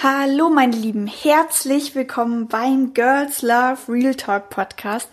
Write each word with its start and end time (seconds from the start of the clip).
Hallo 0.00 0.48
meine 0.48 0.76
Lieben, 0.76 1.08
herzlich 1.08 1.96
willkommen 1.96 2.46
beim 2.46 2.94
Girls 2.94 3.42
Love 3.42 3.78
Real 3.88 4.14
Talk 4.14 4.48
Podcast, 4.48 5.08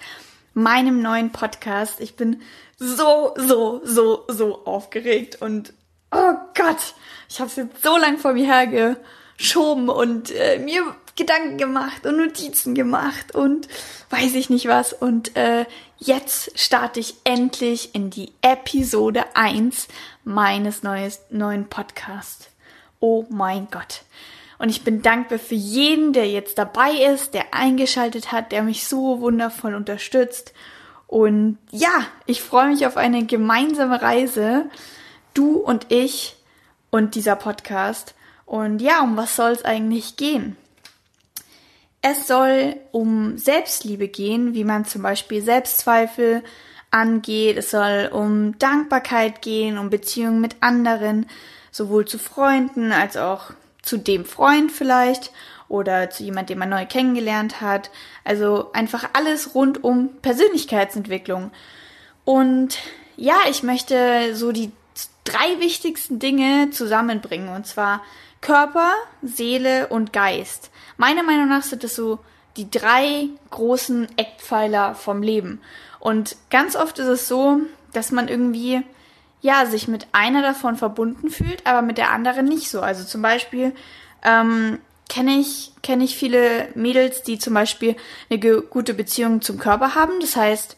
meinem 0.54 1.02
neuen 1.02 1.32
Podcast. 1.32 2.00
Ich 2.00 2.16
bin 2.16 2.44
so, 2.78 3.34
so, 3.36 3.82
so, 3.84 4.26
so 4.28 4.64
aufgeregt 4.68 5.42
und 5.42 5.74
oh 6.12 6.34
Gott, 6.54 6.94
ich 7.28 7.40
habe 7.40 7.50
es 7.50 7.56
jetzt 7.56 7.82
so 7.82 7.98
lang 7.98 8.20
vor 8.20 8.34
mir 8.34 8.46
hergeschoben 8.46 9.90
und 9.90 10.30
äh, 10.30 10.60
mir 10.60 10.96
Gedanken 11.16 11.58
gemacht 11.58 12.06
und 12.06 12.18
Notizen 12.18 12.76
gemacht 12.76 13.34
und 13.34 13.68
weiß 14.12 14.36
ich 14.36 14.52
nicht 14.52 14.68
was. 14.68 14.94
Und 14.94 15.36
äh, 15.36 15.66
jetzt 15.98 16.60
starte 16.60 17.00
ich 17.00 17.16
endlich 17.24 17.96
in 17.96 18.12
die 18.12 18.34
Episode 18.44 19.26
1 19.34 19.88
meines 20.24 20.84
neues, 20.84 21.22
neuen 21.32 21.70
Podcasts. 21.70 22.50
Oh 23.00 23.26
mein 23.32 23.68
Gott. 23.72 24.04
Und 24.58 24.70
ich 24.70 24.84
bin 24.84 25.02
dankbar 25.02 25.40
für 25.40 25.56
jeden, 25.56 26.14
der 26.14 26.30
jetzt 26.30 26.58
dabei 26.58 26.92
ist, 26.92 27.34
der 27.34 27.54
eingeschaltet 27.54 28.32
hat, 28.32 28.52
der 28.52 28.64
mich 28.64 28.88
so 28.88 29.20
wundervoll 29.20 29.76
unterstützt. 29.76 30.54
Und 31.08 31.58
ja, 31.72 32.06
ich 32.26 32.42
freue 32.42 32.70
mich 32.70 32.86
auf 32.88 32.98
eine 32.98 33.26
gemeinsame 33.26 34.02
Reise. 34.02 34.70
Du 35.34 35.58
und 35.58 35.92
ich 35.92 36.38
und 36.90 37.16
dieser 37.16 37.36
Podcast. 37.36 38.16
Und 38.46 38.82
ja, 38.82 39.02
um 39.02 39.18
was 39.18 39.36
soll 39.36 39.52
es 39.52 39.66
eigentlich 39.66 40.16
gehen? 40.16 40.56
Es 42.02 42.28
soll 42.28 42.76
um 42.92 43.38
Selbstliebe 43.38 44.08
gehen, 44.08 44.54
wie 44.54 44.64
man 44.64 44.86
zum 44.86 45.02
Beispiel 45.02 45.42
Selbstzweifel 45.42 46.44
angeht. 46.92 47.58
Es 47.58 47.72
soll 47.72 48.10
um 48.14 48.58
Dankbarkeit 48.60 49.42
gehen, 49.42 49.78
um 49.78 49.90
Beziehungen 49.90 50.40
mit 50.40 50.58
anderen, 50.62 51.26
sowohl 51.72 52.06
zu 52.06 52.20
Freunden 52.20 52.92
als 52.92 53.18
auch 53.18 53.52
zu 53.86 53.98
dem 53.98 54.26
Freund 54.26 54.72
vielleicht 54.72 55.32
oder 55.70 56.10
zu 56.10 56.24
jemand, 56.24 56.50
den 56.50 56.58
man 56.60 56.70
neu 56.70 56.86
kennengelernt 56.86 57.62
hat. 57.62 57.92
Also 58.24 58.72
einfach 58.74 59.10
alles 59.14 59.56
rund 59.56 59.84
um 59.84 60.10
Persönlichkeitsentwicklung. 60.22 61.52
Und 62.26 62.80
ja, 63.16 63.38
ich 63.50 63.64
möchte 63.64 64.36
so 64.36 64.52
die 64.52 64.72
drei 65.24 65.60
wichtigsten 65.60 66.20
Dinge 66.20 66.72
zusammenbringen. 66.72 67.50
Und 67.50 67.68
zwar 67.68 68.02
Körper, 68.42 68.94
Seele 69.22 69.88
und 69.88 70.12
Geist. 70.12 70.72
Meiner 70.98 71.24
Meinung 71.24 71.48
nach 71.48 71.64
sind 71.64 71.84
das 71.84 71.96
so 71.96 72.20
die 72.58 72.70
drei 72.70 73.28
großen 73.52 74.08
Eckpfeiler 74.18 74.96
vom 74.96 75.22
Leben. 75.22 75.62
Und 76.00 76.36
ganz 76.50 76.76
oft 76.76 77.00
ist 77.00 77.08
es 77.08 77.28
so, 77.28 77.62
dass 77.94 78.12
man 78.12 78.28
irgendwie 78.28 78.84
ja, 79.46 79.68
sich 79.68 79.88
mit 79.88 80.08
einer 80.12 80.42
davon 80.42 80.76
verbunden 80.76 81.30
fühlt, 81.30 81.68
aber 81.68 81.84
mit 81.84 82.00
der 82.00 82.10
anderen 82.10 82.46
nicht 82.46 82.68
so. 82.68 82.82
Also 82.82 83.04
zum 83.04 83.22
Beispiel 83.22 83.76
ähm, 84.24 84.80
kenne 85.08 85.38
ich, 85.38 85.72
kenne 85.84 86.04
ich 86.04 86.18
viele 86.18 86.70
Mädels, 86.74 87.22
die 87.22 87.38
zum 87.38 87.54
Beispiel 87.54 87.96
eine 88.32 88.40
gute 88.40 88.96
Beziehung 88.96 89.44
zum 89.44 89.60
Körper 89.60 89.94
haben. 89.94 90.14
Das 90.20 90.36
heißt, 90.36 90.78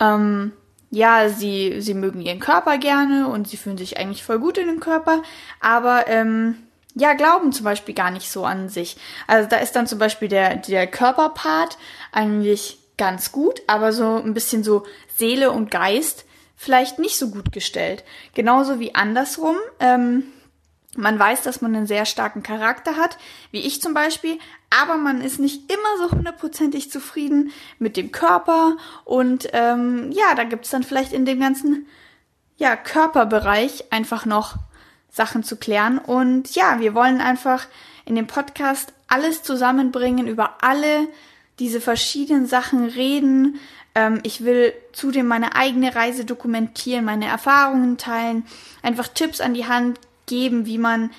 ähm, 0.00 0.50
ja, 0.90 1.28
sie, 1.28 1.80
sie 1.80 1.94
mögen 1.94 2.20
ihren 2.20 2.40
Körper 2.40 2.76
gerne 2.78 3.28
und 3.28 3.46
sie 3.46 3.56
fühlen 3.56 3.78
sich 3.78 3.98
eigentlich 3.98 4.24
voll 4.24 4.40
gut 4.40 4.58
in 4.58 4.66
dem 4.66 4.80
Körper, 4.80 5.22
aber 5.60 6.08
ähm, 6.08 6.56
ja, 6.96 7.12
glauben 7.12 7.52
zum 7.52 7.62
Beispiel 7.62 7.94
gar 7.94 8.10
nicht 8.10 8.32
so 8.32 8.44
an 8.44 8.68
sich. 8.68 8.96
Also 9.28 9.48
da 9.48 9.58
ist 9.58 9.76
dann 9.76 9.86
zum 9.86 10.00
Beispiel 10.00 10.26
der, 10.26 10.56
der 10.56 10.88
Körperpart 10.88 11.78
eigentlich 12.10 12.78
ganz 12.96 13.30
gut, 13.30 13.62
aber 13.68 13.92
so 13.92 14.16
ein 14.16 14.34
bisschen 14.34 14.64
so 14.64 14.84
Seele 15.14 15.52
und 15.52 15.70
Geist 15.70 16.24
vielleicht 16.58 16.98
nicht 16.98 17.16
so 17.16 17.30
gut 17.30 17.52
gestellt. 17.52 18.04
Genauso 18.34 18.80
wie 18.80 18.94
andersrum. 18.94 19.56
Ähm, 19.78 20.24
man 20.96 21.16
weiß, 21.16 21.42
dass 21.42 21.60
man 21.60 21.76
einen 21.76 21.86
sehr 21.86 22.04
starken 22.04 22.42
Charakter 22.42 22.96
hat, 22.96 23.16
wie 23.52 23.60
ich 23.60 23.80
zum 23.80 23.94
Beispiel, 23.94 24.38
aber 24.68 24.96
man 24.96 25.20
ist 25.20 25.38
nicht 25.38 25.72
immer 25.72 25.98
so 26.08 26.16
hundertprozentig 26.16 26.90
zufrieden 26.90 27.52
mit 27.78 27.96
dem 27.96 28.10
Körper 28.10 28.76
und 29.04 29.48
ähm, 29.52 30.10
ja, 30.10 30.34
da 30.34 30.42
gibt's 30.42 30.70
dann 30.70 30.82
vielleicht 30.82 31.12
in 31.12 31.24
dem 31.24 31.38
ganzen 31.38 31.86
ja, 32.56 32.74
Körperbereich 32.74 33.92
einfach 33.92 34.26
noch 34.26 34.56
Sachen 35.08 35.44
zu 35.44 35.56
klären 35.56 35.98
und 35.98 36.56
ja, 36.56 36.80
wir 36.80 36.94
wollen 36.94 37.20
einfach 37.20 37.68
in 38.04 38.16
dem 38.16 38.26
Podcast 38.26 38.92
alles 39.06 39.44
zusammenbringen, 39.44 40.26
über 40.26 40.56
alle 40.62 41.06
diese 41.58 41.80
verschiedenen 41.80 42.46
Sachen 42.46 42.86
reden, 42.86 43.60
ähm, 43.94 44.20
ich 44.22 44.44
will 44.44 44.72
zudem 44.92 45.26
meine 45.26 45.54
eigene 45.54 45.94
Reise 45.94 46.24
dokumentieren, 46.24 47.04
meine 47.04 47.26
Erfahrungen 47.26 47.98
teilen, 47.98 48.44
einfach 48.82 49.08
Tipps 49.08 49.40
an 49.40 49.54
die 49.54 49.66
Hand 49.66 49.98
geben, 50.26 50.66
wie 50.66 50.78
man 50.78 51.10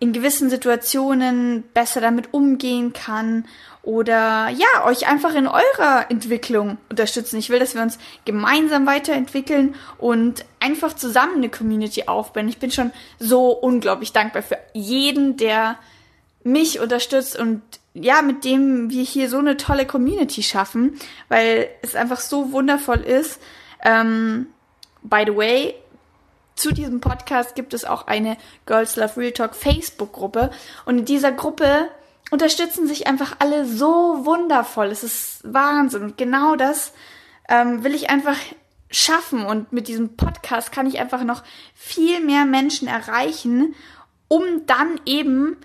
in 0.00 0.12
gewissen 0.14 0.48
Situationen 0.48 1.62
besser 1.74 2.00
damit 2.00 2.32
umgehen 2.32 2.94
kann 2.94 3.44
oder 3.82 4.48
ja, 4.48 4.84
euch 4.84 5.06
einfach 5.06 5.34
in 5.34 5.46
eurer 5.46 6.10
Entwicklung 6.10 6.78
unterstützen. 6.88 7.38
Ich 7.38 7.50
will, 7.50 7.58
dass 7.58 7.74
wir 7.74 7.82
uns 7.82 7.98
gemeinsam 8.24 8.86
weiterentwickeln 8.86 9.74
und 9.98 10.44
einfach 10.58 10.94
zusammen 10.94 11.36
eine 11.36 11.48
Community 11.50 12.04
aufbauen. 12.06 12.48
Ich 12.48 12.58
bin 12.58 12.70
schon 12.70 12.92
so 13.18 13.50
unglaublich 13.50 14.12
dankbar 14.12 14.42
für 14.42 14.58
jeden, 14.72 15.36
der 15.36 15.78
mich 16.42 16.80
unterstützt 16.80 17.38
und 17.38 17.62
ja, 17.94 18.22
mit 18.22 18.44
dem 18.44 18.90
wir 18.90 19.02
hier 19.02 19.28
so 19.28 19.38
eine 19.38 19.56
tolle 19.56 19.86
Community 19.86 20.42
schaffen, 20.42 20.98
weil 21.28 21.68
es 21.82 21.94
einfach 21.94 22.20
so 22.20 22.52
wundervoll 22.52 23.00
ist. 23.00 23.40
Ähm, 23.82 24.46
by 25.02 25.24
the 25.26 25.36
way, 25.36 25.74
zu 26.54 26.72
diesem 26.72 27.00
Podcast 27.00 27.54
gibt 27.54 27.74
es 27.74 27.84
auch 27.84 28.06
eine 28.06 28.36
Girls 28.66 28.96
Love 28.96 29.16
Real 29.16 29.32
Talk 29.32 29.54
Facebook-Gruppe 29.54 30.50
und 30.84 30.98
in 30.98 31.04
dieser 31.04 31.32
Gruppe 31.32 31.88
unterstützen 32.30 32.86
sich 32.86 33.06
einfach 33.06 33.36
alle 33.38 33.66
so 33.66 34.24
wundervoll. 34.24 34.86
Es 34.88 35.02
ist 35.02 35.40
Wahnsinn 35.42 36.02
und 36.02 36.18
genau 36.18 36.56
das 36.56 36.92
ähm, 37.48 37.82
will 37.82 37.94
ich 37.94 38.10
einfach 38.10 38.36
schaffen 38.90 39.44
und 39.44 39.72
mit 39.72 39.88
diesem 39.88 40.16
Podcast 40.16 40.70
kann 40.72 40.86
ich 40.86 40.98
einfach 40.98 41.24
noch 41.24 41.42
viel 41.74 42.20
mehr 42.20 42.44
Menschen 42.44 42.88
erreichen, 42.88 43.74
um 44.28 44.66
dann 44.66 45.00
eben 45.06 45.56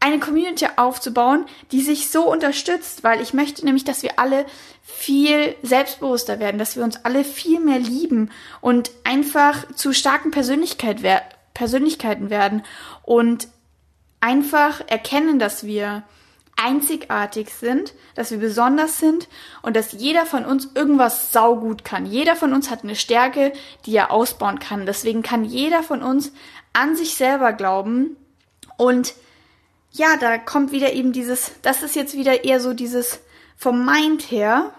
eine 0.00 0.18
Community 0.18 0.66
aufzubauen, 0.76 1.44
die 1.72 1.82
sich 1.82 2.10
so 2.10 2.30
unterstützt, 2.30 3.04
weil 3.04 3.20
ich 3.20 3.34
möchte 3.34 3.64
nämlich, 3.64 3.84
dass 3.84 4.02
wir 4.02 4.18
alle 4.18 4.46
viel 4.82 5.54
selbstbewusster 5.62 6.40
werden, 6.40 6.58
dass 6.58 6.74
wir 6.76 6.82
uns 6.82 7.04
alle 7.04 7.22
viel 7.22 7.60
mehr 7.60 7.78
lieben 7.78 8.30
und 8.62 8.90
einfach 9.04 9.70
zu 9.74 9.92
starken 9.92 10.30
Persönlichkeit 10.30 11.02
wer 11.02 11.22
Persönlichkeiten 11.52 12.30
werden 12.30 12.62
und 13.02 13.48
einfach 14.20 14.80
erkennen, 14.86 15.38
dass 15.38 15.64
wir 15.64 16.02
einzigartig 16.56 17.50
sind, 17.50 17.94
dass 18.14 18.30
wir 18.30 18.38
besonders 18.38 18.98
sind 18.98 19.28
und 19.62 19.76
dass 19.76 19.92
jeder 19.92 20.26
von 20.26 20.44
uns 20.44 20.68
irgendwas 20.74 21.32
saugut 21.32 21.84
kann. 21.84 22.04
Jeder 22.06 22.36
von 22.36 22.52
uns 22.52 22.70
hat 22.70 22.82
eine 22.82 22.96
Stärke, 22.96 23.52
die 23.86 23.94
er 23.96 24.10
ausbauen 24.10 24.58
kann. 24.58 24.84
Deswegen 24.84 25.22
kann 25.22 25.44
jeder 25.44 25.82
von 25.82 26.02
uns 26.02 26.32
an 26.72 26.96
sich 26.96 27.14
selber 27.14 27.52
glauben 27.52 28.16
und 28.76 29.14
ja, 29.92 30.16
da 30.18 30.38
kommt 30.38 30.72
wieder 30.72 30.92
eben 30.92 31.12
dieses, 31.12 31.52
das 31.62 31.82
ist 31.82 31.96
jetzt 31.96 32.14
wieder 32.16 32.44
eher 32.44 32.60
so 32.60 32.72
dieses 32.72 33.20
vom 33.56 33.84
Mind 33.84 34.30
her. 34.30 34.72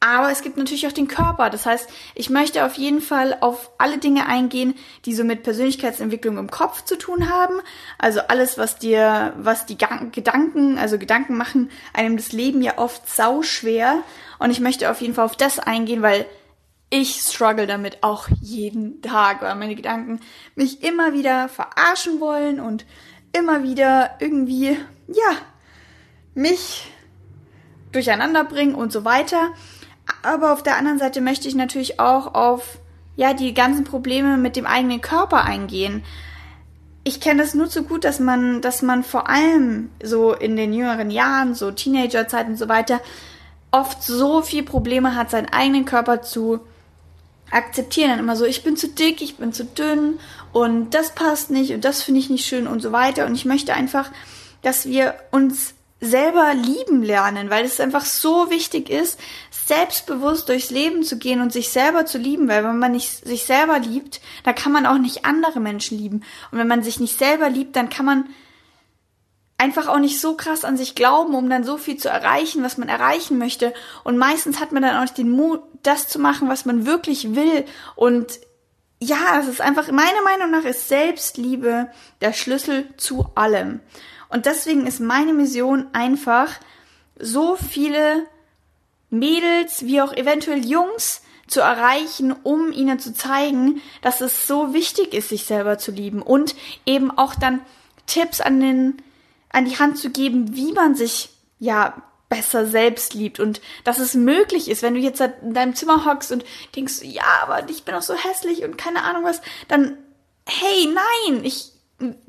Aber 0.00 0.30
es 0.30 0.42
gibt 0.42 0.58
natürlich 0.58 0.86
auch 0.86 0.92
den 0.92 1.08
Körper. 1.08 1.48
Das 1.48 1.64
heißt, 1.64 1.88
ich 2.14 2.28
möchte 2.28 2.66
auf 2.66 2.74
jeden 2.74 3.00
Fall 3.00 3.38
auf 3.40 3.70
alle 3.78 3.96
Dinge 3.96 4.26
eingehen, 4.26 4.74
die 5.06 5.14
so 5.14 5.24
mit 5.24 5.44
Persönlichkeitsentwicklung 5.44 6.36
im 6.36 6.50
Kopf 6.50 6.84
zu 6.84 6.98
tun 6.98 7.30
haben. 7.30 7.54
Also 7.96 8.20
alles, 8.28 8.58
was 8.58 8.78
dir, 8.78 9.32
was 9.38 9.64
die 9.64 9.78
Gedanken, 9.78 10.76
also 10.76 10.98
Gedanken 10.98 11.38
machen 11.38 11.70
einem 11.94 12.18
das 12.18 12.32
Leben 12.32 12.60
ja 12.60 12.76
oft 12.76 13.08
sau 13.08 13.40
schwer. 13.40 14.02
Und 14.38 14.50
ich 14.50 14.60
möchte 14.60 14.90
auf 14.90 15.00
jeden 15.00 15.14
Fall 15.14 15.24
auf 15.24 15.36
das 15.36 15.58
eingehen, 15.58 16.02
weil 16.02 16.26
ich 16.90 17.14
struggle 17.22 17.66
damit 17.66 18.02
auch 18.02 18.28
jeden 18.42 19.00
Tag, 19.00 19.40
weil 19.40 19.54
meine 19.54 19.74
Gedanken 19.74 20.20
mich 20.54 20.82
immer 20.82 21.14
wieder 21.14 21.48
verarschen 21.48 22.20
wollen 22.20 22.60
und 22.60 22.84
immer 23.34 23.62
wieder 23.62 24.12
irgendwie, 24.20 24.78
ja, 25.08 25.36
mich 26.34 26.90
durcheinander 27.92 28.44
bringen 28.44 28.74
und 28.74 28.92
so 28.92 29.04
weiter. 29.04 29.50
Aber 30.22 30.52
auf 30.52 30.62
der 30.62 30.76
anderen 30.76 30.98
Seite 30.98 31.20
möchte 31.20 31.48
ich 31.48 31.54
natürlich 31.54 32.00
auch 32.00 32.34
auf, 32.34 32.78
ja, 33.16 33.34
die 33.34 33.54
ganzen 33.54 33.84
Probleme 33.84 34.36
mit 34.36 34.56
dem 34.56 34.66
eigenen 34.66 35.00
Körper 35.00 35.44
eingehen. 35.44 36.02
Ich 37.04 37.20
kenne 37.20 37.42
das 37.42 37.54
nur 37.54 37.68
zu 37.68 37.84
gut, 37.84 38.04
dass 38.04 38.18
man, 38.18 38.60
dass 38.60 38.82
man 38.82 39.04
vor 39.04 39.28
allem 39.28 39.90
so 40.02 40.32
in 40.32 40.56
den 40.56 40.72
jüngeren 40.72 41.10
Jahren, 41.10 41.54
so 41.54 41.70
Teenagerzeit 41.70 42.46
und 42.46 42.56
so 42.56 42.68
weiter, 42.68 43.00
oft 43.70 44.02
so 44.02 44.42
viel 44.42 44.62
Probleme 44.62 45.14
hat, 45.14 45.30
seinen 45.30 45.52
eigenen 45.52 45.84
Körper 45.84 46.22
zu 46.22 46.60
akzeptieren. 47.50 48.10
Dann 48.10 48.18
immer 48.20 48.36
so, 48.36 48.44
ich 48.44 48.64
bin 48.64 48.76
zu 48.76 48.88
dick, 48.88 49.20
ich 49.20 49.36
bin 49.36 49.52
zu 49.52 49.64
dünn 49.64 50.18
und 50.54 50.94
das 50.94 51.10
passt 51.16 51.50
nicht 51.50 51.72
und 51.72 51.84
das 51.84 52.00
finde 52.00 52.20
ich 52.20 52.30
nicht 52.30 52.46
schön 52.46 52.68
und 52.68 52.80
so 52.80 52.92
weiter. 52.92 53.26
Und 53.26 53.34
ich 53.34 53.44
möchte 53.44 53.74
einfach, 53.74 54.12
dass 54.62 54.86
wir 54.86 55.16
uns 55.32 55.74
selber 56.00 56.54
lieben 56.54 57.02
lernen, 57.02 57.50
weil 57.50 57.64
es 57.64 57.80
einfach 57.80 58.04
so 58.04 58.50
wichtig 58.50 58.88
ist, 58.88 59.18
selbstbewusst 59.50 60.48
durchs 60.48 60.70
Leben 60.70 61.02
zu 61.02 61.18
gehen 61.18 61.40
und 61.40 61.52
sich 61.52 61.70
selber 61.70 62.06
zu 62.06 62.18
lieben, 62.18 62.46
weil 62.46 62.62
wenn 62.62 62.78
man 62.78 62.92
nicht 62.92 63.26
sich 63.26 63.46
selber 63.46 63.80
liebt, 63.80 64.20
dann 64.44 64.54
kann 64.54 64.70
man 64.70 64.86
auch 64.86 64.98
nicht 64.98 65.24
andere 65.24 65.58
Menschen 65.58 65.98
lieben. 65.98 66.22
Und 66.52 66.58
wenn 66.58 66.68
man 66.68 66.84
sich 66.84 67.00
nicht 67.00 67.18
selber 67.18 67.50
liebt, 67.50 67.74
dann 67.74 67.88
kann 67.88 68.06
man 68.06 68.28
einfach 69.58 69.88
auch 69.88 69.98
nicht 69.98 70.20
so 70.20 70.36
krass 70.36 70.64
an 70.64 70.76
sich 70.76 70.94
glauben, 70.94 71.34
um 71.34 71.50
dann 71.50 71.64
so 71.64 71.78
viel 71.78 71.96
zu 71.96 72.08
erreichen, 72.08 72.62
was 72.62 72.78
man 72.78 72.88
erreichen 72.88 73.38
möchte. 73.38 73.74
Und 74.04 74.18
meistens 74.18 74.60
hat 74.60 74.70
man 74.70 74.84
dann 74.84 74.98
auch 74.98 75.02
nicht 75.02 75.18
den 75.18 75.30
Mut, 75.30 75.62
das 75.82 76.06
zu 76.06 76.20
machen, 76.20 76.48
was 76.48 76.64
man 76.64 76.86
wirklich 76.86 77.34
will. 77.34 77.64
Und 77.96 78.38
ja, 79.04 79.38
es 79.40 79.48
ist 79.48 79.60
einfach, 79.60 79.90
meiner 79.90 80.22
Meinung 80.22 80.50
nach 80.50 80.64
ist 80.64 80.88
Selbstliebe 80.88 81.88
der 82.20 82.32
Schlüssel 82.32 82.88
zu 82.96 83.26
allem. 83.34 83.80
Und 84.28 84.46
deswegen 84.46 84.86
ist 84.86 85.00
meine 85.00 85.32
Mission 85.32 85.86
einfach, 85.92 86.50
so 87.18 87.56
viele 87.56 88.26
Mädels 89.10 89.84
wie 89.84 90.00
auch 90.00 90.12
eventuell 90.12 90.64
Jungs 90.64 91.22
zu 91.46 91.60
erreichen, 91.60 92.34
um 92.42 92.72
ihnen 92.72 92.98
zu 92.98 93.14
zeigen, 93.14 93.80
dass 94.02 94.20
es 94.20 94.46
so 94.46 94.72
wichtig 94.72 95.14
ist, 95.14 95.28
sich 95.28 95.44
selber 95.44 95.78
zu 95.78 95.92
lieben 95.92 96.22
und 96.22 96.56
eben 96.86 97.16
auch 97.16 97.34
dann 97.34 97.60
Tipps 98.06 98.40
an 98.40 98.60
den 98.60 99.02
an 99.50 99.66
die 99.66 99.78
Hand 99.78 99.98
zu 99.98 100.10
geben, 100.10 100.56
wie 100.56 100.72
man 100.72 100.96
sich 100.96 101.30
ja 101.60 102.02
besser 102.34 102.66
selbst 102.66 103.14
liebt 103.14 103.38
und 103.38 103.60
dass 103.84 103.98
es 103.98 104.14
möglich 104.14 104.68
ist, 104.68 104.82
wenn 104.82 104.94
du 104.94 105.00
jetzt 105.00 105.20
in 105.20 105.54
deinem 105.54 105.74
Zimmer 105.74 106.04
hockst 106.04 106.32
und 106.32 106.44
denkst, 106.74 107.02
ja, 107.02 107.22
aber 107.42 107.68
ich 107.68 107.84
bin 107.84 107.94
auch 107.94 108.02
so 108.02 108.14
hässlich 108.14 108.64
und 108.64 108.76
keine 108.76 109.02
Ahnung 109.02 109.24
was, 109.24 109.40
dann 109.68 109.96
hey, 110.46 110.88
nein, 110.92 111.44
ich 111.44 111.70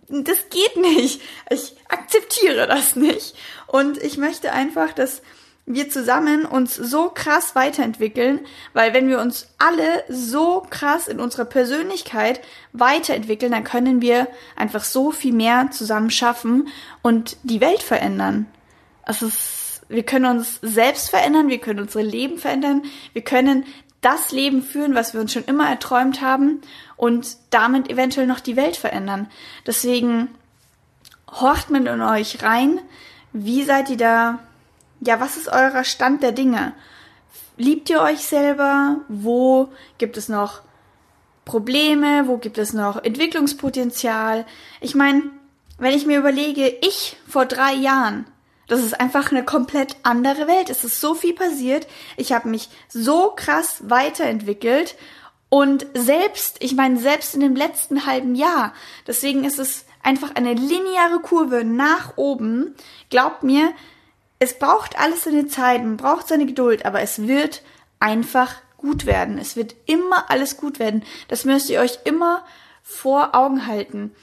das 0.07 0.49
geht 0.49 0.77
nicht. 0.77 1.21
Ich 1.49 1.75
akzeptiere 1.89 2.67
das 2.67 2.95
nicht 2.95 3.35
und 3.67 3.97
ich 3.97 4.17
möchte 4.17 4.51
einfach, 4.51 4.93
dass 4.93 5.21
wir 5.65 5.89
zusammen 5.89 6.45
uns 6.45 6.75
so 6.75 7.09
krass 7.09 7.55
weiterentwickeln, 7.55 8.41
weil 8.73 8.93
wenn 8.93 9.09
wir 9.09 9.19
uns 9.19 9.47
alle 9.57 10.03
so 10.07 10.65
krass 10.69 11.07
in 11.07 11.19
unserer 11.19 11.45
Persönlichkeit 11.45 12.39
weiterentwickeln, 12.71 13.51
dann 13.51 13.63
können 13.63 13.99
wir 13.99 14.27
einfach 14.55 14.83
so 14.83 15.11
viel 15.11 15.33
mehr 15.33 15.69
zusammen 15.71 16.11
schaffen 16.11 16.67
und 17.01 17.37
die 17.41 17.61
Welt 17.61 17.81
verändern. 17.81 18.45
Also 19.01 19.25
es, 19.25 19.64
wir 19.87 20.03
können 20.03 20.37
uns 20.37 20.59
selbst 20.61 21.09
verändern, 21.09 21.47
wir 21.47 21.59
können 21.59 21.79
unsere 21.79 22.03
Leben 22.03 22.37
verändern, 22.37 22.83
wir 23.13 23.23
können 23.23 23.65
das 24.01 24.31
Leben 24.31 24.61
führen, 24.61 24.95
was 24.95 25.13
wir 25.13 25.21
uns 25.21 25.33
schon 25.33 25.45
immer 25.45 25.67
erträumt 25.67 26.21
haben 26.21 26.61
und 26.95 27.37
damit 27.49 27.89
eventuell 27.89 28.27
noch 28.27 28.39
die 28.39 28.55
Welt 28.55 28.77
verändern. 28.77 29.27
Deswegen 29.65 30.29
horcht 31.27 31.69
man 31.69 31.85
in 31.87 32.01
euch 32.01 32.43
rein, 32.43 32.79
wie 33.33 33.63
seid 33.63 33.89
ihr 33.89 33.97
da 33.97 34.39
ja, 35.01 35.19
was 35.19 35.37
ist 35.37 35.49
euer 35.49 35.83
Stand 35.83 36.23
der 36.23 36.31
Dinge? 36.31 36.73
Liebt 37.57 37.89
ihr 37.89 38.01
euch 38.01 38.25
selber? 38.25 38.97
Wo 39.07 39.69
gibt 39.97 40.17
es 40.17 40.29
noch 40.29 40.61
Probleme? 41.45 42.27
Wo 42.27 42.37
gibt 42.37 42.57
es 42.57 42.73
noch 42.73 43.03
Entwicklungspotenzial? 43.03 44.45
Ich 44.81 44.95
meine, 44.95 45.23
wenn 45.77 45.93
ich 45.93 46.05
mir 46.05 46.19
überlege, 46.19 46.67
ich 46.81 47.17
vor 47.27 47.45
drei 47.45 47.73
Jahren, 47.73 48.25
das 48.67 48.83
ist 48.83 48.99
einfach 48.99 49.31
eine 49.31 49.43
komplett 49.43 49.95
andere 50.03 50.47
Welt. 50.47 50.69
Es 50.69 50.83
ist 50.83 50.99
so 50.99 51.15
viel 51.15 51.33
passiert. 51.33 51.87
Ich 52.17 52.33
habe 52.33 52.49
mich 52.49 52.69
so 52.89 53.31
krass 53.35 53.81
weiterentwickelt 53.89 54.95
und 55.49 55.85
selbst, 55.93 56.57
ich 56.59 56.75
meine, 56.75 56.97
selbst 56.97 57.35
in 57.35 57.41
dem 57.41 57.55
letzten 57.55 58.05
halben 58.05 58.35
Jahr. 58.35 58.73
Deswegen 59.07 59.43
ist 59.43 59.59
es 59.59 59.85
einfach 60.03 60.35
eine 60.35 60.53
lineare 60.53 61.19
Kurve 61.21 61.63
nach 61.63 62.17
oben. 62.17 62.75
Glaubt 63.09 63.43
mir, 63.43 63.71
es 64.39 64.59
braucht 64.59 64.99
alles 64.99 65.23
seine 65.23 65.47
Zeit, 65.47 65.81
man 65.81 65.97
braucht 65.97 66.27
seine 66.27 66.45
Geduld, 66.45 66.85
aber 66.85 67.01
es 67.01 67.27
wird 67.27 67.61
einfach 67.99 68.55
gut 68.77 69.05
werden. 69.05 69.37
Es 69.37 69.55
wird 69.55 69.75
immer 69.85 70.29
alles 70.29 70.57
gut 70.57 70.79
werden. 70.79 71.03
Das 71.27 71.45
müsst 71.45 71.69
ihr 71.69 71.79
euch 71.79 71.99
immer 72.03 72.43
vor 72.83 73.33
Augen 73.33 73.65
halten. 73.65 74.13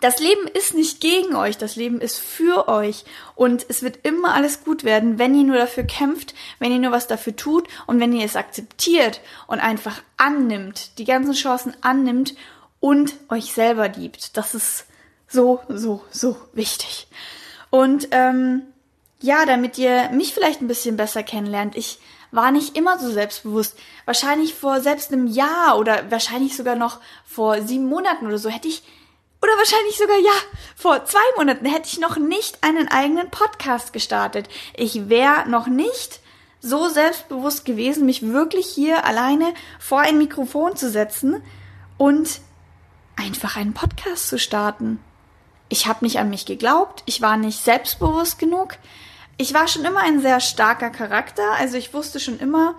Das 0.00 0.18
Leben 0.20 0.46
ist 0.46 0.74
nicht 0.74 1.00
gegen 1.00 1.34
euch, 1.36 1.56
das 1.56 1.76
Leben 1.76 2.00
ist 2.00 2.18
für 2.18 2.68
euch 2.68 3.04
und 3.34 3.64
es 3.68 3.82
wird 3.82 4.06
immer 4.06 4.34
alles 4.34 4.62
gut 4.62 4.84
werden, 4.84 5.18
wenn 5.18 5.34
ihr 5.34 5.44
nur 5.44 5.56
dafür 5.56 5.84
kämpft, 5.84 6.34
wenn 6.58 6.70
ihr 6.70 6.78
nur 6.78 6.92
was 6.92 7.06
dafür 7.06 7.34
tut 7.34 7.66
und 7.86 7.98
wenn 7.98 8.12
ihr 8.12 8.24
es 8.24 8.36
akzeptiert 8.36 9.20
und 9.46 9.60
einfach 9.60 10.02
annimmt, 10.18 10.98
die 10.98 11.04
ganzen 11.04 11.32
Chancen 11.32 11.74
annimmt 11.80 12.34
und 12.78 13.14
euch 13.30 13.52
selber 13.52 13.88
liebt. 13.88 14.36
Das 14.36 14.54
ist 14.54 14.84
so, 15.28 15.60
so, 15.68 16.04
so 16.10 16.36
wichtig. 16.52 17.08
Und 17.70 18.08
ähm, 18.10 18.62
ja, 19.20 19.46
damit 19.46 19.78
ihr 19.78 20.10
mich 20.10 20.34
vielleicht 20.34 20.60
ein 20.60 20.68
bisschen 20.68 20.96
besser 20.96 21.22
kennenlernt. 21.22 21.74
Ich 21.74 21.98
war 22.30 22.50
nicht 22.50 22.76
immer 22.76 22.98
so 22.98 23.10
selbstbewusst. 23.10 23.78
Wahrscheinlich 24.04 24.54
vor 24.54 24.80
selbst 24.80 25.12
einem 25.12 25.26
Jahr 25.26 25.78
oder 25.78 26.10
wahrscheinlich 26.10 26.56
sogar 26.56 26.76
noch 26.76 27.00
vor 27.24 27.62
sieben 27.62 27.86
Monaten 27.86 28.26
oder 28.26 28.38
so 28.38 28.50
hätte 28.50 28.68
ich, 28.68 28.82
oder 29.46 29.58
wahrscheinlich 29.58 29.96
sogar 29.96 30.18
ja, 30.18 30.32
vor 30.74 31.04
zwei 31.04 31.20
Monaten 31.36 31.66
hätte 31.66 31.86
ich 31.86 32.00
noch 32.00 32.16
nicht 32.16 32.64
einen 32.64 32.88
eigenen 32.88 33.30
Podcast 33.30 33.92
gestartet. 33.92 34.48
Ich 34.74 35.08
wäre 35.08 35.48
noch 35.48 35.68
nicht 35.68 36.20
so 36.60 36.88
selbstbewusst 36.88 37.64
gewesen, 37.64 38.06
mich 38.06 38.22
wirklich 38.22 38.66
hier 38.66 39.04
alleine 39.04 39.54
vor 39.78 40.00
ein 40.00 40.18
Mikrofon 40.18 40.74
zu 40.74 40.90
setzen 40.90 41.42
und 41.96 42.40
einfach 43.14 43.56
einen 43.56 43.72
Podcast 43.72 44.28
zu 44.28 44.38
starten. 44.38 44.98
Ich 45.68 45.86
habe 45.86 46.04
nicht 46.04 46.18
an 46.18 46.30
mich 46.30 46.44
geglaubt, 46.44 47.04
ich 47.06 47.22
war 47.22 47.36
nicht 47.36 47.62
selbstbewusst 47.62 48.40
genug, 48.40 48.78
ich 49.36 49.54
war 49.54 49.68
schon 49.68 49.84
immer 49.84 50.00
ein 50.00 50.20
sehr 50.20 50.40
starker 50.40 50.90
Charakter. 50.90 51.52
Also 51.58 51.76
ich 51.76 51.94
wusste 51.94 52.18
schon 52.18 52.38
immer, 52.40 52.74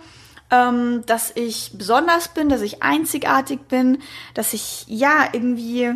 ähm, 0.49 1.03
dass 1.05 1.31
ich 1.35 1.71
besonders 1.75 2.29
bin, 2.29 2.49
dass 2.49 2.61
ich 2.61 2.83
einzigartig 2.83 3.67
bin, 3.67 4.01
dass 4.33 4.53
ich 4.53 4.85
ja 4.87 5.29
irgendwie 5.31 5.93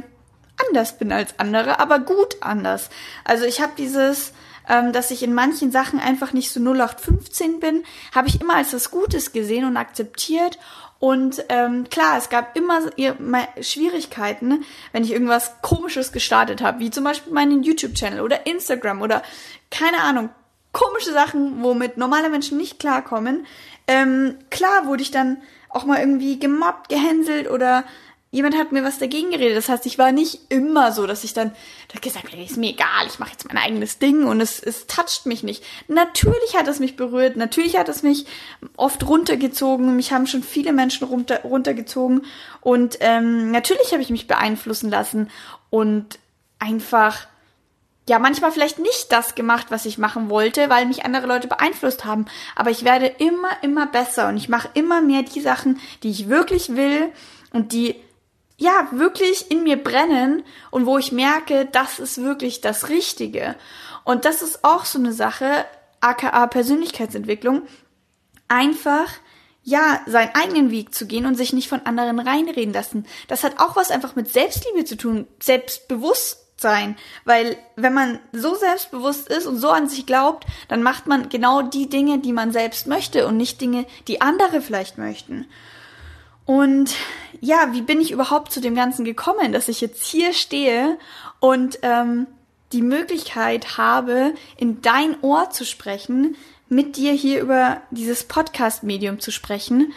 anders 0.67 0.97
bin 0.97 1.11
als 1.11 1.37
andere, 1.37 1.79
aber 1.79 1.99
gut 1.99 2.37
anders. 2.41 2.89
Also 3.23 3.45
ich 3.45 3.61
habe 3.61 3.73
dieses, 3.77 4.33
ähm, 4.69 4.93
dass 4.93 5.11
ich 5.11 5.23
in 5.23 5.33
manchen 5.33 5.71
Sachen 5.71 5.99
einfach 5.99 6.33
nicht 6.33 6.51
so 6.51 6.59
0815 6.59 7.59
bin, 7.59 7.83
habe 8.13 8.27
ich 8.27 8.41
immer 8.41 8.55
als 8.55 8.73
was 8.73 8.91
Gutes 8.91 9.31
gesehen 9.31 9.65
und 9.65 9.77
akzeptiert. 9.77 10.57
Und 10.99 11.43
ähm, 11.49 11.89
klar, 11.89 12.17
es 12.17 12.29
gab 12.29 12.55
immer 12.55 12.79
Schwierigkeiten, 13.59 14.63
wenn 14.91 15.03
ich 15.03 15.11
irgendwas 15.11 15.59
Komisches 15.63 16.11
gestartet 16.11 16.61
habe, 16.61 16.79
wie 16.79 16.91
zum 16.91 17.03
Beispiel 17.03 17.33
meinen 17.33 17.63
YouTube-Channel 17.63 18.21
oder 18.21 18.45
Instagram 18.45 19.01
oder 19.01 19.23
keine 19.71 20.01
Ahnung, 20.01 20.29
komische 20.71 21.11
Sachen, 21.11 21.63
womit 21.63 21.97
normale 21.97 22.29
Menschen 22.29 22.57
nicht 22.57 22.79
klarkommen. 22.79 23.47
Ähm, 23.87 24.37
klar 24.51 24.85
wurde 24.85 25.01
ich 25.01 25.11
dann 25.11 25.41
auch 25.69 25.85
mal 25.85 25.99
irgendwie 25.99 26.39
gemobbt, 26.39 26.89
gehänselt 26.89 27.49
oder 27.49 27.83
jemand 28.31 28.57
hat 28.57 28.71
mir 28.71 28.83
was 28.83 28.97
dagegen 28.97 29.29
geredet. 29.29 29.57
Das 29.57 29.69
heißt, 29.69 29.85
ich 29.85 29.97
war 29.97 30.11
nicht 30.11 30.39
immer 30.49 30.91
so, 30.91 31.05
dass 31.05 31.23
ich 31.23 31.33
dann 31.33 31.51
gesagt 32.01 32.31
habe, 32.31 32.41
ist 32.41 32.57
mir 32.57 32.71
egal, 32.71 33.05
ich 33.07 33.19
mache 33.19 33.31
jetzt 33.31 33.45
mein 33.47 33.57
eigenes 33.57 33.99
Ding 33.99 34.25
und 34.25 34.39
es, 34.39 34.59
es 34.59 34.87
toucht 34.87 35.25
mich 35.25 35.43
nicht. 35.43 35.63
Natürlich 35.87 36.55
hat 36.55 36.67
es 36.67 36.79
mich 36.79 36.95
berührt, 36.95 37.35
natürlich 37.35 37.77
hat 37.77 37.89
es 37.89 38.03
mich 38.03 38.25
oft 38.77 39.05
runtergezogen. 39.07 39.95
Mich 39.95 40.13
haben 40.13 40.27
schon 40.27 40.43
viele 40.43 40.71
Menschen 40.71 41.07
runter, 41.07 41.41
runtergezogen 41.43 42.25
und 42.61 42.97
ähm, 43.01 43.51
natürlich 43.51 43.91
habe 43.91 44.01
ich 44.01 44.09
mich 44.09 44.27
beeinflussen 44.27 44.89
lassen 44.89 45.29
und 45.69 46.17
einfach 46.59 47.27
ja 48.09 48.17
manchmal 48.17 48.51
vielleicht 48.51 48.79
nicht 48.79 49.11
das 49.11 49.35
gemacht, 49.35 49.67
was 49.69 49.85
ich 49.85 49.97
machen 49.97 50.29
wollte, 50.29 50.69
weil 50.69 50.85
mich 50.85 51.05
andere 51.05 51.27
Leute 51.27 51.47
beeinflusst 51.47 52.05
haben. 52.05 52.25
Aber 52.55 52.71
ich 52.71 52.83
werde 52.83 53.07
immer, 53.07 53.49
immer 53.61 53.87
besser 53.87 54.29
und 54.29 54.37
ich 54.37 54.49
mache 54.49 54.69
immer 54.73 55.01
mehr 55.01 55.23
die 55.23 55.41
Sachen, 55.41 55.79
die 56.03 56.09
ich 56.09 56.29
wirklich 56.29 56.75
will 56.75 57.11
und 57.51 57.73
die 57.73 57.95
ja 58.61 58.87
wirklich 58.91 59.49
in 59.49 59.63
mir 59.63 59.81
brennen 59.81 60.43
und 60.69 60.85
wo 60.85 60.99
ich 60.99 61.11
merke, 61.11 61.65
das 61.65 61.97
ist 61.97 62.21
wirklich 62.21 62.61
das 62.61 62.89
Richtige. 62.89 63.55
Und 64.03 64.23
das 64.25 64.43
ist 64.43 64.63
auch 64.63 64.85
so 64.85 64.99
eine 64.99 65.13
Sache, 65.13 65.65
aka 65.99 66.45
Persönlichkeitsentwicklung, 66.47 67.63
einfach 68.47 69.09
ja, 69.63 70.01
seinen 70.07 70.33
eigenen 70.33 70.71
Weg 70.71 70.93
zu 70.93 71.05
gehen 71.05 71.25
und 71.25 71.35
sich 71.35 71.53
nicht 71.53 71.69
von 71.69 71.85
anderen 71.85 72.19
reinreden 72.19 72.73
lassen. 72.73 73.05
Das 73.27 73.43
hat 73.43 73.59
auch 73.59 73.75
was 73.75 73.91
einfach 73.91 74.15
mit 74.15 74.31
Selbstliebe 74.31 74.85
zu 74.85 74.97
tun, 74.97 75.27
Selbstbewusst 75.39 76.39
sein. 76.57 76.95
Weil 77.25 77.57
wenn 77.75 77.93
man 77.93 78.19
so 78.31 78.55
selbstbewusst 78.55 79.27
ist 79.27 79.47
und 79.47 79.57
so 79.57 79.69
an 79.69 79.89
sich 79.89 80.05
glaubt, 80.05 80.45
dann 80.67 80.83
macht 80.83 81.07
man 81.07 81.29
genau 81.29 81.63
die 81.63 81.89
Dinge, 81.89 82.19
die 82.19 82.33
man 82.33 82.51
selbst 82.51 82.87
möchte 82.87 83.27
und 83.27 83.37
nicht 83.37 83.59
Dinge, 83.61 83.85
die 84.07 84.21
andere 84.21 84.61
vielleicht 84.61 84.97
möchten. 84.99 85.47
Und 86.51 86.95
ja, 87.39 87.69
wie 87.71 87.81
bin 87.81 88.01
ich 88.01 88.11
überhaupt 88.11 88.51
zu 88.51 88.59
dem 88.59 88.75
Ganzen 88.75 89.05
gekommen, 89.05 89.53
dass 89.53 89.69
ich 89.69 89.79
jetzt 89.79 90.03
hier 90.03 90.33
stehe 90.33 90.97
und 91.39 91.79
ähm, 91.81 92.27
die 92.73 92.81
Möglichkeit 92.81 93.77
habe, 93.77 94.33
in 94.57 94.81
dein 94.81 95.15
Ohr 95.21 95.49
zu 95.51 95.63
sprechen, 95.63 96.35
mit 96.67 96.97
dir 96.97 97.13
hier 97.13 97.39
über 97.39 97.81
dieses 97.89 98.25
Podcast-Medium 98.25 99.21
zu 99.21 99.31
sprechen. 99.31 99.93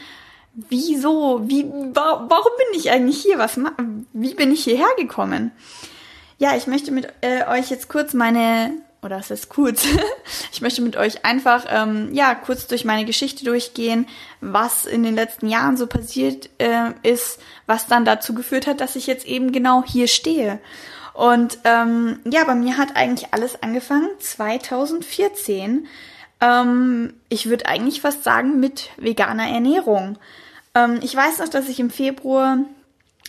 Wieso? 0.55 1.41
Wie, 1.49 1.65
wa 1.65 2.25
warum 2.29 2.53
bin 2.57 2.79
ich 2.79 2.93
eigentlich 2.93 3.21
hier? 3.21 3.39
Was, 3.39 3.59
wie 4.13 4.35
bin 4.35 4.53
ich 4.53 4.63
hierher 4.63 4.95
gekommen? 4.97 5.51
Ja, 6.39 6.55
ich 6.57 6.69
möchte 6.69 6.93
mit 6.93 7.09
äh, 7.23 7.49
euch 7.49 7.69
jetzt 7.69 7.89
kurz 7.89 8.15
meine, 8.15 8.71
oder 9.05 9.19
es 9.19 9.31
ist 9.31 9.49
kurz, 9.49 9.87
ich 10.53 10.61
möchte 10.61 10.83
mit 10.83 10.97
euch 10.97 11.25
einfach, 11.25 11.67
ähm, 11.69 12.13
ja, 12.13 12.35
kurz 12.35 12.67
durch 12.67 12.85
meine 12.85 13.05
Geschichte 13.05 13.45
durchgehen, 13.45 14.07
was 14.41 14.87
in 14.87 15.03
den 15.03 15.15
letzten 15.15 15.49
Jahren 15.49 15.77
so 15.77 15.87
passiert 15.87 16.49
äh, 16.59 16.93
ist, 17.03 17.41
was 17.67 17.87
dann 17.87 18.05
dazu 18.05 18.35
geführt 18.35 18.67
hat, 18.67 18.81
dass 18.81 18.97
ich 18.97 19.07
jetzt 19.07 19.27
eben 19.27 19.53
genau 19.53 19.85
hier 19.85 20.09
stehe. 20.09 20.59
Und 21.13 21.59
ähm, 21.65 22.19
ja, 22.25 22.43
bei 22.45 22.57
mir 22.57 22.77
hat 22.77 22.97
eigentlich 22.97 23.33
alles 23.33 23.63
angefangen 23.63 24.11
2014. 24.19 25.87
Ähm, 26.41 27.15
ich 27.29 27.49
würde 27.49 27.67
eigentlich 27.67 28.01
fast 28.01 28.25
sagen 28.25 28.59
mit 28.59 28.91
veganer 28.97 29.49
Ernährung. 29.49 30.19
Ähm, 30.75 30.99
ich 31.03 31.15
weiß 31.15 31.39
noch, 31.39 31.49
dass 31.49 31.69
ich 31.69 31.79
im 31.79 31.91
Februar, 31.91 32.59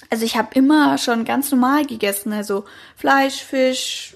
also 0.10 0.26
ich 0.26 0.36
habe 0.36 0.56
immer 0.56 0.98
schon 0.98 1.26
ganz 1.26 1.52
normal 1.52 1.86
gegessen, 1.86 2.34
also 2.34 2.66
Fleisch, 2.98 3.44
Fisch, 3.44 4.16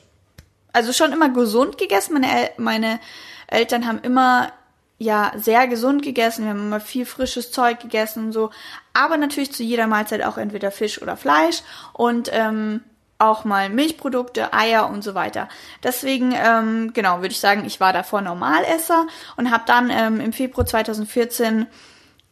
also 0.73 0.93
schon 0.93 1.13
immer 1.13 1.29
gesund 1.29 1.77
gegessen. 1.77 2.13
Meine, 2.13 2.27
El 2.31 2.49
meine 2.57 2.99
Eltern 3.47 3.87
haben 3.87 3.99
immer 3.99 4.51
ja 4.97 5.31
sehr 5.35 5.67
gesund 5.67 6.03
gegessen. 6.03 6.43
Wir 6.43 6.51
haben 6.51 6.67
immer 6.67 6.79
viel 6.79 7.05
frisches 7.05 7.51
Zeug 7.51 7.79
gegessen 7.79 8.25
und 8.25 8.31
so. 8.33 8.51
Aber 8.93 9.17
natürlich 9.17 9.53
zu 9.53 9.63
jeder 9.63 9.87
Mahlzeit 9.87 10.23
auch 10.23 10.37
entweder 10.37 10.71
Fisch 10.71 11.01
oder 11.01 11.17
Fleisch 11.17 11.61
und 11.93 12.29
ähm, 12.33 12.81
auch 13.17 13.43
mal 13.43 13.69
Milchprodukte, 13.69 14.53
Eier 14.53 14.89
und 14.89 15.03
so 15.03 15.13
weiter. 15.13 15.49
Deswegen, 15.83 16.33
ähm, 16.33 16.93
genau, 16.93 17.17
würde 17.17 17.33
ich 17.33 17.39
sagen, 17.39 17.65
ich 17.65 17.79
war 17.79 17.91
davor 17.91 18.21
Normalesser 18.21 19.07
und 19.35 19.51
habe 19.51 19.63
dann 19.65 19.89
ähm, 19.89 20.21
im 20.21 20.33
Februar 20.33 20.65
2014 20.65 21.67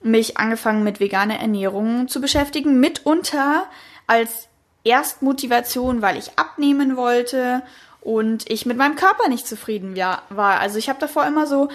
mich 0.02 0.38
angefangen 0.38 0.84
mit 0.84 1.00
veganer 1.00 1.40
Ernährung 1.40 2.08
zu 2.08 2.22
beschäftigen, 2.22 2.80
mitunter 2.80 3.66
als 4.06 4.48
Erstmotivation, 4.84 6.02
weil 6.02 6.18
ich 6.18 6.38
abnehmen 6.38 6.96
wollte 6.96 7.64
und 8.08 8.50
ich 8.50 8.66
mit 8.66 8.78
meinem 8.78 8.96
Körper 8.96 9.28
nicht 9.28 9.46
zufrieden 9.46 9.98
war. 9.98 10.62
Also 10.62 10.78
ich 10.80 10.88
habe 10.88 10.98
davor 10.98 11.26
immer 11.26 11.46
so 11.46 11.68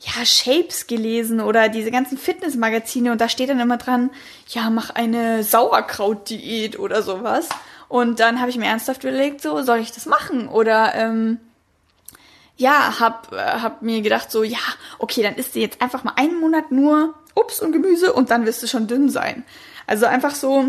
ja, 0.00 0.24
Shapes 0.24 0.86
gelesen 0.86 1.42
oder 1.42 1.68
diese 1.68 1.90
ganzen 1.90 2.16
Fitnessmagazine 2.16 3.12
und 3.12 3.20
da 3.20 3.28
steht 3.28 3.50
dann 3.50 3.60
immer 3.60 3.76
dran, 3.76 4.08
ja, 4.48 4.70
mach 4.70 4.90
eine 4.90 5.44
Sauerkrautdiät 5.44 6.78
oder 6.78 7.02
sowas. 7.02 7.50
Und 7.88 8.18
dann 8.18 8.40
habe 8.40 8.48
ich 8.48 8.56
mir 8.56 8.64
ernsthaft 8.64 9.04
überlegt, 9.04 9.42
so, 9.42 9.60
soll 9.60 9.78
ich 9.78 9.92
das 9.92 10.06
machen? 10.06 10.48
Oder 10.48 10.94
ähm, 10.94 11.38
ja, 12.56 12.98
hab, 12.98 13.30
äh, 13.34 13.36
hab 13.36 13.82
mir 13.82 14.00
gedacht, 14.00 14.30
so, 14.30 14.42
ja, 14.42 14.56
okay, 14.98 15.22
dann 15.22 15.34
isst 15.34 15.54
du 15.54 15.60
jetzt 15.60 15.82
einfach 15.82 16.02
mal 16.02 16.14
einen 16.16 16.40
Monat 16.40 16.72
nur 16.72 17.12
Obst 17.34 17.60
und 17.60 17.72
Gemüse 17.72 18.14
und 18.14 18.30
dann 18.30 18.46
wirst 18.46 18.62
du 18.62 18.66
schon 18.66 18.86
dünn 18.86 19.10
sein. 19.10 19.44
Also 19.86 20.06
einfach 20.06 20.34
so, 20.34 20.64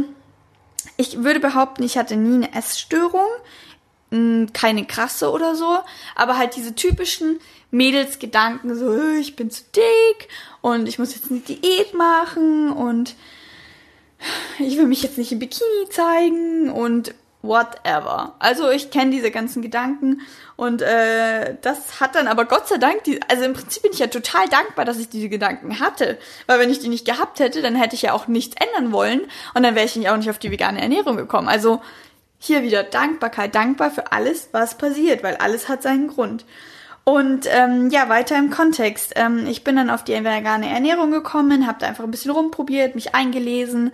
ich 0.98 1.24
würde 1.24 1.40
behaupten, 1.40 1.84
ich 1.84 1.98
hatte 1.98 2.18
nie 2.18 2.36
eine 2.36 2.54
Essstörung, 2.54 3.28
keine 4.54 4.86
krasse 4.86 5.32
oder 5.32 5.56
so, 5.56 5.80
aber 6.16 6.38
halt 6.38 6.56
diese 6.56 6.76
typischen 6.76 7.40
Mädelsgedanken, 7.72 8.76
so, 8.76 8.94
äh, 8.94 9.18
ich 9.18 9.36
bin 9.36 9.52
zu 9.52 9.64
dick 9.76 10.30
und 10.62 10.88
ich 10.88 11.00
muss 11.00 11.16
jetzt 11.16 11.30
eine 11.30 11.42
Diät 11.42 11.94
machen 11.94 12.72
und 12.72 13.16
ich 14.60 14.78
will 14.78 14.86
mich 14.86 15.04
jetzt 15.04 15.18
nicht 15.18 15.32
im 15.32 15.40
Bikini 15.40 15.90
zeigen 15.90 16.70
und 16.70 17.14
whatever. 17.48 18.36
Also 18.40 18.70
ich 18.70 18.90
kenne 18.90 19.12
diese 19.12 19.32
ganzen 19.32 19.62
Gedanken 19.62 20.22
und 20.56 20.82
äh, 20.82 21.56
das 21.62 22.00
hat 22.00 22.16
dann 22.16 22.28
aber 22.28 22.46
Gott 22.46 22.68
sei 22.68 22.78
Dank, 22.78 23.04
die, 23.04 23.22
also 23.30 23.44
im 23.44 23.54
Prinzip 23.54 23.84
bin 23.84 23.92
ich 23.92 24.00
ja 24.00 24.08
total 24.08 24.48
dankbar, 24.50 24.86
dass 24.86 24.98
ich 24.98 25.10
diese 25.10 25.30
Gedanken 25.30 25.80
hatte, 25.80 26.18
weil 26.48 26.60
wenn 26.60 26.70
ich 26.70 26.80
die 26.80 26.90
nicht 26.90 27.06
gehabt 27.06 27.40
hätte, 27.40 27.62
dann 27.62 27.76
hätte 27.76 27.96
ich 27.96 28.04
ja 28.04 28.14
auch 28.14 28.28
nichts 28.28 28.56
ändern 28.56 28.92
wollen 28.92 29.22
und 29.54 29.64
dann 29.64 29.76
wäre 29.76 29.86
ich 29.86 30.10
auch 30.10 30.18
nicht 30.18 30.30
auf 30.30 30.40
die 30.40 30.52
vegane 30.52 30.82
Ernährung 30.82 31.18
gekommen. 31.18 31.48
Also 31.48 31.82
hier 32.46 32.64
wieder 32.64 32.84
Dankbarkeit, 32.84 33.56
dankbar 33.56 33.92
für 33.92 34.12
alles, 34.12 34.50
was 34.52 34.78
passiert, 34.78 35.24
weil 35.24 35.36
alles 35.36 35.68
hat 35.70 35.82
seinen 35.84 36.08
Grund. 36.08 36.46
Und 37.04 37.46
ähm, 37.50 37.90
ja, 37.92 38.10
weiter 38.10 38.38
im 38.38 38.50
Kontext. 38.50 39.14
Ähm, 39.16 39.46
ich 39.48 39.64
bin 39.64 39.76
dann 39.76 39.92
auf 39.92 40.04
die 40.04 40.14
vegane 40.14 40.70
Ernährung 40.70 41.12
gekommen, 41.12 41.68
habe 41.68 41.78
da 41.80 41.88
einfach 41.88 42.04
ein 42.04 42.12
bisschen 42.12 42.32
rumprobiert, 42.32 42.96
mich 42.96 43.14
eingelesen, 43.14 43.92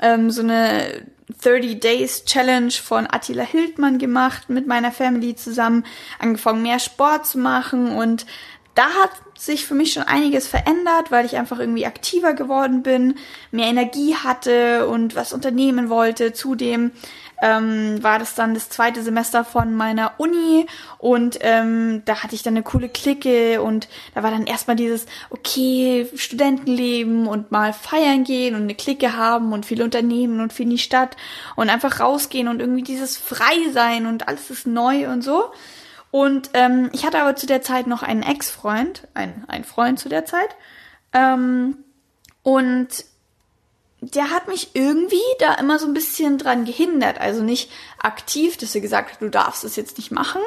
ähm, 0.00 0.30
so 0.30 0.42
eine 0.42 1.06
30 1.42 1.78
Days 1.78 2.24
Challenge 2.24 2.72
von 2.72 3.06
Attila 3.08 3.44
Hildmann 3.44 3.98
gemacht, 3.98 4.48
mit 4.48 4.66
meiner 4.66 4.90
Family 4.90 5.36
zusammen, 5.36 5.84
angefangen 6.18 6.62
mehr 6.62 6.80
Sport 6.80 7.26
zu 7.26 7.38
machen 7.38 7.92
und 7.96 8.26
da 8.74 8.84
hat 8.84 9.10
sich 9.36 9.66
für 9.66 9.74
mich 9.74 9.92
schon 9.92 10.04
einiges 10.04 10.46
verändert, 10.46 11.10
weil 11.10 11.26
ich 11.26 11.36
einfach 11.36 11.58
irgendwie 11.58 11.84
aktiver 11.84 12.34
geworden 12.34 12.84
bin, 12.84 13.16
mehr 13.50 13.66
Energie 13.66 14.14
hatte 14.14 14.86
und 14.86 15.16
was 15.16 15.32
unternehmen 15.32 15.88
wollte. 15.88 16.32
Zudem 16.32 16.92
ähm, 17.42 18.02
war 18.02 18.18
das 18.18 18.34
dann 18.34 18.54
das 18.54 18.68
zweite 18.68 19.02
Semester 19.02 19.44
von 19.44 19.74
meiner 19.74 20.12
Uni 20.18 20.66
und 20.98 21.38
ähm, 21.40 22.02
da 22.04 22.22
hatte 22.22 22.34
ich 22.34 22.42
dann 22.42 22.54
eine 22.54 22.62
coole 22.62 22.88
Clique 22.88 23.60
und 23.62 23.88
da 24.14 24.22
war 24.22 24.30
dann 24.30 24.46
erstmal 24.46 24.76
dieses, 24.76 25.06
okay, 25.30 26.08
Studentenleben 26.14 27.26
und 27.26 27.50
mal 27.50 27.72
feiern 27.72 28.24
gehen 28.24 28.54
und 28.54 28.62
eine 28.62 28.74
Clique 28.74 29.16
haben 29.16 29.52
und 29.52 29.66
viel 29.66 29.82
unternehmen 29.82 30.40
und 30.40 30.52
viel 30.52 30.64
in 30.64 30.70
die 30.70 30.78
Stadt 30.78 31.16
und 31.56 31.70
einfach 31.70 32.00
rausgehen 32.00 32.48
und 32.48 32.60
irgendwie 32.60 32.82
dieses 32.82 33.16
Frei 33.16 33.70
sein 33.72 34.06
und 34.06 34.28
alles 34.28 34.50
ist 34.50 34.66
neu 34.66 35.08
und 35.08 35.22
so. 35.22 35.52
Und 36.10 36.50
ähm, 36.54 36.90
ich 36.92 37.04
hatte 37.04 37.20
aber 37.20 37.36
zu 37.36 37.46
der 37.46 37.62
Zeit 37.62 37.86
noch 37.86 38.02
einen 38.02 38.22
Ex-Freund, 38.22 39.06
ein, 39.14 39.44
ein 39.46 39.64
Freund 39.64 39.98
zu 39.98 40.08
der 40.08 40.24
Zeit. 40.24 40.48
Ähm, 41.12 41.78
und 42.42 42.88
der 44.00 44.30
hat 44.30 44.46
mich 44.46 44.70
irgendwie 44.74 45.16
da 45.40 45.54
immer 45.54 45.78
so 45.78 45.86
ein 45.86 45.94
bisschen 45.94 46.38
dran 46.38 46.64
gehindert. 46.64 47.20
Also 47.20 47.42
nicht 47.42 47.70
aktiv, 48.00 48.56
dass 48.56 48.74
er 48.74 48.80
gesagt 48.80 49.12
hat, 49.12 49.22
du 49.22 49.28
darfst 49.28 49.64
es 49.64 49.74
jetzt 49.74 49.98
nicht 49.98 50.12
machen, 50.12 50.40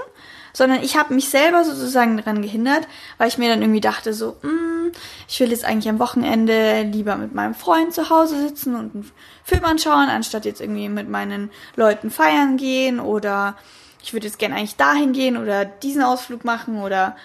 sondern 0.53 0.81
ich 0.83 0.97
habe 0.97 1.13
mich 1.13 1.29
selber 1.29 1.65
sozusagen 1.65 2.17
dran 2.17 2.41
gehindert, 2.41 2.87
weil 3.17 3.27
ich 3.27 3.37
mir 3.37 3.49
dann 3.49 3.61
irgendwie 3.61 3.81
dachte 3.81 4.13
so, 4.13 4.37
mm, 4.41 4.91
ich 5.27 5.39
will 5.39 5.51
jetzt 5.51 5.65
eigentlich 5.65 5.89
am 5.89 5.99
Wochenende 5.99 6.83
lieber 6.83 7.17
mit 7.17 7.33
meinem 7.33 7.53
Freund 7.53 7.93
zu 7.93 8.09
Hause 8.09 8.39
sitzen 8.39 8.75
und 8.75 8.95
einen 8.95 9.11
Film 9.43 9.65
anschauen, 9.65 10.09
anstatt 10.09 10.45
jetzt 10.45 10.61
irgendwie 10.61 10.87
mit 10.87 11.09
meinen 11.09 11.51
Leuten 11.75 12.09
feiern 12.09 12.55
gehen 12.55 12.99
oder 13.01 13.57
ich 14.01 14.13
würde 14.13 14.27
jetzt 14.27 14.39
gerne 14.39 14.55
eigentlich 14.55 14.77
dahin 14.77 15.11
gehen 15.11 15.37
oder 15.37 15.65
diesen 15.65 16.03
Ausflug 16.03 16.45
machen 16.45 16.81
oder 16.81 17.15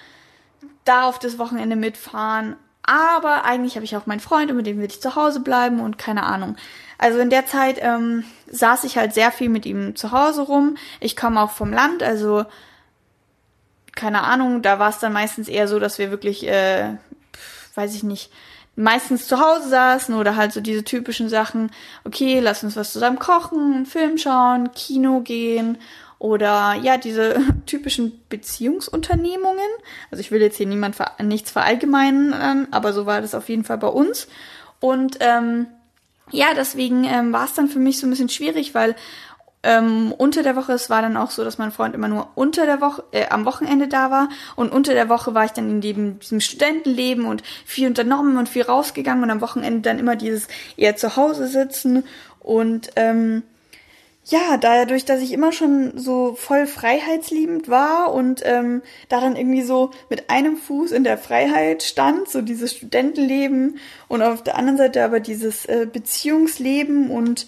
da 0.84 1.04
auf 1.04 1.18
das 1.18 1.38
Wochenende 1.38 1.76
mitfahren 1.76 2.56
aber 2.86 3.44
eigentlich 3.44 3.74
habe 3.74 3.84
ich 3.84 3.96
auch 3.96 4.06
meinen 4.06 4.20
Freund 4.20 4.50
und 4.50 4.56
mit 4.56 4.66
dem 4.66 4.78
will 4.78 4.86
ich 4.86 5.02
zu 5.02 5.16
Hause 5.16 5.40
bleiben 5.40 5.80
und 5.80 5.98
keine 5.98 6.22
Ahnung. 6.22 6.56
Also 6.98 7.18
in 7.18 7.30
der 7.30 7.46
Zeit 7.46 7.78
ähm, 7.80 8.24
saß 8.50 8.84
ich 8.84 8.96
halt 8.96 9.12
sehr 9.12 9.32
viel 9.32 9.48
mit 9.48 9.66
ihm 9.66 9.96
zu 9.96 10.12
Hause 10.12 10.42
rum. 10.42 10.76
Ich 11.00 11.16
komme 11.16 11.40
auch 11.40 11.50
vom 11.50 11.72
Land, 11.72 12.02
also 12.02 12.46
keine 13.94 14.22
Ahnung, 14.22 14.62
da 14.62 14.78
war 14.78 14.90
es 14.90 14.98
dann 14.98 15.12
meistens 15.12 15.48
eher 15.48 15.68
so, 15.68 15.78
dass 15.78 15.98
wir 15.98 16.10
wirklich, 16.10 16.46
äh, 16.46 16.96
weiß 17.74 17.94
ich 17.94 18.02
nicht, 18.02 18.30
meistens 18.76 19.26
zu 19.26 19.40
Hause 19.40 19.68
saßen 19.68 20.14
oder 20.14 20.36
halt 20.36 20.52
so 20.52 20.60
diese 20.60 20.84
typischen 20.84 21.28
Sachen, 21.28 21.70
okay, 22.04 22.40
lass 22.40 22.62
uns 22.62 22.76
was 22.76 22.92
zusammen 22.92 23.18
kochen, 23.18 23.74
einen 23.74 23.86
Film 23.86 24.18
schauen, 24.18 24.72
Kino 24.72 25.20
gehen 25.20 25.78
oder 26.18 26.74
ja, 26.80 26.96
diese 26.96 27.40
typischen 27.66 28.20
Beziehungsunternehmungen. 28.28 29.68
Also 30.10 30.20
ich 30.20 30.30
will 30.30 30.40
jetzt 30.40 30.56
hier 30.56 30.66
niemand 30.66 30.96
ver 30.96 31.12
nichts 31.22 31.50
verallgemeinern, 31.50 32.68
aber 32.70 32.92
so 32.92 33.06
war 33.06 33.20
das 33.20 33.34
auf 33.34 33.48
jeden 33.48 33.64
Fall 33.64 33.78
bei 33.78 33.88
uns. 33.88 34.28
Und 34.80 35.18
ähm, 35.20 35.66
ja, 36.30 36.48
deswegen 36.54 37.04
ähm, 37.04 37.32
war 37.32 37.44
es 37.44 37.54
dann 37.54 37.68
für 37.68 37.78
mich 37.78 37.98
so 37.98 38.06
ein 38.06 38.10
bisschen 38.10 38.28
schwierig, 38.28 38.74
weil 38.74 38.96
ähm, 39.62 40.12
unter 40.16 40.42
der 40.42 40.54
Woche, 40.54 40.72
es 40.72 40.90
war 40.90 41.02
dann 41.02 41.16
auch 41.16 41.30
so, 41.30 41.42
dass 41.42 41.58
mein 41.58 41.72
Freund 41.72 41.94
immer 41.94 42.08
nur 42.08 42.28
unter 42.36 42.66
der 42.66 42.80
Woche, 42.80 43.02
äh, 43.10 43.28
am 43.28 43.44
Wochenende 43.44 43.88
da 43.88 44.10
war 44.10 44.28
und 44.54 44.72
unter 44.72 44.94
der 44.94 45.08
Woche 45.08 45.34
war 45.34 45.44
ich 45.44 45.50
dann 45.50 45.68
in 45.68 45.80
dem, 45.80 46.20
diesem 46.20 46.40
Studentenleben 46.40 47.26
und 47.26 47.42
viel 47.64 47.88
unternommen 47.88 48.38
und 48.38 48.48
viel 48.48 48.62
rausgegangen 48.62 49.24
und 49.24 49.30
am 49.30 49.40
Wochenende 49.40 49.80
dann 49.80 49.98
immer 49.98 50.14
dieses 50.14 50.46
eher 50.76 50.96
zu 50.96 51.16
Hause 51.16 51.48
sitzen 51.48 52.04
und 52.38 52.90
ähm, 52.94 53.42
ja, 54.28 54.56
dadurch, 54.56 55.04
dass 55.04 55.20
ich 55.22 55.32
immer 55.32 55.52
schon 55.52 55.96
so 55.96 56.34
voll 56.34 56.66
freiheitsliebend 56.66 57.68
war 57.68 58.12
und 58.12 58.42
ähm, 58.44 58.82
da 59.08 59.20
dann 59.20 59.36
irgendwie 59.36 59.62
so 59.62 59.92
mit 60.10 60.30
einem 60.30 60.56
Fuß 60.56 60.90
in 60.90 61.04
der 61.04 61.16
Freiheit 61.16 61.84
stand, 61.84 62.28
so 62.28 62.42
dieses 62.42 62.74
Studentenleben 62.74 63.78
und 64.08 64.22
auf 64.22 64.42
der 64.42 64.56
anderen 64.56 64.78
Seite 64.78 65.04
aber 65.04 65.20
dieses 65.20 65.64
äh, 65.66 65.86
Beziehungsleben 65.90 67.08
und 67.08 67.46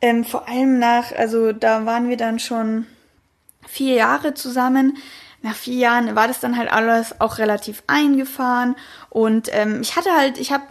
ähm, 0.00 0.24
vor 0.24 0.48
allem 0.48 0.78
nach, 0.78 1.10
also 1.10 1.52
da 1.52 1.84
waren 1.84 2.08
wir 2.08 2.16
dann 2.16 2.38
schon 2.38 2.86
vier 3.66 3.96
Jahre 3.96 4.32
zusammen. 4.32 4.98
Nach 5.42 5.56
vier 5.56 5.78
Jahren 5.78 6.14
war 6.14 6.28
das 6.28 6.38
dann 6.38 6.56
halt 6.56 6.70
alles 6.70 7.20
auch 7.20 7.38
relativ 7.38 7.82
eingefahren 7.88 8.76
und 9.08 9.48
ähm, 9.50 9.80
ich 9.82 9.96
hatte 9.96 10.10
halt, 10.16 10.38
ich 10.38 10.52
habe 10.52 10.62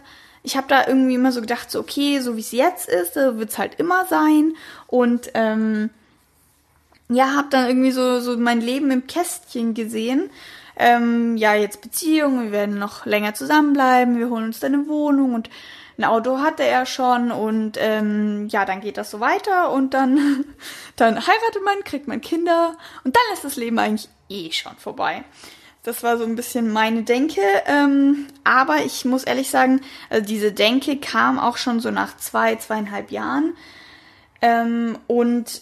ich 0.43 0.55
habe 0.55 0.67
da 0.67 0.87
irgendwie 0.87 1.15
immer 1.15 1.31
so 1.31 1.41
gedacht, 1.41 1.69
so 1.69 1.79
okay, 1.79 2.19
so 2.19 2.35
wie 2.35 2.41
es 2.41 2.51
jetzt 2.51 2.87
ist, 2.89 3.13
so 3.13 3.37
wird 3.37 3.49
es 3.49 3.57
halt 3.57 3.75
immer 3.75 4.05
sein. 4.05 4.53
Und 4.87 5.31
ähm, 5.33 5.89
ja, 7.09 7.35
habe 7.35 7.47
dann 7.49 7.67
irgendwie 7.67 7.91
so, 7.91 8.19
so 8.19 8.37
mein 8.37 8.61
Leben 8.61 8.91
im 8.91 9.07
Kästchen 9.07 9.73
gesehen. 9.73 10.29
Ähm, 10.77 11.35
ja, 11.35 11.55
jetzt 11.55 11.81
Beziehung, 11.81 12.41
wir 12.41 12.51
werden 12.51 12.79
noch 12.79 13.05
länger 13.05 13.33
zusammenbleiben, 13.33 14.17
wir 14.17 14.29
holen 14.29 14.45
uns 14.45 14.59
dann 14.59 14.73
eine 14.73 14.87
Wohnung 14.87 15.33
und 15.33 15.49
ein 15.97 16.05
Auto 16.05 16.39
hatte 16.39 16.63
er 16.63 16.85
schon 16.85 17.29
und 17.31 17.73
ähm, 17.77 18.47
ja, 18.47 18.63
dann 18.63 18.79
geht 18.79 18.95
das 18.95 19.11
so 19.11 19.19
weiter 19.19 19.73
und 19.73 19.93
dann, 19.93 20.45
dann 20.95 21.15
heiratet 21.15 21.63
man, 21.65 21.83
kriegt 21.83 22.07
man 22.07 22.21
Kinder 22.21 22.77
und 23.03 23.13
dann 23.13 23.33
ist 23.33 23.43
das 23.43 23.57
Leben 23.57 23.77
eigentlich 23.77 24.07
eh 24.29 24.51
schon 24.53 24.77
vorbei. 24.77 25.25
Das 25.83 26.03
war 26.03 26.17
so 26.17 26.25
ein 26.25 26.35
bisschen 26.35 26.71
meine 26.71 27.03
Denke. 27.03 27.41
Ähm, 27.65 28.27
aber 28.43 28.77
ich 28.85 29.05
muss 29.05 29.23
ehrlich 29.23 29.49
sagen, 29.49 29.81
also 30.09 30.25
diese 30.25 30.51
Denke 30.51 30.97
kam 30.97 31.39
auch 31.39 31.57
schon 31.57 31.79
so 31.79 31.91
nach 31.91 32.17
zwei, 32.17 32.55
zweieinhalb 32.55 33.11
Jahren. 33.11 33.55
Ähm, 34.41 34.97
und 35.07 35.61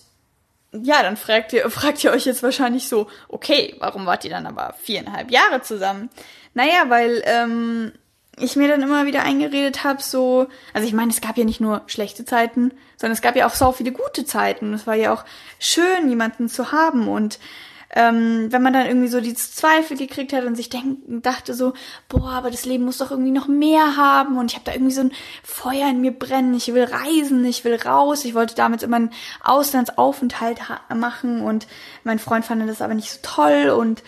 ja, 0.72 1.02
dann 1.02 1.18
fragt 1.18 1.54
ihr, 1.54 1.70
fragt 1.70 2.04
ihr 2.04 2.12
euch 2.12 2.26
jetzt 2.26 2.44
wahrscheinlich 2.44 2.88
so, 2.88 3.08
okay, 3.28 3.76
warum 3.80 4.06
wart 4.06 4.26
ihr 4.26 4.32
dann 4.32 4.48
aber 4.48 4.74
viereinhalb 4.82 5.32
Jahre 5.32 5.62
zusammen? 5.62 6.10
Naja, 6.54 6.86
weil 6.88 7.22
ähm, 7.26 7.92
ich 8.40 8.56
mir 8.56 8.68
dann 8.68 8.82
immer 8.82 9.06
wieder 9.06 9.24
eingeredet 9.24 9.84
habe, 9.84 10.02
so, 10.02 10.48
also 10.74 10.88
ich 10.88 10.94
meine, 10.94 11.12
es 11.12 11.22
gab 11.22 11.38
ja 11.38 11.44
nicht 11.44 11.60
nur 11.60 11.82
schlechte 11.88 12.26
Zeiten, 12.26 12.72
sondern 12.96 13.14
es 13.14 13.22
gab 13.22 13.36
ja 13.36 13.48
auch 13.48 13.54
so 13.54 13.72
viele 13.72 13.92
gute 13.92 14.26
Zeiten. 14.26 14.74
Es 14.74 14.86
war 14.88 14.96
ja 14.96 15.14
auch 15.14 15.26
schön, 15.60 16.10
jemanden 16.10 16.50
zu 16.50 16.72
haben 16.72 17.08
und 17.08 17.40
ähm, 17.96 18.52
wenn 18.52 18.62
man 18.62 18.74
dann 18.74 18.86
irgendwie 18.86 19.08
so 19.08 19.22
die 19.22 19.34
Zweifel 19.34 19.98
gekriegt 19.98 20.34
hat 20.34 20.44
und 20.46 20.56
sich 20.56 20.70
denken, 20.70 21.22
dachte 21.22 21.54
so, 21.54 21.74
boah, 22.10 22.32
aber 22.32 22.52
das 22.52 22.66
Leben 22.66 22.86
muss 22.86 22.98
doch 22.98 23.12
irgendwie 23.12 23.32
noch 23.32 23.48
mehr 23.48 23.96
haben 23.96 24.38
und 24.38 24.52
ich 24.52 24.56
habe 24.56 24.66
da 24.66 24.74
irgendwie 24.74 24.94
so 24.94 25.02
ein 25.02 25.12
Feuer 25.44 25.90
in 25.90 26.02
mir 26.02 26.12
brennen, 26.12 26.54
ich 26.54 26.74
will 26.74 26.84
reisen, 26.84 27.46
ich 27.46 27.64
will 27.64 27.76
raus, 27.76 28.26
ich 28.26 28.34
wollte 28.34 28.56
damit 28.56 28.84
immer 28.84 28.98
einen 28.98 29.14
Auslandsaufenthalt 29.44 30.60
machen 30.94 31.42
und 31.42 31.68
mein 32.04 32.20
Freund 32.20 32.46
fand 32.46 32.68
das 32.68 32.82
aber 32.82 32.94
nicht 32.94 33.12
so 33.12 33.20
toll 33.22 33.70
und 33.70 34.04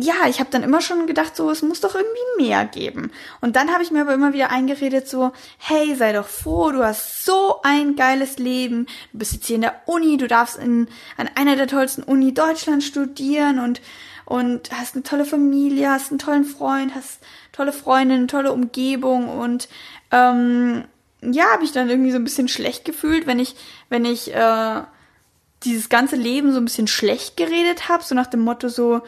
ja, 0.00 0.28
ich 0.28 0.38
habe 0.38 0.50
dann 0.50 0.62
immer 0.62 0.80
schon 0.80 1.08
gedacht, 1.08 1.34
so, 1.34 1.50
es 1.50 1.60
muss 1.60 1.80
doch 1.80 1.96
irgendwie 1.96 2.44
mehr 2.44 2.64
geben. 2.64 3.10
Und 3.40 3.56
dann 3.56 3.72
habe 3.72 3.82
ich 3.82 3.90
mir 3.90 4.02
aber 4.02 4.14
immer 4.14 4.32
wieder 4.32 4.50
eingeredet, 4.50 5.08
so, 5.08 5.32
hey, 5.58 5.96
sei 5.96 6.12
doch 6.12 6.28
froh, 6.28 6.70
du 6.70 6.84
hast 6.84 7.24
so 7.24 7.56
ein 7.64 7.96
geiles 7.96 8.38
Leben, 8.38 8.86
du 9.12 9.18
bist 9.18 9.32
jetzt 9.32 9.46
hier 9.46 9.56
in 9.56 9.62
der 9.62 9.82
Uni, 9.86 10.16
du 10.16 10.28
darfst 10.28 10.56
in, 10.56 10.86
an 11.16 11.28
einer 11.34 11.56
der 11.56 11.66
tollsten 11.66 12.04
Uni 12.04 12.32
Deutschland 12.32 12.84
studieren 12.84 13.58
und, 13.58 13.80
und 14.24 14.70
hast 14.70 14.94
eine 14.94 15.02
tolle 15.02 15.24
Familie, 15.24 15.90
hast 15.90 16.12
einen 16.12 16.20
tollen 16.20 16.44
Freund, 16.44 16.94
hast 16.94 17.18
tolle 17.50 17.72
Freundin, 17.72 18.28
tolle 18.28 18.52
Umgebung 18.52 19.28
und 19.28 19.68
ähm, 20.12 20.84
ja, 21.22 21.46
habe 21.52 21.64
ich 21.64 21.72
dann 21.72 21.90
irgendwie 21.90 22.12
so 22.12 22.18
ein 22.18 22.24
bisschen 22.24 22.46
schlecht 22.46 22.84
gefühlt, 22.84 23.26
wenn 23.26 23.40
ich, 23.40 23.56
wenn 23.88 24.04
ich 24.04 24.32
äh, 24.32 24.82
dieses 25.64 25.88
ganze 25.88 26.14
Leben 26.14 26.52
so 26.52 26.60
ein 26.60 26.64
bisschen 26.66 26.86
schlecht 26.86 27.36
geredet 27.36 27.88
habe, 27.88 28.04
so 28.04 28.14
nach 28.14 28.28
dem 28.28 28.40
Motto 28.40 28.68
so, 28.68 29.02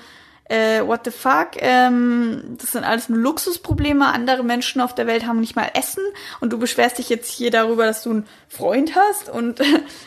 äh, 0.50 0.84
what 0.84 1.04
the 1.04 1.12
fuck, 1.12 1.50
ähm, 1.58 2.56
das 2.58 2.72
sind 2.72 2.82
alles 2.82 3.08
nur 3.08 3.20
Luxusprobleme, 3.20 4.12
andere 4.12 4.42
Menschen 4.42 4.80
auf 4.80 4.94
der 4.94 5.06
Welt 5.06 5.24
haben 5.24 5.38
nicht 5.38 5.54
mal 5.54 5.70
Essen 5.74 6.02
und 6.40 6.52
du 6.52 6.58
beschwerst 6.58 6.98
dich 6.98 7.08
jetzt 7.08 7.30
hier 7.30 7.52
darüber, 7.52 7.86
dass 7.86 8.02
du 8.02 8.10
einen 8.10 8.26
Freund 8.48 8.96
hast 8.96 9.28
und 9.28 9.60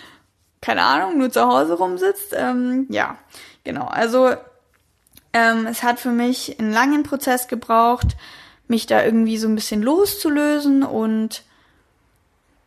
keine 0.61 0.83
Ahnung, 0.83 1.17
nur 1.17 1.31
zu 1.31 1.41
Hause 1.41 1.75
rumsitzt. 1.75 2.33
Ähm, 2.33 2.87
ja, 2.89 3.17
genau. 3.63 3.85
Also 3.85 4.31
ähm, 5.31 5.65
es 5.65 5.81
hat 5.81 6.01
für 6.01 6.11
mich 6.11 6.59
einen 6.59 6.73
langen 6.73 7.03
Prozess 7.03 7.47
gebraucht, 7.47 8.17
mich 8.67 8.85
da 8.85 9.03
irgendwie 9.03 9.37
so 9.37 9.47
ein 9.47 9.55
bisschen 9.55 9.81
loszulösen 9.81 10.83
und 10.83 11.43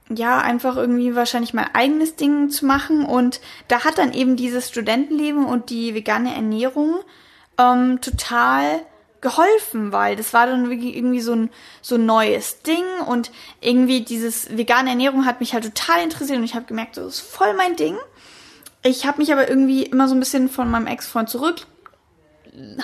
ja, 0.09 0.39
einfach 0.39 0.77
irgendwie 0.77 1.15
wahrscheinlich 1.15 1.53
mein 1.53 1.75
eigenes 1.75 2.17
Ding 2.17 2.49
zu 2.49 2.65
machen. 2.65 3.05
Und 3.05 3.41
da 3.69 3.85
hat 3.85 3.99
dann 3.99 4.15
eben 4.15 4.37
dieses 4.37 4.69
Studentenleben 4.69 5.45
und 5.45 5.69
die 5.69 5.95
vegane 5.95 6.35
Ernährung 6.35 7.01
ähm, 7.59 8.01
total 8.01 8.81
geholfen, 9.21 9.93
weil 9.93 10.15
das 10.15 10.33
war 10.35 10.47
dann 10.47 10.71
irgendwie 10.71 11.21
so 11.21 11.33
ein 11.33 11.51
so 11.81 11.97
ein 11.97 12.07
neues 12.07 12.63
Ding 12.63 12.85
und 13.07 13.31
irgendwie 13.61 14.03
dieses 14.03 14.57
vegane 14.57 14.91
Ernährung 14.91 15.27
hat 15.27 15.41
mich 15.41 15.55
halt 15.55 15.65
total 15.65 16.03
interessiert 16.03 16.39
und 16.39 16.45
ich 16.45 16.55
habe 16.55 16.67
gemerkt, 16.67 16.97
das 16.97 17.07
ist 17.07 17.21
voll 17.21 17.55
mein 17.55 17.77
Ding. 17.77 17.97
Ich 18.83 19.07
habe 19.07 19.19
mich 19.19 19.33
aber 19.33 19.49
irgendwie 19.49 19.83
immer 19.85 20.07
so 20.07 20.15
ein 20.15 20.21
bisschen 20.21 20.49
von 20.49 20.71
meinem 20.71 20.87
Ex-Freund 20.87 21.29
zurück 21.29 21.67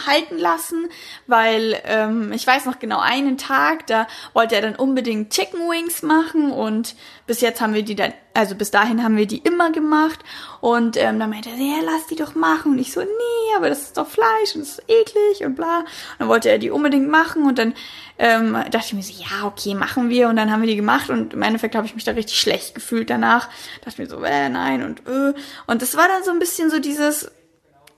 halten 0.06 0.38
lassen, 0.38 0.88
weil 1.26 1.80
ähm, 1.84 2.32
ich 2.32 2.46
weiß 2.46 2.66
noch 2.66 2.78
genau 2.78 3.00
einen 3.00 3.38
Tag, 3.38 3.86
da 3.86 4.06
wollte 4.34 4.54
er 4.54 4.62
dann 4.62 4.76
unbedingt 4.76 5.30
Chicken 5.30 5.60
Wings 5.60 6.02
machen 6.02 6.50
und 6.50 6.94
bis 7.26 7.40
jetzt 7.40 7.60
haben 7.60 7.72
wir 7.72 7.82
die 7.82 7.94
dann, 7.94 8.12
also 8.34 8.54
bis 8.54 8.70
dahin 8.70 9.02
haben 9.02 9.16
wir 9.16 9.26
die 9.26 9.38
immer 9.38 9.70
gemacht 9.72 10.20
und 10.60 10.96
ähm, 10.96 11.18
dann 11.18 11.30
meinte 11.30 11.50
er, 11.50 11.56
ja, 11.56 11.76
lass 11.84 12.06
die 12.06 12.16
doch 12.16 12.34
machen 12.34 12.72
und 12.72 12.78
ich 12.78 12.92
so, 12.92 13.00
nee, 13.00 13.56
aber 13.56 13.68
das 13.68 13.82
ist 13.82 13.96
doch 13.96 14.06
Fleisch 14.06 14.54
und 14.54 14.60
das 14.60 14.78
ist 14.78 14.82
eklig 14.88 15.44
und 15.44 15.54
bla. 15.54 15.78
Und 15.78 15.86
dann 16.18 16.28
wollte 16.28 16.50
er 16.50 16.58
die 16.58 16.70
unbedingt 16.70 17.08
machen 17.08 17.46
und 17.46 17.58
dann 17.58 17.74
ähm, 18.18 18.52
dachte 18.70 18.86
ich 18.86 18.94
mir 18.94 19.02
so, 19.02 19.12
ja, 19.22 19.46
okay, 19.46 19.74
machen 19.74 20.10
wir 20.10 20.28
und 20.28 20.36
dann 20.36 20.50
haben 20.50 20.60
wir 20.60 20.68
die 20.68 20.76
gemacht 20.76 21.08
und 21.08 21.32
im 21.32 21.42
Endeffekt 21.42 21.74
habe 21.74 21.86
ich 21.86 21.94
mich 21.94 22.04
da 22.04 22.12
richtig 22.12 22.38
schlecht 22.38 22.74
gefühlt 22.74 23.08
danach. 23.08 23.48
Dachte 23.84 24.02
mir 24.02 24.08
so, 24.08 24.22
äh, 24.22 24.48
nein 24.48 24.82
und 24.82 25.00
äh. 25.08 25.34
Und 25.66 25.82
das 25.82 25.96
war 25.96 26.08
dann 26.08 26.24
so 26.24 26.30
ein 26.30 26.38
bisschen 26.38 26.70
so 26.70 26.78
dieses, 26.78 27.30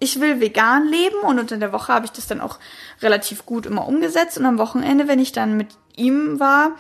ich 0.04 0.20
will 0.20 0.40
vegan 0.40 0.86
leben 0.86 1.18
und 1.22 1.38
unter 1.38 1.56
der 1.56 1.72
Woche 1.72 1.92
habe 1.92 2.06
ich 2.06 2.12
das 2.12 2.26
dann 2.26 2.40
auch 2.40 2.58
relativ 3.02 3.46
gut 3.46 3.66
immer 3.66 3.88
umgesetzt 3.88 4.38
und 4.38 4.46
am 4.46 4.58
Wochenende, 4.58 5.08
wenn 5.08 5.18
ich 5.18 5.32
dann 5.32 5.56
mit 5.56 5.68
ihm 5.96 6.38
war, 6.38 6.76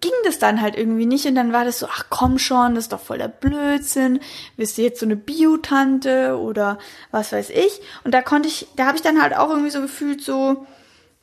ging 0.00 0.12
das 0.24 0.38
dann 0.38 0.60
halt 0.60 0.76
irgendwie 0.76 1.06
nicht 1.06 1.26
und 1.26 1.34
dann 1.34 1.52
war 1.52 1.64
das 1.64 1.80
so, 1.80 1.88
ach 1.90 2.04
komm 2.08 2.38
schon, 2.38 2.74
das 2.74 2.84
ist 2.84 2.92
doch 2.92 3.00
voll 3.00 3.18
der 3.18 3.28
Blödsinn, 3.28 4.20
bist 4.56 4.78
du 4.78 4.82
jetzt 4.82 5.00
so 5.00 5.06
eine 5.06 5.16
Biotante 5.16 6.38
oder 6.38 6.78
was 7.10 7.32
weiß 7.32 7.50
ich? 7.50 7.80
Und 8.04 8.12
da 8.12 8.22
konnte 8.22 8.48
ich, 8.48 8.68
da 8.76 8.86
habe 8.86 8.96
ich 8.96 9.02
dann 9.02 9.20
halt 9.20 9.36
auch 9.36 9.50
irgendwie 9.50 9.70
so 9.70 9.80
gefühlt 9.80 10.22
so, 10.22 10.66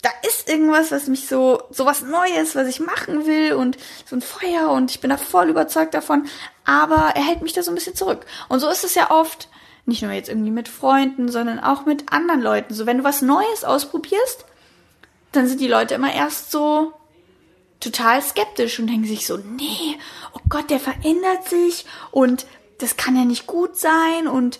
da 0.01 0.09
ist 0.27 0.49
irgendwas, 0.49 0.91
was 0.91 1.07
mich 1.07 1.27
so, 1.27 1.63
so 1.71 1.85
was 1.85 2.01
Neues, 2.01 2.55
was 2.55 2.67
ich 2.67 2.79
machen 2.79 3.25
will 3.25 3.53
und 3.53 3.77
so 4.05 4.15
ein 4.15 4.21
Feuer 4.21 4.69
und 4.69 4.91
ich 4.91 4.99
bin 4.99 5.09
da 5.09 5.17
voll 5.17 5.49
überzeugt 5.49 5.93
davon, 5.93 6.27
aber 6.65 7.13
er 7.15 7.23
hält 7.23 7.41
mich 7.41 7.53
da 7.53 7.63
so 7.63 7.71
ein 7.71 7.75
bisschen 7.75 7.95
zurück. 7.95 8.25
Und 8.49 8.59
so 8.59 8.69
ist 8.69 8.83
es 8.83 8.93
ja 8.93 9.09
oft, 9.09 9.47
nicht 9.85 10.01
nur 10.01 10.11
jetzt 10.11 10.29
irgendwie 10.29 10.51
mit 10.51 10.67
Freunden, 10.67 11.29
sondern 11.29 11.59
auch 11.59 11.85
mit 11.85 12.11
anderen 12.11 12.41
Leuten. 12.41 12.73
So, 12.73 12.85
wenn 12.85 12.99
du 12.99 13.03
was 13.03 13.21
Neues 13.21 13.63
ausprobierst, 13.63 14.45
dann 15.31 15.47
sind 15.47 15.61
die 15.61 15.67
Leute 15.67 15.95
immer 15.95 16.13
erst 16.13 16.51
so 16.51 16.93
total 17.79 18.21
skeptisch 18.21 18.79
und 18.79 18.87
denken 18.87 19.05
sich 19.05 19.27
so, 19.27 19.37
nee, 19.37 19.97
oh 20.33 20.39
Gott, 20.49 20.69
der 20.69 20.79
verändert 20.79 21.47
sich 21.47 21.85
und 22.11 22.45
das 22.79 22.97
kann 22.97 23.15
ja 23.15 23.25
nicht 23.25 23.47
gut 23.47 23.77
sein 23.77 24.27
und 24.27 24.59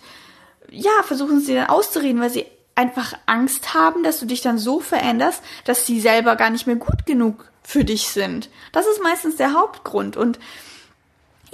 ja, 0.70 1.02
versuchen 1.02 1.40
sie 1.40 1.54
dann 1.54 1.68
auszureden, 1.68 2.20
weil 2.20 2.30
sie 2.30 2.46
einfach 2.74 3.14
Angst 3.26 3.74
haben, 3.74 4.02
dass 4.02 4.20
du 4.20 4.26
dich 4.26 4.42
dann 4.42 4.58
so 4.58 4.80
veränderst, 4.80 5.42
dass 5.64 5.86
sie 5.86 6.00
selber 6.00 6.36
gar 6.36 6.50
nicht 6.50 6.66
mehr 6.66 6.76
gut 6.76 7.06
genug 7.06 7.50
für 7.62 7.84
dich 7.84 8.08
sind. 8.08 8.50
Das 8.72 8.86
ist 8.86 9.02
meistens 9.02 9.36
der 9.36 9.54
Hauptgrund 9.54 10.16
und 10.16 10.38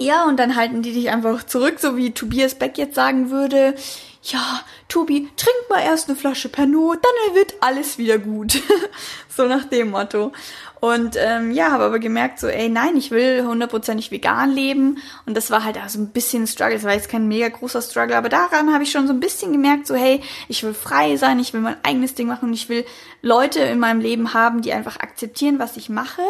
ja, 0.03 0.25
und 0.25 0.37
dann 0.37 0.55
halten 0.55 0.81
die 0.81 0.93
dich 0.93 1.09
einfach 1.09 1.43
zurück, 1.43 1.79
so 1.79 1.97
wie 1.97 2.11
Tobias 2.11 2.55
Beck 2.55 2.77
jetzt 2.77 2.95
sagen 2.95 3.29
würde, 3.29 3.75
ja, 4.23 4.61
Tobi, 4.87 5.27
trink 5.35 5.69
mal 5.69 5.81
erst 5.81 6.07
eine 6.07 6.17
Flasche 6.17 6.47
Pernod, 6.47 6.99
dann 7.01 7.35
wird 7.35 7.55
alles 7.59 7.97
wieder 7.97 8.17
gut. 8.17 8.61
so 9.35 9.47
nach 9.47 9.65
dem 9.65 9.91
Motto. 9.91 10.31
Und 10.79 11.15
ähm, 11.17 11.51
ja, 11.51 11.71
habe 11.71 11.85
aber 11.85 11.99
gemerkt, 11.99 12.39
so, 12.39 12.47
ey, 12.47 12.69
nein, 12.69 12.95
ich 12.95 13.11
will 13.11 13.45
hundertprozentig 13.45 14.11
vegan 14.11 14.51
leben. 14.51 14.97
Und 15.25 15.35
das 15.35 15.51
war 15.51 15.63
halt 15.63 15.77
auch 15.77 15.89
so 15.89 15.99
ein 15.99 16.09
bisschen 16.09 16.43
ein 16.43 16.47
Struggle. 16.47 16.75
Das 16.75 16.83
war 16.83 16.93
jetzt 16.93 17.09
kein 17.09 17.27
mega 17.27 17.49
großer 17.49 17.81
Struggle, 17.81 18.15
aber 18.15 18.29
daran 18.29 18.73
habe 18.73 18.83
ich 18.83 18.91
schon 18.91 19.07
so 19.07 19.13
ein 19.13 19.19
bisschen 19.19 19.51
gemerkt, 19.51 19.87
so, 19.87 19.95
hey, 19.95 20.21
ich 20.47 20.63
will 20.63 20.73
frei 20.73 21.17
sein, 21.17 21.39
ich 21.39 21.53
will 21.53 21.61
mein 21.61 21.83
eigenes 21.83 22.15
Ding 22.15 22.27
machen 22.27 22.49
und 22.49 22.53
ich 22.53 22.69
will 22.69 22.85
Leute 23.21 23.59
in 23.59 23.79
meinem 23.79 23.99
Leben 23.99 24.33
haben, 24.33 24.61
die 24.61 24.73
einfach 24.73 24.99
akzeptieren, 24.99 25.59
was 25.59 25.75
ich 25.75 25.89
mache. 25.89 26.21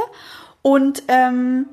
Und 0.62 1.04
ähm, 1.08 1.68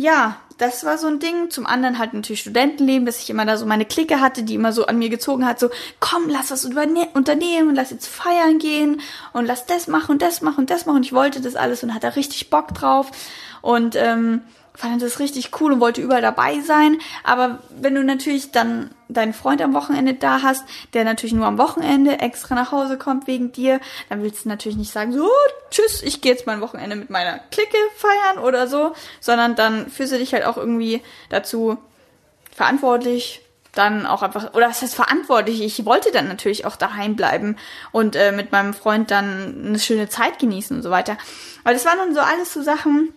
ja, 0.00 0.36
das 0.56 0.84
war 0.84 0.96
so 0.96 1.08
ein 1.08 1.18
Ding. 1.18 1.50
Zum 1.50 1.66
anderen 1.66 1.98
halt 1.98 2.14
natürlich 2.14 2.40
Studentenleben, 2.40 3.04
dass 3.04 3.18
ich 3.22 3.28
immer 3.28 3.44
da 3.44 3.58
so 3.58 3.66
meine 3.66 3.84
Clique 3.84 4.18
hatte, 4.20 4.42
die 4.42 4.54
immer 4.54 4.72
so 4.72 4.86
an 4.86 4.98
mir 4.98 5.10
gezogen 5.10 5.44
hat, 5.44 5.60
so, 5.60 5.68
komm, 6.00 6.28
lass 6.28 6.50
was 6.50 6.64
unternehmen, 6.64 7.74
lass 7.74 7.90
jetzt 7.90 8.06
feiern 8.06 8.58
gehen 8.58 9.02
und 9.34 9.44
lass 9.44 9.66
das 9.66 9.88
machen 9.88 10.12
und 10.12 10.22
das 10.22 10.40
machen 10.40 10.60
und 10.60 10.70
das 10.70 10.86
machen. 10.86 10.96
Und 10.96 11.06
ich 11.06 11.12
wollte 11.12 11.42
das 11.42 11.54
alles 11.54 11.82
und 11.82 11.94
hatte 11.94 12.16
richtig 12.16 12.48
Bock 12.48 12.72
drauf. 12.72 13.10
Und 13.60 13.94
ähm, 13.94 14.40
fand 14.74 15.02
das 15.02 15.18
richtig 15.18 15.50
cool 15.60 15.72
und 15.72 15.80
wollte 15.80 16.00
überall 16.00 16.22
dabei 16.22 16.60
sein. 16.60 16.98
Aber 17.24 17.58
wenn 17.70 17.94
du 17.94 18.04
natürlich 18.04 18.50
dann 18.50 18.90
deinen 19.08 19.34
Freund 19.34 19.60
am 19.62 19.74
Wochenende 19.74 20.14
da 20.14 20.42
hast, 20.42 20.64
der 20.94 21.04
natürlich 21.04 21.34
nur 21.34 21.46
am 21.46 21.58
Wochenende 21.58 22.18
extra 22.20 22.54
nach 22.54 22.72
Hause 22.72 22.96
kommt 22.96 23.26
wegen 23.26 23.52
dir, 23.52 23.80
dann 24.08 24.22
willst 24.22 24.44
du 24.44 24.48
natürlich 24.48 24.78
nicht 24.78 24.92
sagen, 24.92 25.12
so, 25.12 25.28
tschüss, 25.70 26.02
ich 26.02 26.20
gehe 26.20 26.32
jetzt 26.32 26.46
mein 26.46 26.60
Wochenende 26.60 26.96
mit 26.96 27.10
meiner 27.10 27.38
Clique 27.50 27.76
feiern 27.96 28.44
oder 28.44 28.66
so, 28.68 28.94
sondern 29.20 29.54
dann 29.54 29.90
fühlst 29.90 30.12
du 30.12 30.18
dich 30.18 30.32
halt 30.32 30.44
auch 30.44 30.56
irgendwie 30.56 31.02
dazu 31.28 31.78
verantwortlich, 32.54 33.42
dann 33.74 34.06
auch 34.06 34.22
einfach, 34.22 34.54
oder 34.54 34.68
was 34.68 34.82
heißt 34.82 34.94
verantwortlich? 34.94 35.62
Ich 35.62 35.84
wollte 35.84 36.10
dann 36.10 36.26
natürlich 36.28 36.64
auch 36.64 36.76
daheim 36.76 37.16
bleiben 37.16 37.56
und 37.92 38.16
äh, 38.16 38.32
mit 38.32 38.52
meinem 38.52 38.74
Freund 38.74 39.10
dann 39.10 39.64
eine 39.66 39.78
schöne 39.78 40.08
Zeit 40.08 40.38
genießen 40.38 40.76
und 40.76 40.82
so 40.82 40.90
weiter. 40.90 41.16
Aber 41.64 41.72
das 41.72 41.84
waren 41.84 41.98
dann 41.98 42.14
so 42.14 42.20
alles 42.20 42.52
so 42.52 42.62
Sachen, 42.62 43.14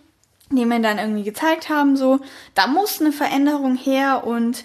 die 0.50 0.64
mir 0.66 0.80
dann 0.80 0.98
irgendwie 0.98 1.24
gezeigt 1.24 1.68
haben, 1.68 1.96
so, 1.96 2.20
da 2.54 2.66
muss 2.66 3.00
eine 3.00 3.12
Veränderung 3.12 3.76
her 3.76 4.24
und 4.26 4.64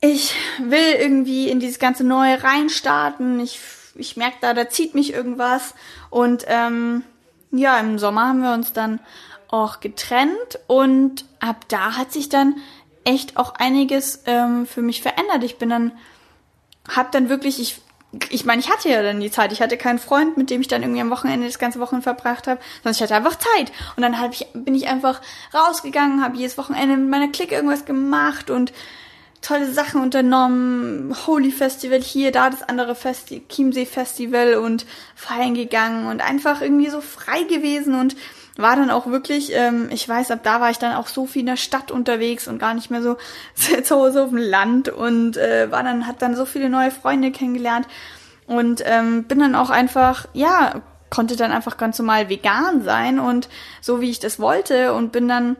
ich 0.00 0.34
will 0.58 0.94
irgendwie 0.98 1.48
in 1.48 1.60
dieses 1.60 1.78
ganze 1.78 2.04
Neue 2.04 2.42
reinstarten. 2.42 3.40
Ich, 3.40 3.60
ich 3.94 4.16
merke 4.16 4.36
da, 4.40 4.54
da 4.54 4.68
zieht 4.68 4.94
mich 4.94 5.12
irgendwas. 5.12 5.74
Und 6.10 6.44
ähm, 6.48 7.02
ja, 7.50 7.78
im 7.78 7.98
Sommer 7.98 8.28
haben 8.28 8.42
wir 8.42 8.52
uns 8.52 8.72
dann 8.72 9.00
auch 9.48 9.80
getrennt 9.80 10.58
und 10.66 11.24
ab 11.40 11.66
da 11.68 11.96
hat 11.96 12.12
sich 12.12 12.28
dann 12.28 12.56
echt 13.04 13.36
auch 13.36 13.54
einiges 13.54 14.22
ähm, 14.26 14.66
für 14.66 14.82
mich 14.82 15.00
verändert. 15.00 15.44
Ich 15.44 15.56
bin 15.58 15.70
dann, 15.70 15.92
hab 16.88 17.12
dann 17.12 17.28
wirklich, 17.28 17.60
ich 17.60 17.80
ich 18.30 18.44
meine, 18.44 18.60
ich 18.60 18.70
hatte 18.70 18.88
ja 18.88 19.02
dann 19.02 19.20
die 19.20 19.30
Zeit. 19.30 19.52
Ich 19.52 19.60
hatte 19.60 19.76
keinen 19.76 19.98
Freund, 19.98 20.36
mit 20.36 20.50
dem 20.50 20.60
ich 20.60 20.68
dann 20.68 20.82
irgendwie 20.82 21.00
am 21.00 21.10
Wochenende 21.10 21.46
das 21.46 21.58
ganze 21.58 21.80
Wochenende 21.80 22.04
verbracht 22.04 22.46
habe, 22.46 22.60
sondern 22.82 22.94
ich 22.94 23.02
hatte 23.02 23.14
einfach 23.14 23.36
Zeit. 23.36 23.72
Und 23.96 24.02
dann 24.02 24.20
hab 24.20 24.32
ich, 24.32 24.46
bin 24.54 24.74
ich 24.74 24.88
einfach 24.88 25.20
rausgegangen, 25.54 26.22
habe 26.22 26.36
jedes 26.36 26.58
Wochenende 26.58 26.96
mit 26.96 27.08
meiner 27.08 27.28
Clique 27.28 27.54
irgendwas 27.54 27.84
gemacht 27.84 28.50
und 28.50 28.72
tolle 29.42 29.70
Sachen 29.70 30.02
unternommen. 30.02 31.14
Holy 31.26 31.52
Festival 31.52 32.00
hier, 32.00 32.32
da 32.32 32.50
das 32.50 32.62
andere 32.62 32.94
Festi 32.94 33.44
Chiemsee 33.48 33.86
Festival 33.86 34.54
und 34.54 34.86
feiern 35.14 35.54
gegangen 35.54 36.06
und 36.08 36.20
einfach 36.20 36.60
irgendwie 36.62 36.90
so 36.90 37.00
frei 37.00 37.42
gewesen 37.42 37.94
und 37.94 38.16
war 38.56 38.76
dann 38.76 38.90
auch 38.90 39.06
wirklich, 39.06 39.52
ähm, 39.54 39.88
ich 39.90 40.08
weiß, 40.08 40.30
ab 40.30 40.40
da 40.42 40.60
war 40.60 40.70
ich 40.70 40.78
dann 40.78 40.94
auch 40.94 41.08
so 41.08 41.26
viel 41.26 41.40
in 41.40 41.46
der 41.46 41.56
Stadt 41.56 41.90
unterwegs 41.90 42.48
und 42.48 42.58
gar 42.58 42.74
nicht 42.74 42.90
mehr 42.90 43.02
so 43.02 43.16
zu 43.82 43.96
Hause 43.96 44.22
auf 44.22 44.30
dem 44.30 44.38
Land 44.38 44.88
und 44.88 45.36
äh, 45.36 45.70
war 45.70 45.82
dann, 45.82 46.06
hat 46.06 46.22
dann 46.22 46.36
so 46.36 46.46
viele 46.46 46.68
neue 46.68 46.90
Freunde 46.90 47.30
kennengelernt 47.30 47.86
und 48.46 48.82
ähm, 48.84 49.24
bin 49.24 49.40
dann 49.40 49.54
auch 49.54 49.70
einfach, 49.70 50.26
ja, 50.32 50.82
konnte 51.10 51.36
dann 51.36 51.52
einfach 51.52 51.76
ganz 51.76 51.98
normal 51.98 52.28
vegan 52.28 52.82
sein 52.82 53.18
und 53.18 53.48
so 53.80 54.00
wie 54.00 54.10
ich 54.10 54.18
das 54.18 54.40
wollte 54.40 54.92
und 54.94 55.12
bin 55.12 55.28
dann 55.28 55.56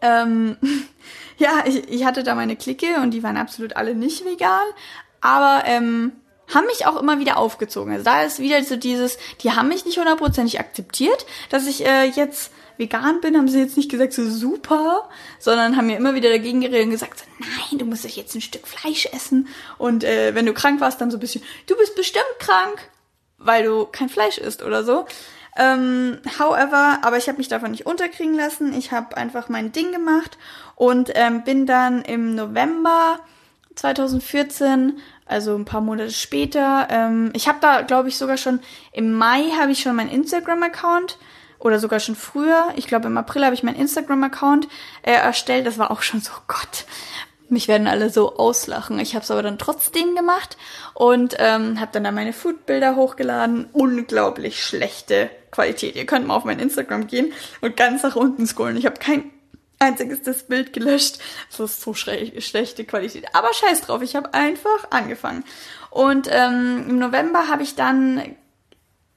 ähm, 0.00 0.56
ja, 1.38 1.64
ich, 1.64 1.88
ich 1.88 2.04
hatte 2.04 2.22
da 2.22 2.34
meine 2.34 2.56
Clique 2.56 3.00
und 3.00 3.12
die 3.12 3.22
waren 3.22 3.36
absolut 3.36 3.76
alle 3.76 3.94
nicht 3.94 4.24
vegan, 4.24 4.66
aber 5.20 5.62
ähm, 5.66 6.12
haben 6.48 6.66
mich 6.66 6.86
auch 6.86 7.00
immer 7.00 7.18
wieder 7.18 7.36
aufgezogen. 7.38 7.92
Also 7.92 8.04
da 8.04 8.22
ist 8.22 8.38
wieder 8.38 8.62
so 8.64 8.76
dieses, 8.76 9.18
die 9.42 9.52
haben 9.52 9.68
mich 9.68 9.84
nicht 9.84 9.98
hundertprozentig 9.98 10.60
akzeptiert, 10.60 11.26
dass 11.50 11.66
ich 11.66 11.84
äh, 11.86 12.04
jetzt 12.04 12.52
vegan 12.78 13.20
bin, 13.20 13.36
haben 13.36 13.48
sie 13.48 13.60
jetzt 13.60 13.76
nicht 13.76 13.90
gesagt 13.90 14.12
so 14.12 14.28
super, 14.28 15.08
sondern 15.38 15.76
haben 15.76 15.86
mir 15.86 15.96
immer 15.96 16.14
wieder 16.14 16.30
dagegen 16.30 16.60
geredet 16.60 16.86
und 16.86 16.90
gesagt 16.90 17.20
so, 17.20 17.24
nein, 17.38 17.78
du 17.78 17.84
musst 17.84 18.04
jetzt 18.04 18.34
ein 18.34 18.40
Stück 18.40 18.66
Fleisch 18.66 19.06
essen 19.12 19.48
und 19.78 20.04
äh, 20.04 20.34
wenn 20.34 20.46
du 20.46 20.52
krank 20.52 20.80
warst, 20.80 21.00
dann 21.00 21.10
so 21.10 21.16
ein 21.16 21.20
bisschen, 21.20 21.42
du 21.66 21.76
bist 21.76 21.94
bestimmt 21.94 22.24
krank, 22.38 22.90
weil 23.38 23.64
du 23.64 23.86
kein 23.86 24.08
Fleisch 24.08 24.38
isst 24.38 24.62
oder 24.62 24.84
so. 24.84 25.06
Ähm, 25.56 26.18
however, 26.38 27.00
aber 27.02 27.18
ich 27.18 27.28
habe 27.28 27.38
mich 27.38 27.48
davon 27.48 27.72
nicht 27.72 27.84
unterkriegen 27.84 28.34
lassen. 28.34 28.72
Ich 28.72 28.90
habe 28.90 29.16
einfach 29.18 29.48
mein 29.50 29.70
Ding 29.70 29.92
gemacht 29.92 30.38
und 30.76 31.10
ähm, 31.14 31.44
bin 31.44 31.66
dann 31.66 32.02
im 32.02 32.34
November 32.34 33.20
2014, 33.74 34.98
also 35.26 35.54
ein 35.54 35.64
paar 35.64 35.80
Monate 35.80 36.10
später, 36.10 36.88
ähm, 36.90 37.30
ich 37.34 37.48
habe 37.48 37.58
da, 37.60 37.82
glaube 37.82 38.08
ich, 38.08 38.16
sogar 38.16 38.36
schon 38.36 38.60
im 38.92 39.12
Mai 39.12 39.50
habe 39.58 39.72
ich 39.72 39.80
schon 39.80 39.96
meinen 39.96 40.10
Instagram-Account 40.10 41.18
oder 41.58 41.78
sogar 41.78 42.00
schon 42.00 42.16
früher. 42.16 42.66
Ich 42.76 42.86
glaube, 42.86 43.06
im 43.06 43.16
April 43.16 43.44
habe 43.44 43.54
ich 43.54 43.62
meinen 43.62 43.76
Instagram-Account 43.76 44.68
äh, 45.02 45.12
erstellt. 45.12 45.66
Das 45.66 45.78
war 45.78 45.90
auch 45.90 46.02
schon 46.02 46.20
so, 46.20 46.32
Gott, 46.48 46.86
mich 47.48 47.68
werden 47.68 47.86
alle 47.86 48.10
so 48.10 48.36
auslachen. 48.36 48.98
Ich 48.98 49.14
habe 49.14 49.22
es 49.22 49.30
aber 49.30 49.42
dann 49.42 49.58
trotzdem 49.58 50.16
gemacht 50.16 50.56
und 50.94 51.36
ähm, 51.38 51.78
habe 51.80 51.92
dann 51.92 52.04
da 52.04 52.10
meine 52.10 52.32
Foodbilder 52.32 52.96
hochgeladen. 52.96 53.68
Unglaublich 53.72 54.64
schlechte 54.64 55.30
Qualität. 55.50 55.94
Ihr 55.94 56.06
könnt 56.06 56.26
mal 56.26 56.34
auf 56.34 56.44
mein 56.44 56.58
Instagram 56.58 57.06
gehen 57.06 57.32
und 57.60 57.76
ganz 57.76 58.02
nach 58.02 58.16
unten 58.16 58.46
scrollen. 58.46 58.76
Ich 58.76 58.86
habe 58.86 58.98
kein 58.98 59.30
einziges 59.82 60.22
das 60.22 60.44
Bild 60.44 60.72
gelöscht. 60.72 61.18
Das 61.50 61.60
ist 61.60 61.82
so 61.82 61.92
schlechte 61.92 62.84
Qualität. 62.84 63.26
Aber 63.34 63.52
scheiß 63.52 63.82
drauf, 63.82 64.02
ich 64.02 64.16
habe 64.16 64.32
einfach 64.32 64.90
angefangen. 64.90 65.44
Und 65.90 66.28
ähm, 66.30 66.86
im 66.88 66.98
November 66.98 67.48
habe 67.48 67.62
ich 67.62 67.74
dann, 67.74 68.22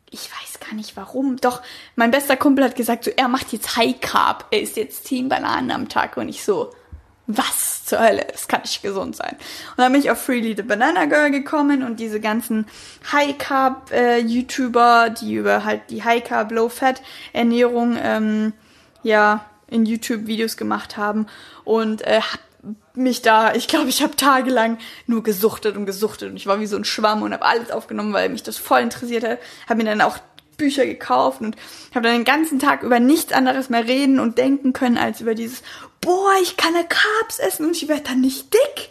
ich 0.09 0.29
weiß 0.31 0.59
gar 0.59 0.75
nicht 0.75 0.97
warum, 0.97 1.37
doch 1.37 1.61
mein 1.95 2.11
bester 2.11 2.35
Kumpel 2.35 2.65
hat 2.65 2.75
gesagt, 2.75 3.05
so 3.05 3.11
er 3.15 3.27
macht 3.27 3.53
jetzt 3.53 3.77
High 3.77 3.99
Carb, 4.01 4.47
er 4.51 4.61
isst 4.61 4.75
jetzt 4.75 5.05
10 5.05 5.29
Bananen 5.29 5.71
am 5.71 5.87
Tag 5.87 6.17
und 6.17 6.27
ich 6.27 6.43
so, 6.43 6.73
was 7.27 7.85
zur 7.85 7.99
Hölle, 7.99 8.27
das 8.31 8.47
kann 8.47 8.61
nicht 8.61 8.81
gesund 8.81 9.15
sein. 9.15 9.35
Und 9.71 9.77
dann 9.77 9.91
bin 9.91 10.01
ich 10.01 10.11
auf 10.11 10.21
Freely 10.21 10.55
the 10.55 10.63
Banana 10.63 11.05
Girl 11.05 11.31
gekommen 11.31 11.83
und 11.83 11.99
diese 11.99 12.19
ganzen 12.19 12.65
High 13.11 13.37
Carb 13.37 13.91
äh, 13.91 14.19
YouTuber, 14.19 15.09
die 15.09 15.35
über 15.35 15.63
halt 15.63 15.89
die 15.89 16.03
High 16.03 16.23
Carb 16.23 16.51
Low 16.51 16.69
Fat 16.69 17.01
Ernährung 17.33 17.97
ähm, 17.99 18.53
ja 19.01 19.45
in 19.75 19.85
YouTube 19.85 20.27
Videos 20.27 20.57
gemacht 20.57 20.97
haben 20.97 21.27
und 21.63 22.01
äh, 22.01 22.21
mich 22.95 23.21
da, 23.21 23.53
ich 23.53 23.67
glaube, 23.67 23.89
ich 23.89 24.01
habe 24.01 24.15
tagelang 24.15 24.79
nur 25.05 25.21
gesuchtet 25.21 25.77
und 25.77 25.85
gesuchtet 25.85 26.31
und 26.31 26.37
ich 26.37 26.47
war 26.47 26.59
wie 26.59 26.65
so 26.65 26.77
ein 26.77 26.85
Schwamm 26.85 27.21
und 27.21 27.33
habe 27.33 27.45
alles 27.45 27.69
aufgenommen, 27.69 28.13
weil 28.13 28.29
mich 28.29 28.41
das 28.41 28.57
voll 28.57 28.81
interessiert 28.81 29.23
hat. 29.23 29.39
Habe 29.67 29.83
mir 29.83 29.89
dann 29.89 30.01
auch 30.01 30.17
Bücher 30.57 30.85
gekauft 30.85 31.41
und 31.41 31.55
habe 31.93 32.07
dann 32.07 32.15
den 32.15 32.23
ganzen 32.23 32.59
Tag 32.59 32.81
über 32.81 32.99
nichts 32.99 33.33
anderes 33.33 33.69
mehr 33.69 33.85
reden 33.85 34.19
und 34.19 34.37
denken 34.37 34.73
können 34.73 34.97
als 34.97 35.21
über 35.21 35.35
dieses 35.35 35.61
boah, 36.05 36.33
ich 36.41 36.55
kann 36.55 36.75
ja 36.75 36.83
Carbs 36.83 37.39
essen 37.39 37.65
und 37.65 37.75
ich 37.75 37.87
werde 37.87 38.03
dann 38.03 38.21
nicht 38.21 38.53
dick. 38.53 38.89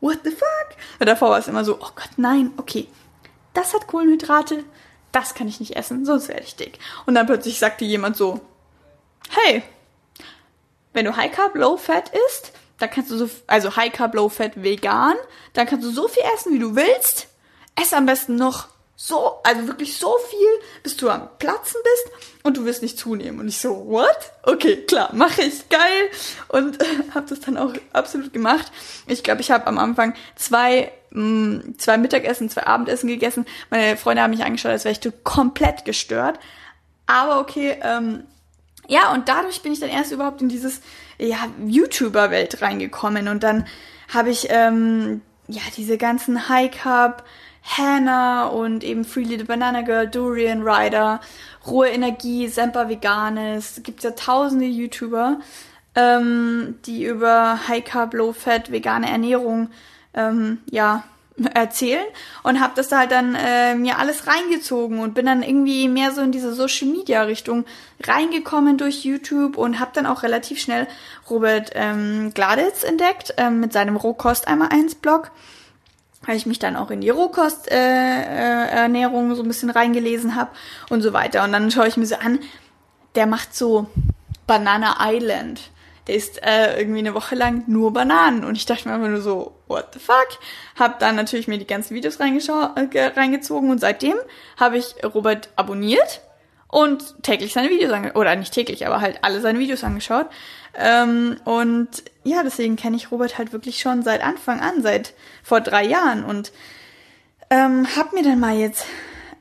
What 0.00 0.18
the 0.24 0.30
fuck? 0.30 0.76
Und 0.98 1.06
davor 1.06 1.30
war 1.30 1.38
es 1.38 1.48
immer 1.48 1.64
so, 1.64 1.76
oh 1.76 1.90
Gott, 1.94 2.10
nein, 2.16 2.52
okay, 2.58 2.86
das 3.54 3.72
hat 3.72 3.86
Kohlenhydrate, 3.86 4.64
das 5.12 5.34
kann 5.34 5.48
ich 5.48 5.60
nicht 5.60 5.76
essen, 5.76 6.04
sonst 6.04 6.28
werde 6.28 6.42
ich 6.42 6.56
dick. 6.56 6.78
Und 7.06 7.14
dann 7.14 7.26
plötzlich 7.26 7.58
sagte 7.58 7.84
jemand 7.84 8.16
so, 8.16 8.40
hey, 9.30 9.62
wenn 10.96 11.04
du 11.04 11.14
High 11.14 11.30
Carb, 11.30 11.54
Low 11.54 11.76
Fat 11.76 12.10
isst, 12.26 12.52
dann 12.78 12.88
kannst 12.88 13.10
du 13.10 13.18
so, 13.18 13.28
also 13.46 13.76
High 13.76 13.92
Carb, 13.92 14.14
Low 14.14 14.30
Fat 14.30 14.62
vegan, 14.62 15.14
dann 15.52 15.66
kannst 15.66 15.84
du 15.84 15.90
so 15.90 16.08
viel 16.08 16.22
essen, 16.34 16.54
wie 16.54 16.58
du 16.58 16.74
willst. 16.74 17.28
Ess 17.74 17.92
am 17.92 18.06
besten 18.06 18.36
noch 18.36 18.68
so, 18.96 19.34
also 19.44 19.66
wirklich 19.66 19.98
so 19.98 20.16
viel, 20.30 20.48
bis 20.82 20.96
du 20.96 21.10
am 21.10 21.28
Platzen 21.38 21.78
bist 21.84 22.40
und 22.44 22.56
du 22.56 22.64
wirst 22.64 22.82
nicht 22.82 22.98
zunehmen. 22.98 23.40
Und 23.40 23.48
ich 23.48 23.58
so, 23.58 23.86
what? 23.86 24.32
Okay, 24.42 24.76
klar, 24.76 25.10
mache 25.12 25.42
ich, 25.42 25.68
geil. 25.68 26.10
Und 26.48 26.80
äh, 26.80 26.86
habe 27.14 27.26
das 27.28 27.40
dann 27.40 27.58
auch 27.58 27.74
absolut 27.92 28.32
gemacht. 28.32 28.72
Ich 29.06 29.22
glaube, 29.22 29.42
ich 29.42 29.50
habe 29.50 29.66
am 29.66 29.76
Anfang 29.76 30.14
zwei, 30.34 30.92
mh, 31.10 31.22
mm, 31.22 31.74
zwei 31.76 31.98
Mittagessen, 31.98 32.48
zwei 32.48 32.66
Abendessen 32.66 33.08
gegessen. 33.08 33.44
Meine 33.68 33.98
Freunde 33.98 34.22
haben 34.22 34.30
mich 34.30 34.44
angeschaut, 34.44 34.72
als 34.72 34.86
wäre 34.86 34.96
ich 34.98 35.24
komplett 35.24 35.84
gestört. 35.84 36.40
Aber 37.04 37.38
okay, 37.38 37.78
ähm, 37.82 38.24
ja, 38.88 39.12
und 39.12 39.28
dadurch 39.28 39.62
bin 39.62 39.72
ich 39.72 39.80
dann 39.80 39.90
erst 39.90 40.12
überhaupt 40.12 40.42
in 40.42 40.48
dieses 40.48 40.80
ja, 41.18 41.38
YouTuber-Welt 41.66 42.62
reingekommen. 42.62 43.28
Und 43.28 43.42
dann 43.42 43.66
habe 44.12 44.30
ich 44.30 44.46
ähm, 44.50 45.22
ja 45.48 45.62
diese 45.76 45.98
ganzen 45.98 46.48
High-Carb- 46.48 47.22
Hannah 47.66 48.46
und 48.46 48.84
eben 48.84 49.04
Freely 49.04 49.38
the 49.38 49.44
Banana 49.44 49.82
Girl, 49.82 50.06
Durian 50.06 50.62
Rider, 50.62 51.20
Ruhe 51.66 51.88
Energie, 51.88 52.46
Semper 52.46 52.88
Veganes. 52.88 53.80
Gibt 53.82 54.04
ja 54.04 54.12
tausende 54.12 54.66
YouTuber, 54.66 55.40
ähm, 55.96 56.76
die 56.86 57.04
über 57.04 57.66
High 57.66 57.84
Carb, 57.84 58.14
Low 58.14 58.32
Fat, 58.32 58.70
vegane 58.70 59.10
Ernährung 59.10 59.70
ähm, 60.14 60.58
ja 60.70 61.02
erzählen 61.52 62.06
und 62.42 62.60
habe 62.60 62.72
das 62.76 62.88
da 62.88 63.00
halt 63.00 63.10
dann 63.10 63.34
äh, 63.34 63.74
mir 63.74 63.98
alles 63.98 64.26
reingezogen 64.26 65.00
und 65.00 65.14
bin 65.14 65.26
dann 65.26 65.42
irgendwie 65.42 65.88
mehr 65.88 66.12
so 66.12 66.22
in 66.22 66.32
diese 66.32 66.54
Social 66.54 66.88
Media 66.88 67.22
Richtung 67.22 67.64
reingekommen 68.02 68.78
durch 68.78 69.04
YouTube 69.04 69.58
und 69.58 69.78
habe 69.78 69.90
dann 69.94 70.06
auch 70.06 70.22
relativ 70.22 70.60
schnell 70.60 70.86
Robert 71.28 71.72
ähm, 71.74 72.32
Gladitz 72.34 72.84
entdeckt 72.84 73.34
ähm, 73.36 73.60
mit 73.60 73.72
seinem 73.72 73.96
Rohkost 73.96 74.48
einmal 74.48 74.68
eins 74.70 74.94
Blog 74.94 75.30
weil 76.26 76.36
ich 76.36 76.46
mich 76.46 76.58
dann 76.58 76.76
auch 76.76 76.90
in 76.90 77.00
die 77.00 77.10
Rohkosternährung 77.10 79.30
äh, 79.30 79.32
äh, 79.32 79.36
so 79.36 79.42
ein 79.42 79.48
bisschen 79.48 79.70
reingelesen 79.70 80.34
habe 80.34 80.50
und 80.90 81.02
so 81.02 81.12
weiter. 81.12 81.44
Und 81.44 81.52
dann 81.52 81.70
schaue 81.70 81.86
ich 81.86 81.96
mir 81.96 82.06
so 82.06 82.16
an, 82.16 82.40
der 83.14 83.26
macht 83.26 83.54
so 83.54 83.86
Banana 84.46 84.96
Island. 85.00 85.60
Der 86.06 86.14
ist 86.14 86.42
äh, 86.42 86.78
irgendwie 86.78 87.00
eine 87.00 87.14
Woche 87.14 87.34
lang 87.34 87.64
nur 87.66 87.92
Bananen. 87.92 88.44
Und 88.44 88.56
ich 88.56 88.66
dachte 88.66 88.88
mir 88.88 88.94
einfach 88.94 89.08
nur 89.08 89.20
so, 89.20 89.56
what 89.66 89.88
the 89.92 89.98
fuck? 89.98 90.28
Hab 90.78 90.98
dann 91.00 91.16
natürlich 91.16 91.48
mir 91.48 91.58
die 91.58 91.66
ganzen 91.66 91.94
Videos 91.94 92.16
äh, 92.16 93.06
reingezogen 93.16 93.70
und 93.70 93.80
seitdem 93.80 94.16
habe 94.56 94.78
ich 94.78 94.94
Robert 95.04 95.48
abonniert 95.56 96.20
und 96.68 97.22
täglich 97.22 97.52
seine 97.52 97.70
Videos 97.70 97.92
angeschaut. 97.92 98.16
Oder 98.16 98.36
nicht 98.36 98.52
täglich, 98.52 98.86
aber 98.86 99.00
halt 99.00 99.18
alle 99.22 99.40
seine 99.40 99.58
Videos 99.58 99.82
angeschaut. 99.84 100.26
Ähm, 100.74 101.36
und 101.44 101.88
ja, 102.22 102.42
deswegen 102.42 102.76
kenne 102.76 102.96
ich 102.96 103.10
Robert 103.10 103.38
halt 103.38 103.52
wirklich 103.52 103.80
schon 103.80 104.02
seit 104.02 104.22
Anfang 104.22 104.60
an, 104.60 104.82
seit 104.82 105.14
vor 105.42 105.60
drei 105.60 105.84
Jahren. 105.84 106.24
Und 106.24 106.52
ähm, 107.50 107.86
hab 107.96 108.12
mir 108.12 108.22
dann 108.22 108.40
mal 108.40 108.56
jetzt 108.56 108.84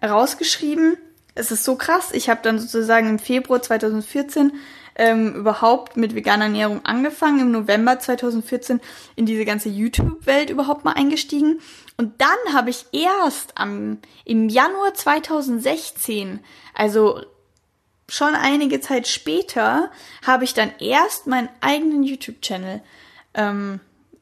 rausgeschrieben, 0.03 0.97
es 1.35 1.51
ist 1.51 1.65
so 1.65 1.75
krass, 1.75 2.11
ich 2.13 2.29
habe 2.29 2.39
dann 2.43 2.59
sozusagen 2.59 3.09
im 3.09 3.19
Februar 3.19 3.61
2014 3.61 4.53
ähm, 4.95 5.35
überhaupt 5.35 5.97
mit 5.97 6.15
veganer 6.15 6.45
Ernährung 6.45 6.85
angefangen, 6.85 7.39
im 7.39 7.51
November 7.51 7.99
2014 7.99 8.79
in 9.15 9.25
diese 9.25 9.45
ganze 9.45 9.69
YouTube-Welt 9.69 10.49
überhaupt 10.49 10.85
mal 10.85 10.93
eingestiegen. 10.93 11.59
Und 11.97 12.21
dann 12.21 12.53
habe 12.53 12.69
ich 12.69 12.85
erst 12.91 13.57
am, 13.57 13.99
im 14.23 14.49
Januar 14.49 14.93
2016, 14.93 16.39
also 16.73 17.21
schon 18.07 18.35
einige 18.35 18.81
Zeit 18.81 19.07
später 19.07 19.91
habe 20.25 20.43
ich 20.43 20.53
dann 20.53 20.71
erst 20.79 21.27
meinen 21.27 21.49
eigenen 21.61 22.03
YouTube-Channel 22.03 22.81
ähm, 23.33 23.79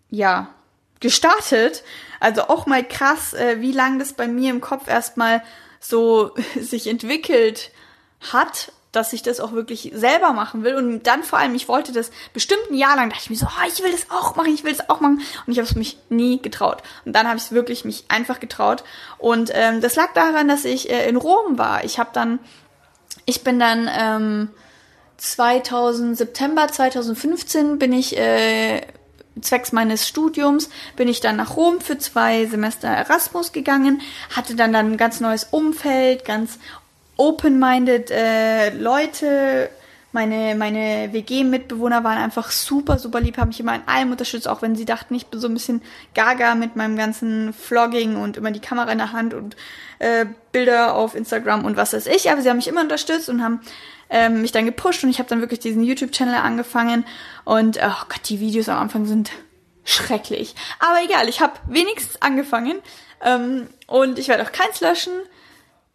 ja 0.10 0.54
gestartet. 1.00 1.84
Also 2.20 2.44
auch 2.44 2.66
mal 2.66 2.84
krass, 2.84 3.34
äh, 3.34 3.60
wie 3.60 3.74
lange 3.74 4.00
das 4.00 4.14
bei 4.14 4.28
mir 4.28 4.52
im 4.52 4.62
Kopf 4.62 4.88
erstmal 4.88 5.44
so 5.80 6.34
sich 6.60 6.88
entwickelt 6.88 7.72
hat, 8.32 8.72
dass 8.94 9.12
ich 9.12 9.22
das 9.24 9.42
auch 9.42 9.52
wirklich 9.52 9.92
selber 9.94 10.32
machen 10.32 10.64
will. 10.64 10.76
Und 10.76 11.04
dann 11.04 11.24
vor 11.24 11.40
allem, 11.40 11.56
ich 11.56 11.68
wollte 11.68 11.92
das 11.92 12.12
bestimmt 12.34 12.72
ein 12.72 12.76
Jahr 12.76 12.96
lang, 12.96 13.10
dachte 13.10 13.24
ich 13.24 13.30
mir 13.30 13.36
so, 13.36 13.48
oh, 13.48 13.68
ich 13.68 13.84
will 13.84 13.92
das 13.92 14.10
auch 14.10 14.38
machen, 14.38 14.54
ich 14.54 14.64
will 14.64 14.72
das 14.72 14.90
auch 14.90 15.02
machen. 15.02 15.22
Und 15.46 15.52
ich 15.52 15.60
habe 15.60 15.68
es 15.68 15.76
mich 15.76 15.98
nie 16.10 16.42
getraut. 16.42 16.82
Und 17.04 17.14
dann 17.14 17.28
habe 17.28 17.38
ich 17.38 17.44
es 17.44 17.52
wirklich 17.52 17.84
mich 17.84 18.06
einfach 18.08 18.40
getraut. 18.40 18.86
Und 19.18 19.52
ähm, 19.54 19.82
das 19.82 19.98
lag 19.98 20.14
daran, 20.14 20.48
dass 20.48 20.64
ich 20.64 20.90
äh, 20.90 21.10
in 21.10 21.18
Rom 21.18 21.58
war. 21.58 21.84
Ich 21.84 22.00
habe 22.00 22.12
dann 22.14 22.40
ich 23.26 23.44
bin 23.44 23.60
dann 23.60 23.90
ähm, 23.92 24.50
2000, 25.18 26.18
September 26.18 26.68
2015 26.68 27.80
bin 27.80 27.94
ich 27.94 28.18
äh, 28.18 28.82
zwecks 29.40 29.72
meines 29.72 30.08
Studiums 30.08 30.70
bin 30.96 31.08
ich 31.08 31.20
dann 31.20 31.38
nach 31.38 31.56
Rom 31.56 31.82
für 31.82 31.98
zwei 31.98 32.46
Semester 32.46 32.88
Erasmus 32.88 33.52
gegangen, 33.52 34.02
hatte 34.36 34.56
dann 34.56 34.74
dann 34.74 34.92
ein 34.92 34.98
ganz 34.98 35.22
neues 35.22 35.46
Umfeld, 35.46 36.26
ganz 36.26 36.60
open-minded 37.18 38.12
äh, 38.12 38.70
Leute. 38.72 39.70
Meine, 40.12 40.54
meine 40.56 41.12
WG-Mitbewohner 41.12 42.04
waren 42.04 42.20
einfach 42.20 42.52
super, 42.52 43.00
super 43.00 43.20
lieb, 43.20 43.38
haben 43.38 43.48
mich 43.48 43.60
immer 43.60 43.74
in 43.74 43.82
allem 43.88 44.12
unterstützt, 44.12 44.48
auch 44.48 44.62
wenn 44.62 44.76
sie 44.76 44.86
dachten, 44.86 45.16
ich 45.16 45.26
bin 45.26 45.40
so 45.40 45.48
ein 45.48 45.56
bisschen 45.56 45.82
gaga 46.14 46.54
mit 46.54 46.76
meinem 46.76 46.96
ganzen 46.98 47.52
Vlogging 47.52 48.16
und 48.18 48.38
immer 48.38 48.52
die 48.52 48.60
Kamera 48.60 48.92
in 48.92 49.00
der 49.00 49.12
Hand 49.12 49.34
und 49.34 49.56
äh, 49.98 50.28
Bilder 50.52 50.94
auf 50.94 51.16
Instagram 51.16 51.66
und 51.66 51.78
was 51.78 51.94
weiß 51.94 52.06
ich. 52.06 52.30
Aber 52.30 52.42
sie 52.44 52.50
haben 52.50 52.58
mich 52.58 52.68
immer 52.68 52.82
unterstützt 52.82 53.28
und 53.28 53.44
haben 53.44 53.62
ähm, 54.12 54.44
mich 54.44 54.52
dann 54.52 54.66
gepusht 54.66 55.04
und 55.04 55.10
ich 55.10 55.18
habe 55.18 55.30
dann 55.30 55.42
wirklich 55.42 55.60
diesen 55.60 55.84
YouTube-Channel 55.84 56.36
angefangen 56.36 57.06
und 57.44 57.80
oh 57.84 58.06
Gott, 58.08 58.22
die 58.30 58.40
Videos 58.40 58.70
am 58.70 58.78
Anfang 58.78 59.08
sind 59.08 59.32
schrecklich. 59.84 60.54
Aber 60.80 61.04
egal, 61.04 61.28
ich 61.28 61.42
habe 61.42 61.54
wenigstens 61.68 62.22
angefangen 62.22 62.80
ähm, 63.24 63.68
und 63.88 64.20
ich 64.20 64.28
werde 64.28 64.44
auch 64.44 64.52
keins 64.52 64.82
löschen. 64.82 65.14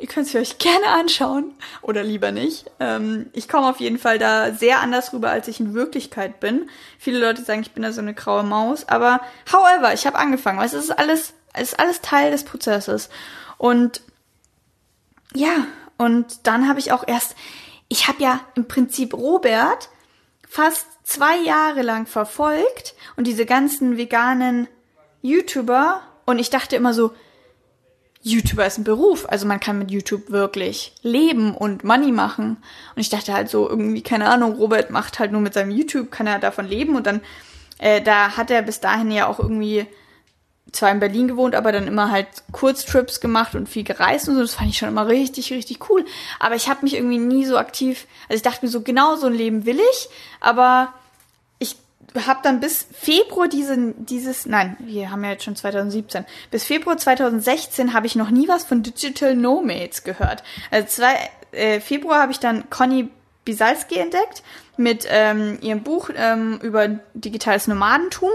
Ihr 0.00 0.06
könnt 0.06 0.28
es 0.28 0.34
euch 0.36 0.58
gerne 0.58 0.86
anschauen 0.86 1.54
oder 1.82 2.04
lieber 2.04 2.30
nicht. 2.30 2.70
Ähm, 2.78 3.30
ich 3.32 3.48
komme 3.48 3.68
auf 3.68 3.80
jeden 3.80 3.98
Fall 3.98 4.20
da 4.20 4.52
sehr 4.52 4.80
anders 4.80 5.12
rüber, 5.12 5.30
als 5.30 5.48
ich 5.48 5.58
in 5.58 5.74
Wirklichkeit 5.74 6.38
bin. 6.38 6.70
Viele 7.00 7.18
Leute 7.18 7.42
sagen, 7.42 7.62
ich 7.62 7.72
bin 7.72 7.82
da 7.82 7.90
so 7.90 8.00
eine 8.00 8.14
graue 8.14 8.44
Maus, 8.44 8.86
aber 8.86 9.20
however, 9.52 9.92
ich 9.92 10.06
habe 10.06 10.16
angefangen, 10.16 10.58
weil 10.58 10.66
es 10.66 10.72
ist 10.72 10.92
alles, 10.92 11.34
es 11.52 11.72
ist 11.72 11.80
alles 11.80 12.00
Teil 12.00 12.30
des 12.30 12.44
Prozesses. 12.44 13.08
Und 13.56 14.02
ja, 15.34 15.66
und 15.96 16.46
dann 16.46 16.68
habe 16.68 16.78
ich 16.78 16.92
auch 16.92 17.02
erst, 17.06 17.34
ich 17.88 18.06
habe 18.06 18.22
ja 18.22 18.40
im 18.54 18.68
Prinzip 18.68 19.14
Robert 19.14 19.88
fast 20.48 20.86
zwei 21.02 21.38
Jahre 21.38 21.82
lang 21.82 22.06
verfolgt 22.06 22.94
und 23.16 23.26
diese 23.26 23.46
ganzen 23.46 23.96
veganen 23.96 24.68
YouTuber 25.22 26.02
und 26.24 26.38
ich 26.38 26.50
dachte 26.50 26.76
immer 26.76 26.94
so, 26.94 27.14
YouTuber 28.22 28.66
ist 28.66 28.78
ein 28.78 28.84
Beruf, 28.84 29.26
also 29.28 29.46
man 29.46 29.60
kann 29.60 29.78
mit 29.78 29.90
YouTube 29.90 30.30
wirklich 30.30 30.92
leben 31.02 31.54
und 31.54 31.84
Money 31.84 32.12
machen. 32.12 32.56
Und 32.94 33.00
ich 33.00 33.08
dachte 33.08 33.32
halt 33.32 33.48
so 33.48 33.68
irgendwie, 33.68 34.02
keine 34.02 34.28
Ahnung, 34.28 34.56
Robert 34.56 34.90
macht 34.90 35.18
halt 35.18 35.32
nur 35.32 35.40
mit 35.40 35.54
seinem 35.54 35.70
YouTube, 35.70 36.10
kann 36.10 36.26
er 36.26 36.38
davon 36.38 36.66
leben 36.66 36.96
und 36.96 37.06
dann, 37.06 37.20
äh, 37.78 38.02
da 38.02 38.36
hat 38.36 38.50
er 38.50 38.62
bis 38.62 38.80
dahin 38.80 39.10
ja 39.10 39.26
auch 39.28 39.38
irgendwie 39.38 39.86
zwar 40.72 40.90
in 40.90 41.00
Berlin 41.00 41.28
gewohnt, 41.28 41.54
aber 41.54 41.72
dann 41.72 41.86
immer 41.86 42.10
halt 42.10 42.26
Kurztrips 42.52 43.20
gemacht 43.20 43.54
und 43.54 43.68
viel 43.68 43.84
gereist 43.84 44.28
und 44.28 44.34
so. 44.34 44.42
Das 44.42 44.54
fand 44.54 44.68
ich 44.68 44.78
schon 44.78 44.88
immer 44.88 45.06
richtig, 45.06 45.52
richtig 45.52 45.88
cool. 45.88 46.04
Aber 46.38 46.56
ich 46.56 46.68
habe 46.68 46.80
mich 46.82 46.94
irgendwie 46.94 47.18
nie 47.18 47.46
so 47.46 47.56
aktiv, 47.56 48.06
also 48.28 48.36
ich 48.36 48.42
dachte 48.42 48.66
mir 48.66 48.70
so, 48.70 48.82
genau 48.82 49.16
so 49.16 49.28
ein 49.28 49.34
Leben 49.34 49.64
will 49.64 49.78
ich, 49.92 50.08
aber 50.40 50.92
habe 52.26 52.40
dann 52.42 52.60
bis 52.60 52.86
Februar 52.92 53.48
diesen, 53.48 54.06
dieses, 54.06 54.46
nein, 54.46 54.76
wir 54.80 55.10
haben 55.10 55.24
ja 55.24 55.30
jetzt 55.30 55.44
schon 55.44 55.56
2017, 55.56 56.24
bis 56.50 56.64
Februar 56.64 56.96
2016 56.96 57.92
habe 57.92 58.06
ich 58.06 58.16
noch 58.16 58.30
nie 58.30 58.48
was 58.48 58.64
von 58.64 58.82
Digital 58.82 59.34
Nomads 59.34 60.04
gehört. 60.04 60.42
Also 60.70 60.88
zwei, 60.88 61.30
äh, 61.52 61.80
Februar 61.80 62.20
habe 62.20 62.32
ich 62.32 62.40
dann 62.40 62.70
Conny 62.70 63.10
Bisalski 63.44 63.98
entdeckt 63.98 64.42
mit 64.76 65.06
ähm, 65.08 65.58
ihrem 65.62 65.82
Buch 65.82 66.10
ähm, 66.14 66.60
über 66.62 66.88
digitales 67.14 67.66
Nomadentum. 67.66 68.30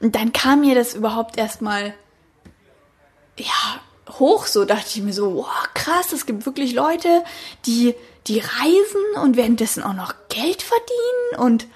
Und 0.00 0.14
dann 0.14 0.32
kam 0.32 0.60
mir 0.60 0.74
das 0.74 0.94
überhaupt 0.94 1.38
erstmal, 1.38 1.94
ja, 3.38 3.80
hoch. 4.18 4.46
So 4.46 4.64
dachte 4.64 4.86
ich 4.86 5.02
mir 5.02 5.12
so, 5.12 5.36
wow, 5.36 5.68
krass, 5.74 6.12
es 6.12 6.26
gibt 6.26 6.44
wirklich 6.46 6.74
Leute, 6.74 7.24
die, 7.66 7.94
die 8.26 8.40
reisen 8.40 9.22
und 9.22 9.36
währenddessen 9.36 9.82
auch 9.82 9.94
noch 9.94 10.14
Geld 10.28 10.62
verdienen 10.62 11.44
und 11.44 11.66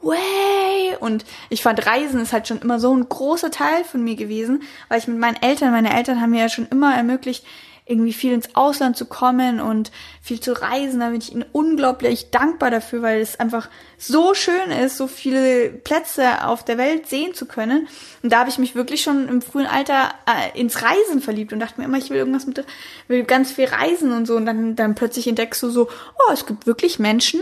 way. 0.00 0.96
Und 1.00 1.24
ich 1.50 1.62
fand 1.62 1.86
Reisen 1.86 2.20
ist 2.20 2.32
halt 2.32 2.48
schon 2.48 2.60
immer 2.60 2.80
so 2.80 2.94
ein 2.94 3.08
großer 3.08 3.50
Teil 3.50 3.84
von 3.84 4.02
mir 4.02 4.16
gewesen, 4.16 4.62
weil 4.88 4.98
ich 4.98 5.08
mit 5.08 5.18
meinen 5.18 5.42
Eltern, 5.42 5.72
meine 5.72 5.96
Eltern 5.96 6.20
haben 6.20 6.30
mir 6.30 6.42
ja 6.42 6.48
schon 6.48 6.68
immer 6.68 6.94
ermöglicht, 6.94 7.44
irgendwie 7.88 8.12
viel 8.12 8.34
ins 8.34 8.54
Ausland 8.54 8.96
zu 8.96 9.06
kommen 9.06 9.60
und 9.60 9.90
viel 10.20 10.40
zu 10.40 10.52
reisen. 10.52 11.00
Da 11.00 11.08
bin 11.08 11.20
ich 11.20 11.32
ihnen 11.32 11.46
unglaublich 11.52 12.30
dankbar 12.30 12.70
dafür, 12.70 13.00
weil 13.00 13.20
es 13.20 13.40
einfach 13.40 13.70
so 13.96 14.34
schön 14.34 14.70
ist, 14.70 14.98
so 14.98 15.06
viele 15.06 15.70
Plätze 15.70 16.44
auf 16.44 16.62
der 16.62 16.76
Welt 16.76 17.08
sehen 17.08 17.32
zu 17.34 17.46
können. 17.46 17.88
Und 18.22 18.30
da 18.30 18.40
habe 18.40 18.50
ich 18.50 18.58
mich 18.58 18.74
wirklich 18.74 19.02
schon 19.02 19.26
im 19.28 19.40
frühen 19.40 19.66
Alter 19.66 20.10
äh, 20.26 20.58
ins 20.58 20.82
Reisen 20.82 21.22
verliebt 21.22 21.52
und 21.54 21.60
dachte 21.60 21.80
mir 21.80 21.86
immer, 21.86 21.96
ich 21.96 22.10
will 22.10 22.18
irgendwas 22.18 22.46
mit, 22.46 22.62
will 23.08 23.24
ganz 23.24 23.52
viel 23.52 23.64
reisen 23.64 24.12
und 24.12 24.26
so. 24.26 24.36
Und 24.36 24.44
dann, 24.44 24.76
dann 24.76 24.94
plötzlich 24.94 25.26
entdeckst 25.26 25.62
du 25.62 25.70
so, 25.70 25.88
oh, 25.88 26.32
es 26.32 26.44
gibt 26.44 26.66
wirklich 26.66 26.98
Menschen, 26.98 27.40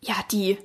ja, 0.00 0.14
die, 0.30 0.58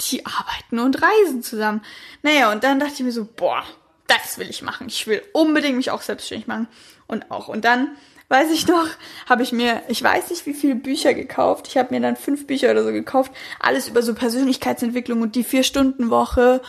die 0.00 0.24
arbeiten 0.26 0.78
und 0.78 1.02
reisen 1.02 1.42
zusammen. 1.42 1.82
Naja, 2.22 2.52
und 2.52 2.64
dann 2.64 2.80
dachte 2.80 2.94
ich 2.94 3.00
mir 3.00 3.12
so, 3.12 3.24
boah, 3.24 3.64
das 4.06 4.38
will 4.38 4.48
ich 4.50 4.62
machen. 4.62 4.88
Ich 4.88 5.06
will 5.06 5.22
unbedingt 5.32 5.76
mich 5.76 5.90
auch 5.90 6.02
selbstständig 6.02 6.46
machen 6.46 6.68
und 7.06 7.30
auch. 7.30 7.48
Und 7.48 7.64
dann 7.64 7.96
weiß 8.28 8.50
ich 8.50 8.66
noch, 8.66 8.86
habe 9.28 9.42
ich 9.42 9.52
mir, 9.52 9.82
ich 9.88 10.02
weiß 10.02 10.30
nicht 10.30 10.46
wie 10.46 10.54
viele 10.54 10.74
Bücher 10.74 11.14
gekauft. 11.14 11.68
Ich 11.68 11.76
habe 11.76 11.94
mir 11.94 12.00
dann 12.00 12.16
fünf 12.16 12.46
Bücher 12.46 12.70
oder 12.70 12.84
so 12.84 12.92
gekauft. 12.92 13.32
Alles 13.60 13.88
über 13.88 14.02
so 14.02 14.14
Persönlichkeitsentwicklung 14.14 15.22
und 15.22 15.34
die 15.34 15.44
Vier-Stunden-Woche 15.44 16.60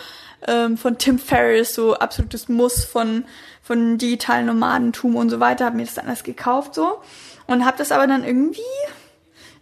ähm, 0.47 0.77
von 0.77 0.97
Tim 0.97 1.19
Ferriss, 1.19 1.73
so 1.73 1.95
absolutes 1.95 2.47
Muss 2.47 2.85
von, 2.85 3.25
von 3.61 3.97
digitalen 3.97 4.45
Nomadentum 4.45 5.15
und 5.15 5.29
so 5.29 5.39
weiter. 5.39 5.65
Habe 5.65 5.77
mir 5.77 5.85
das 5.85 5.95
dann 5.95 6.07
alles 6.07 6.23
gekauft 6.23 6.75
so. 6.75 7.01
Und 7.47 7.65
habe 7.65 7.77
das 7.77 7.91
aber 7.91 8.07
dann 8.07 8.23
irgendwie 8.23 8.61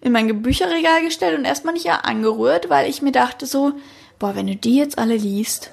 in 0.05 0.11
mein 0.11 0.43
Bücherregal 0.43 1.01
gestellt 1.01 1.35
und 1.35 1.45
erstmal 1.45 1.73
nicht 1.73 1.89
angerührt, 1.89 2.69
weil 2.69 2.87
ich 2.87 3.01
mir 3.01 3.11
dachte 3.11 3.47
so, 3.47 3.73
boah, 4.19 4.35
wenn 4.35 4.45
du 4.45 4.55
die 4.55 4.77
jetzt 4.77 4.99
alle 4.99 5.15
liest, 5.15 5.71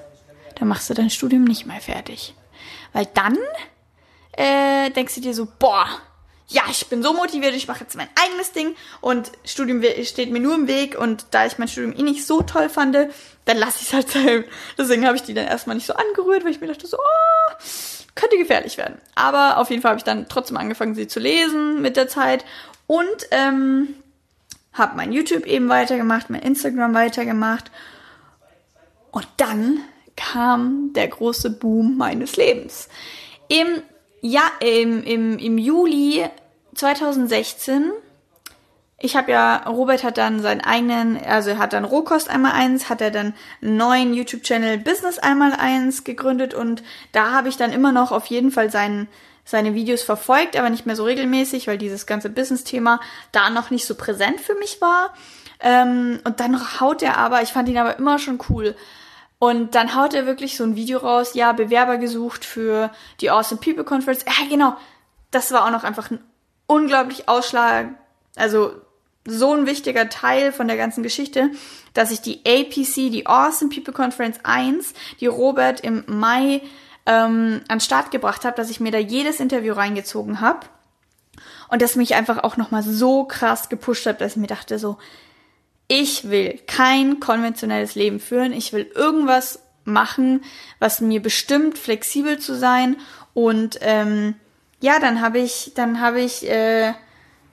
dann 0.55 0.69
machst 0.69 0.89
du 0.89 0.95
dein 0.95 1.11
Studium 1.11 1.45
nicht 1.45 1.67
mehr 1.67 1.83
fertig. 1.83 2.35
Weil 2.95 3.07
dann 3.13 3.37
äh, 4.33 4.89
denkst 4.89 5.17
du 5.17 5.21
dir 5.21 5.35
so, 5.35 5.47
boah, 5.59 5.87
ja, 6.49 6.63
ich 6.71 6.87
bin 6.87 7.03
so 7.03 7.13
motiviert, 7.13 7.55
ich 7.55 7.69
mache 7.69 7.81
jetzt 7.81 7.95
mein 7.95 8.09
eigenes 8.15 8.53
Ding 8.53 8.75
und 9.03 9.33
Studium 9.45 9.83
steht 10.03 10.31
mir 10.31 10.41
nur 10.41 10.55
im 10.55 10.67
Weg 10.67 10.99
und 10.99 11.27
da 11.33 11.45
ich 11.45 11.59
mein 11.59 11.69
Studium 11.69 11.93
eh 11.95 12.03
nicht 12.03 12.27
so 12.27 12.41
toll 12.41 12.71
fand, 12.71 12.95
dann 12.95 13.57
lasse 13.59 13.81
ich 13.83 13.89
es 13.89 13.93
halt 13.93 14.09
sein. 14.09 14.45
Deswegen 14.79 15.07
habe 15.07 15.17
ich 15.17 15.23
die 15.25 15.35
dann 15.35 15.47
erstmal 15.47 15.77
nicht 15.77 15.87
so 15.87 15.93
angerührt, 15.93 16.43
weil 16.45 16.53
ich 16.53 16.61
mir 16.63 16.69
dachte 16.69 16.87
so, 16.87 16.97
oh, 16.97 17.53
könnte 18.15 18.39
gefährlich 18.39 18.79
werden. 18.79 18.99
Aber 19.15 19.59
auf 19.59 19.69
jeden 19.69 19.83
Fall 19.83 19.91
habe 19.91 19.99
ich 19.99 20.05
dann 20.05 20.27
trotzdem 20.31 20.57
angefangen, 20.57 20.95
sie 20.95 21.07
zu 21.07 21.21
lesen 21.21 21.83
mit 21.83 21.99
der 21.99 22.09
Zeit 22.09 22.47
und 22.87 23.27
ähm, 23.31 23.95
habe 24.73 24.97
mein 24.97 25.13
YouTube 25.13 25.47
eben 25.47 25.69
weitergemacht, 25.69 26.31
mein 26.31 26.43
Instagram 26.43 26.95
weitergemacht 26.95 27.71
und 29.11 29.27
dann 29.37 29.81
kam 30.17 30.93
der 30.95 31.09
große 31.09 31.51
Boom 31.51 31.97
meines 31.97 32.37
Lebens. 32.37 32.89
Im 33.49 33.83
ja, 34.23 34.43
im, 34.61 35.03
im, 35.03 35.39
im 35.39 35.59
Juli 35.59 36.25
2016, 36.77 37.93
ich 39.03 39.17
habe 39.17 39.33
ja, 39.33 39.57
Robert 39.67 40.05
hat 40.05 40.17
dann 40.17 40.41
seinen 40.41 40.61
eigenen, 40.61 41.23
also 41.25 41.51
er 41.51 41.59
hat 41.59 41.73
dann 41.73 41.85
Rohkost 41.85 42.31
einmal 42.31 42.53
eins, 42.53 42.89
hat 42.89 43.01
er 43.01 43.11
dann 43.11 43.35
einen 43.61 43.77
neuen 43.77 44.15
YouTube-Channel 44.15 44.79
Business 44.79 45.19
einmal 45.19 45.53
eins 45.53 46.05
gegründet 46.05 46.55
und 46.55 46.85
da 47.11 47.33
habe 47.33 47.49
ich 47.49 47.57
dann 47.57 47.73
immer 47.73 47.91
noch 47.91 48.13
auf 48.13 48.27
jeden 48.27 48.53
Fall 48.53 48.71
seinen, 48.71 49.09
seine 49.45 49.75
Videos 49.75 50.03
verfolgt, 50.03 50.57
aber 50.57 50.71
nicht 50.71 50.87
mehr 50.87 50.95
so 50.95 51.03
regelmäßig, 51.05 51.67
weil 51.67 51.79
dieses 51.79 52.07
ganze 52.07 52.31
Business-Thema 52.31 53.01
da 53.33 53.51
noch 53.51 53.71
nicht 53.71 53.87
so 53.87 53.97
präsent 53.97 54.41
für 54.41 54.55
mich 54.55 54.81
war. 54.81 55.13
Ähm, 55.59 56.21
und 56.23 56.39
dann 56.39 56.81
haut 56.81 57.03
er 57.03 57.19
aber, 57.19 57.43
ich 57.43 57.53
fand 57.53 57.69
ihn 57.69 57.79
aber 57.79 57.99
immer 57.99 58.21
schon 58.21 58.39
cool. 58.49 58.77
Und 59.41 59.75
dann 59.75 59.97
haut 59.97 60.15
er 60.15 60.27
wirklich 60.27 60.57
so 60.57 60.63
ein 60.63 60.77
Video 60.77 61.01
raus, 61.01 61.35
ja, 61.35 61.53
Bewerber 61.53 61.97
gesucht 61.97 62.45
für 62.45 62.93
die 63.21 63.33
Awesome 63.33 63.61
People 63.61 63.83
Conference. 63.83 64.25
Ja, 64.25 64.49
genau. 64.49 64.77
Das 65.33 65.51
war 65.51 65.67
auch 65.67 65.73
noch 65.73 65.83
einfach 65.83 66.13
ein 66.13 66.23
unglaublich 66.69 67.29
Ausschlag, 67.29 67.89
also 68.37 68.73
so 69.25 69.55
ein 69.55 69.67
wichtiger 69.67 70.09
Teil 70.09 70.53
von 70.53 70.67
der 70.67 70.77
ganzen 70.77 71.03
Geschichte, 71.03 71.51
dass 71.95 72.11
ich 72.11 72.21
die 72.21 72.41
APC, 72.47 73.11
die 73.11 73.27
Awesome 73.27 73.71
People 73.71 73.93
Conference 73.93 74.39
1, 74.43 74.95
die 75.21 75.27
Robert 75.27 75.81
im 75.81 76.05
Mai 76.07 76.61
ähm, 77.07 77.61
an 77.69 77.81
Start 77.81 78.11
gebracht 78.11 78.45
hat, 78.45 78.59
dass 78.59 78.71
ich 78.71 78.81
mir 78.81 78.93
da 78.93 78.99
jedes 78.99 79.41
Interview 79.41 79.75
reingezogen 79.75 80.41
habe. 80.41 80.67
Und 81.69 81.83
das 81.83 81.97
mich 81.97 82.15
einfach 82.15 82.43
auch 82.43 82.57
nochmal 82.57 82.83
so 82.83 83.25
krass 83.25 83.69
gepusht 83.69 84.07
hat, 84.07 84.21
dass 84.21 84.33
ich 84.33 84.37
mir 84.37 84.47
dachte 84.47 84.79
so, 84.79 84.99
ich 85.89 86.29
will 86.29 86.59
kein 86.67 87.21
konventionelles 87.21 87.95
Leben 87.95 88.21
führen. 88.21 88.53
Ich 88.53 88.73
will 88.73 88.91
irgendwas 88.95 89.61
machen, 89.85 90.43
was 90.79 91.01
mir 91.01 91.21
bestimmt, 91.21 91.79
flexibel 91.79 92.39
zu 92.39 92.57
sein. 92.57 92.97
Und 93.35 93.79
ähm, 93.81 94.35
ja, 94.81 94.99
dann 95.01 95.21
habe 95.21 95.39
ich, 95.39 95.73
dann 95.75 96.01
habe 96.01 96.21
ich 96.21 96.49
äh, 96.49 96.93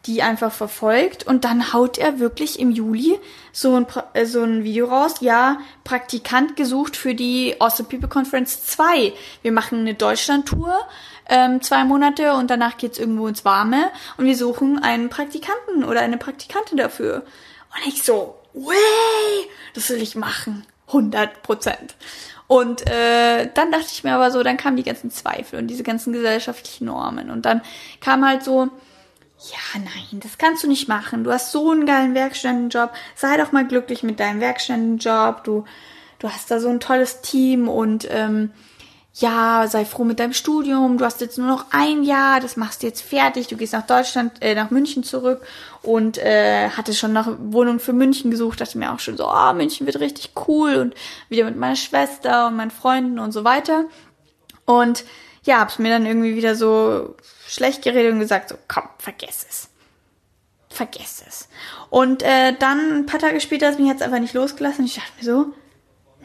die 0.10 0.24
einfach 0.24 0.52
verfolgt 0.52 1.28
und 1.28 1.46
dann 1.46 1.72
haut 1.72 2.00
er 2.00 2.20
wirklich 2.20 2.60
im 2.60 2.72
Juli 2.72 3.20
so 3.52 3.76
ein, 3.76 3.86
äh, 4.14 4.26
so 4.26 4.42
ein 4.42 4.64
Video 4.64 4.88
raus. 4.88 5.18
Ja, 5.22 5.60
Praktikant 5.84 6.56
gesucht 6.56 6.98
für 6.98 7.14
die 7.14 7.56
Awesome 7.60 7.88
People 7.88 8.10
Conference 8.10 8.66
2. 8.66 9.14
Wir 9.44 9.52
machen 9.52 9.82
eine 9.82 9.94
Deutschland-Tour, 9.94 10.76
ähm, 11.30 11.62
zwei 11.62 11.84
Monate 11.84 12.34
und 12.34 12.50
danach 12.50 12.78
geht's 12.78 12.98
irgendwo 12.98 13.28
ins 13.28 13.46
Warme 13.46 13.92
und 14.18 14.26
wir 14.26 14.36
suchen 14.36 14.82
einen 14.82 15.10
Praktikanten 15.10 15.84
oder 15.84 16.02
eine 16.02 16.18
Praktikantin 16.18 16.78
dafür. 16.78 17.18
Und 17.76 17.88
ich 17.88 18.02
so, 18.02 18.36
way, 18.54 19.48
das 19.76 19.92
will 19.92 20.02
ich 20.02 20.16
machen. 20.16 20.66
100 20.88 21.44
Prozent. 21.44 21.94
Und 22.48 22.90
äh, 22.90 23.48
dann 23.54 23.72
dachte 23.72 23.90
ich 23.92 24.04
mir 24.04 24.16
aber 24.16 24.32
so, 24.32 24.42
dann 24.42 24.58
kamen 24.58 24.76
die 24.76 24.82
ganzen 24.82 25.12
Zweifel 25.12 25.60
und 25.60 25.68
diese 25.68 25.84
ganzen 25.84 26.14
gesellschaftlichen 26.14 26.86
Normen. 26.86 27.30
Und 27.30 27.46
dann 27.46 27.62
kam 28.02 28.28
halt 28.28 28.44
so, 28.44 28.70
ja, 29.40 29.80
nein, 29.80 30.20
das 30.20 30.38
kannst 30.38 30.64
du 30.64 30.68
nicht 30.68 30.90
machen. 30.90 31.24
Du 31.24 31.32
hast 31.32 31.52
so 31.52 31.72
einen 31.72 31.86
geilen 31.86 32.14
Werkstättenjob. 32.14 32.92
Sei 33.16 33.38
doch 33.38 33.54
mal 33.54 33.66
glücklich 33.66 34.04
mit 34.04 34.20
deinem 34.20 34.42
Werkstättenjob. 34.42 35.46
Du, 35.46 35.64
du 36.20 36.30
hast 36.30 36.52
da 36.52 36.60
so 36.60 36.68
ein 36.68 36.82
tolles 36.82 37.22
Team 37.22 37.70
und 37.70 38.06
ähm, 38.12 38.52
ja, 39.14 39.66
sei 39.68 39.86
froh 39.86 40.04
mit 40.04 40.20
deinem 40.20 40.34
Studium, 40.34 40.98
du 40.98 41.04
hast 41.04 41.20
jetzt 41.20 41.38
nur 41.38 41.48
noch 41.48 41.66
ein 41.72 42.04
Jahr, 42.04 42.40
das 42.40 42.58
machst 42.58 42.84
du 42.84 42.88
jetzt 42.88 43.02
fertig, 43.02 43.48
du 43.48 43.58
gehst 43.58 43.74
nach 43.74 43.86
Deutschland, 43.86 44.34
äh, 44.42 44.56
nach 44.56 44.70
München 44.70 45.04
zurück 45.04 45.42
und 45.82 46.18
äh, 46.20 46.70
hatte 46.70 46.94
schon 46.94 47.12
nach 47.12 47.28
Wohnung 47.40 47.80
für 47.80 47.92
München 47.92 48.32
gesucht, 48.32 48.62
dachte 48.62 48.78
mir 48.78 48.94
auch 48.94 49.00
schon 49.00 49.18
so, 49.18 49.28
oh, 49.28 49.54
München 49.54 49.88
wird 49.88 50.00
richtig 50.00 50.32
cool 50.48 50.76
und 50.76 50.96
wieder 51.28 51.46
mit 51.46 51.58
meiner 51.58 51.76
Schwester 51.76 52.48
und 52.48 52.56
meinen 52.56 52.72
Freunden 52.72 53.20
und 53.20 53.32
so 53.32 53.44
weiter. 53.44 53.86
Und 54.66 55.04
ja, 55.44 55.60
hab's 55.60 55.80
mir 55.80 55.90
dann 55.90 56.06
irgendwie 56.06 56.36
wieder 56.36 56.56
so 56.56 57.16
schlecht 57.48 57.84
geredet 57.84 58.14
und 58.14 58.20
gesagt, 58.20 58.50
so, 58.50 58.56
komm, 58.68 58.84
vergess 58.98 59.46
es. 59.50 59.70
Vergess 60.70 61.24
es. 61.28 61.50
Und 61.90 62.22
äh, 62.24 62.54
dann 62.58 63.00
ein 63.00 63.06
paar 63.06 63.20
Tage 63.20 63.42
später 63.42 63.70
ist 63.70 63.80
mich 63.80 63.88
jetzt 63.88 64.04
einfach 64.04 64.20
nicht 64.20 64.34
losgelassen 64.34 64.86
ich 64.86 64.96
dachte 64.96 65.12
mir 65.18 65.26
so, 65.26 65.54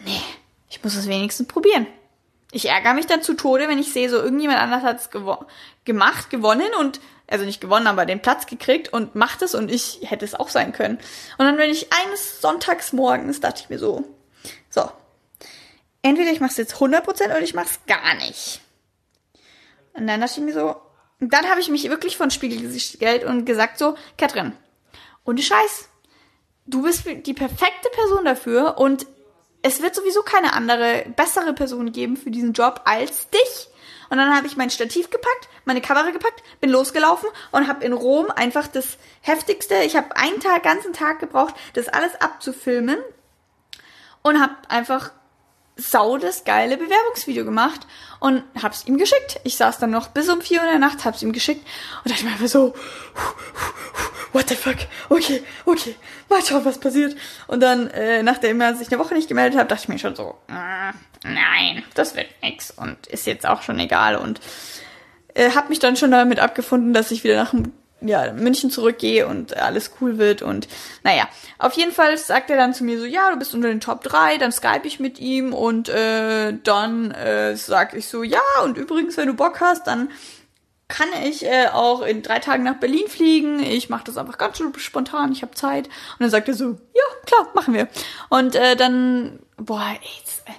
nee, 0.04 0.20
ich 0.68 0.82
muss 0.82 0.96
es 0.96 1.08
wenigstens 1.08 1.48
probieren. 1.48 1.86
Ich 2.52 2.68
ärgere 2.68 2.94
mich 2.94 3.06
dann 3.06 3.22
zu 3.22 3.34
Tode, 3.34 3.68
wenn 3.68 3.78
ich 3.78 3.92
sehe, 3.92 4.08
so 4.08 4.16
irgendjemand 4.16 4.60
anders 4.60 4.82
hat 4.82 5.00
es 5.00 5.10
gewo 5.10 5.44
gemacht, 5.84 6.30
gewonnen 6.30 6.68
und, 6.78 7.00
also 7.26 7.44
nicht 7.44 7.60
gewonnen, 7.60 7.86
aber 7.86 8.06
den 8.06 8.22
Platz 8.22 8.46
gekriegt 8.46 8.92
und 8.92 9.14
macht 9.14 9.42
es 9.42 9.54
und 9.54 9.70
ich 9.70 10.00
hätte 10.04 10.24
es 10.24 10.34
auch 10.34 10.48
sein 10.48 10.72
können. 10.72 10.98
Und 11.38 11.46
dann, 11.46 11.58
wenn 11.58 11.70
ich 11.70 11.92
eines 11.92 12.40
Sonntagsmorgens, 12.40 13.40
dachte 13.40 13.62
ich 13.62 13.70
mir 13.70 13.78
so, 13.78 14.04
so, 14.70 14.88
entweder 16.02 16.30
ich 16.30 16.40
mache 16.40 16.52
es 16.52 16.56
jetzt 16.56 16.76
100% 16.76 17.24
oder 17.24 17.42
ich 17.42 17.54
mache 17.54 17.70
es 17.70 17.80
gar 17.86 18.14
nicht. 18.14 18.60
Und 19.94 20.06
dann 20.06 20.20
dachte 20.20 20.40
ich 20.40 20.44
mir 20.44 20.52
so, 20.52 20.76
dann 21.20 21.48
habe 21.48 21.60
ich 21.60 21.68
mich 21.68 21.88
wirklich 21.88 22.16
von 22.16 22.30
Spiegel 22.30 22.60
gestellt 22.60 23.24
und 23.24 23.44
gesagt 23.44 23.78
so, 23.78 23.96
Katrin, 24.18 24.52
ohne 25.24 25.40
Scheiß, 25.40 25.88
du 26.66 26.82
bist 26.82 27.04
die 27.06 27.34
perfekte 27.34 27.88
Person 27.92 28.24
dafür 28.24 28.78
und 28.78 29.06
es 29.62 29.80
wird 29.80 29.94
sowieso 29.94 30.22
keine 30.22 30.52
andere, 30.52 31.06
bessere 31.16 31.54
Person 31.54 31.92
geben 31.92 32.16
für 32.16 32.30
diesen 32.30 32.52
Job 32.52 32.82
als 32.84 33.30
dich. 33.30 33.68
Und 34.10 34.18
dann 34.18 34.36
habe 34.36 34.46
ich 34.46 34.56
mein 34.56 34.68
Stativ 34.68 35.08
gepackt, 35.08 35.48
meine 35.64 35.80
Kamera 35.80 36.10
gepackt, 36.10 36.42
bin 36.60 36.70
losgelaufen 36.70 37.28
und 37.52 37.66
habe 37.66 37.84
in 37.84 37.94
Rom 37.94 38.30
einfach 38.30 38.66
das 38.66 38.98
heftigste, 39.22 39.76
ich 39.82 39.96
habe 39.96 40.16
einen 40.16 40.40
Tag, 40.40 40.62
ganzen 40.62 40.92
Tag 40.92 41.20
gebraucht, 41.20 41.54
das 41.72 41.88
alles 41.88 42.14
abzufilmen 42.20 42.98
und 44.22 44.40
habe 44.40 44.54
einfach 44.68 45.12
sau 45.76 46.18
das 46.18 46.44
geile 46.44 46.76
Bewerbungsvideo 46.76 47.44
gemacht 47.44 47.86
und 48.20 48.42
hab's 48.62 48.86
ihm 48.86 48.96
geschickt. 48.96 49.40
Ich 49.44 49.56
saß 49.56 49.78
dann 49.78 49.90
noch 49.90 50.08
bis 50.08 50.28
um 50.28 50.40
vier 50.40 50.60
Uhr 50.60 50.64
in 50.64 50.70
der 50.70 50.78
Nacht, 50.78 51.04
hab's 51.04 51.22
ihm 51.22 51.32
geschickt 51.32 51.66
und 52.04 52.12
dachte 52.12 52.24
mir 52.24 52.32
einfach 52.32 52.46
so, 52.46 52.74
what 54.32 54.48
the 54.48 54.54
fuck, 54.54 54.76
okay, 55.08 55.42
okay, 55.64 55.94
mal 56.28 56.44
schauen, 56.44 56.64
was 56.64 56.78
passiert. 56.78 57.16
Und 57.46 57.60
dann, 57.60 57.88
äh, 57.88 58.22
nachdem 58.22 58.60
er 58.60 58.74
sich 58.74 58.88
eine 58.88 58.98
Woche 58.98 59.14
nicht 59.14 59.28
gemeldet 59.28 59.58
hat, 59.58 59.70
dachte 59.70 59.84
ich 59.84 59.88
mir 59.88 59.98
schon 59.98 60.16
so, 60.16 60.36
äh, 60.48 60.92
nein, 61.24 61.82
das 61.94 62.14
wird 62.14 62.28
nix 62.42 62.70
und 62.70 63.06
ist 63.06 63.26
jetzt 63.26 63.46
auch 63.46 63.62
schon 63.62 63.78
egal 63.78 64.16
und 64.16 64.40
äh, 65.34 65.50
hab 65.50 65.70
mich 65.70 65.78
dann 65.78 65.96
schon 65.96 66.10
damit 66.10 66.38
abgefunden, 66.38 66.92
dass 66.92 67.10
ich 67.10 67.24
wieder 67.24 67.36
nach 67.36 67.54
ja, 68.06 68.32
München 68.32 68.70
zurückgehe 68.70 69.26
und 69.26 69.56
alles 69.56 69.92
cool 70.00 70.18
wird 70.18 70.42
und 70.42 70.68
naja, 71.02 71.28
auf 71.58 71.72
jeden 71.74 71.92
Fall 71.92 72.16
sagt 72.18 72.50
er 72.50 72.56
dann 72.56 72.74
zu 72.74 72.84
mir 72.84 72.98
so, 72.98 73.04
ja, 73.04 73.30
du 73.30 73.36
bist 73.36 73.54
unter 73.54 73.68
den 73.68 73.80
Top 73.80 74.02
3, 74.02 74.38
dann 74.38 74.52
skype 74.52 74.86
ich 74.86 75.00
mit 75.00 75.18
ihm 75.18 75.52
und 75.52 75.88
äh, 75.88 76.54
dann 76.62 77.10
äh, 77.12 77.56
sag 77.56 77.94
ich 77.94 78.06
so, 78.06 78.22
ja, 78.22 78.40
und 78.62 78.76
übrigens, 78.76 79.16
wenn 79.16 79.28
du 79.28 79.34
Bock 79.34 79.60
hast, 79.60 79.86
dann 79.86 80.10
kann 80.88 81.08
ich 81.24 81.44
äh, 81.44 81.68
auch 81.72 82.02
in 82.02 82.22
drei 82.22 82.38
Tagen 82.40 82.62
nach 82.62 82.76
Berlin 82.76 83.08
fliegen. 83.08 83.60
Ich 83.60 83.88
mache 83.88 84.04
das 84.04 84.18
einfach 84.18 84.36
ganz 84.36 84.62
spontan, 84.76 85.32
ich 85.32 85.42
habe 85.42 85.54
Zeit. 85.54 85.86
Und 85.86 86.20
dann 86.20 86.30
sagt 86.30 86.46
er 86.46 86.54
so, 86.54 86.78
ja, 86.94 87.02
klar, 87.24 87.48
machen 87.54 87.74
wir. 87.74 87.88
Und 88.28 88.54
äh, 88.54 88.76
dann, 88.76 89.38
boah, 89.56 89.82
ey, 90.00 90.08
jetzt, 90.18 90.42
äh, 90.46 90.52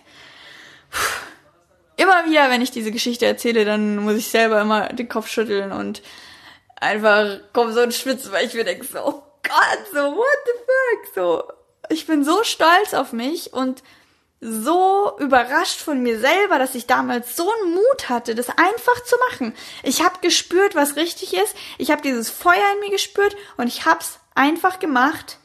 immer 1.98 2.26
wieder, 2.26 2.50
wenn 2.50 2.62
ich 2.62 2.72
diese 2.72 2.92
Geschichte 2.92 3.26
erzähle, 3.26 3.66
dann 3.66 3.98
muss 3.98 4.16
ich 4.16 4.28
selber 4.28 4.62
immer 4.62 4.90
den 4.90 5.08
Kopf 5.08 5.28
schütteln 5.28 5.72
und 5.72 6.02
einfach 6.76 7.40
komm 7.54 7.74
so 7.74 7.82
ein 7.82 7.92
Schwitz, 7.92 8.32
weil 8.32 8.46
ich 8.46 8.54
mir 8.54 8.64
denke 8.64 8.86
so, 8.86 9.00
oh 9.00 9.24
Gott, 9.44 9.86
so 9.92 10.16
what 10.16 10.38
the 10.46 10.52
fuck, 10.60 11.16
so. 11.16 11.44
Ich 11.90 12.08
bin 12.08 12.24
so 12.24 12.44
stolz 12.44 12.94
auf 12.94 13.14
mich 13.14 13.54
und 13.54 13.84
so 14.42 15.18
überrascht 15.20 15.80
von 15.80 16.02
mir 16.02 16.20
selber, 16.20 16.60
dass 16.60 16.76
ich 16.76 16.88
damals 16.88 17.36
so 17.36 17.50
einen 17.50 17.74
Mut 17.74 18.10
hatte, 18.10 18.36
das 18.36 18.50
einfach 18.50 19.04
zu 19.04 19.16
machen. 19.30 19.56
Ich 19.84 20.04
habe 20.04 20.20
gespürt, 20.22 20.76
was 20.76 20.96
richtig 20.96 21.34
ist. 21.34 21.56
Ich 21.78 21.92
habe 21.92 22.02
dieses 22.02 22.30
Feuer 22.30 22.74
in 22.74 22.80
mir 22.82 22.92
gespürt 22.92 23.36
und 23.58 23.68
ich 23.68 23.86
hab's 23.86 24.20
einfach 24.36 24.80
gemacht, 24.80 25.40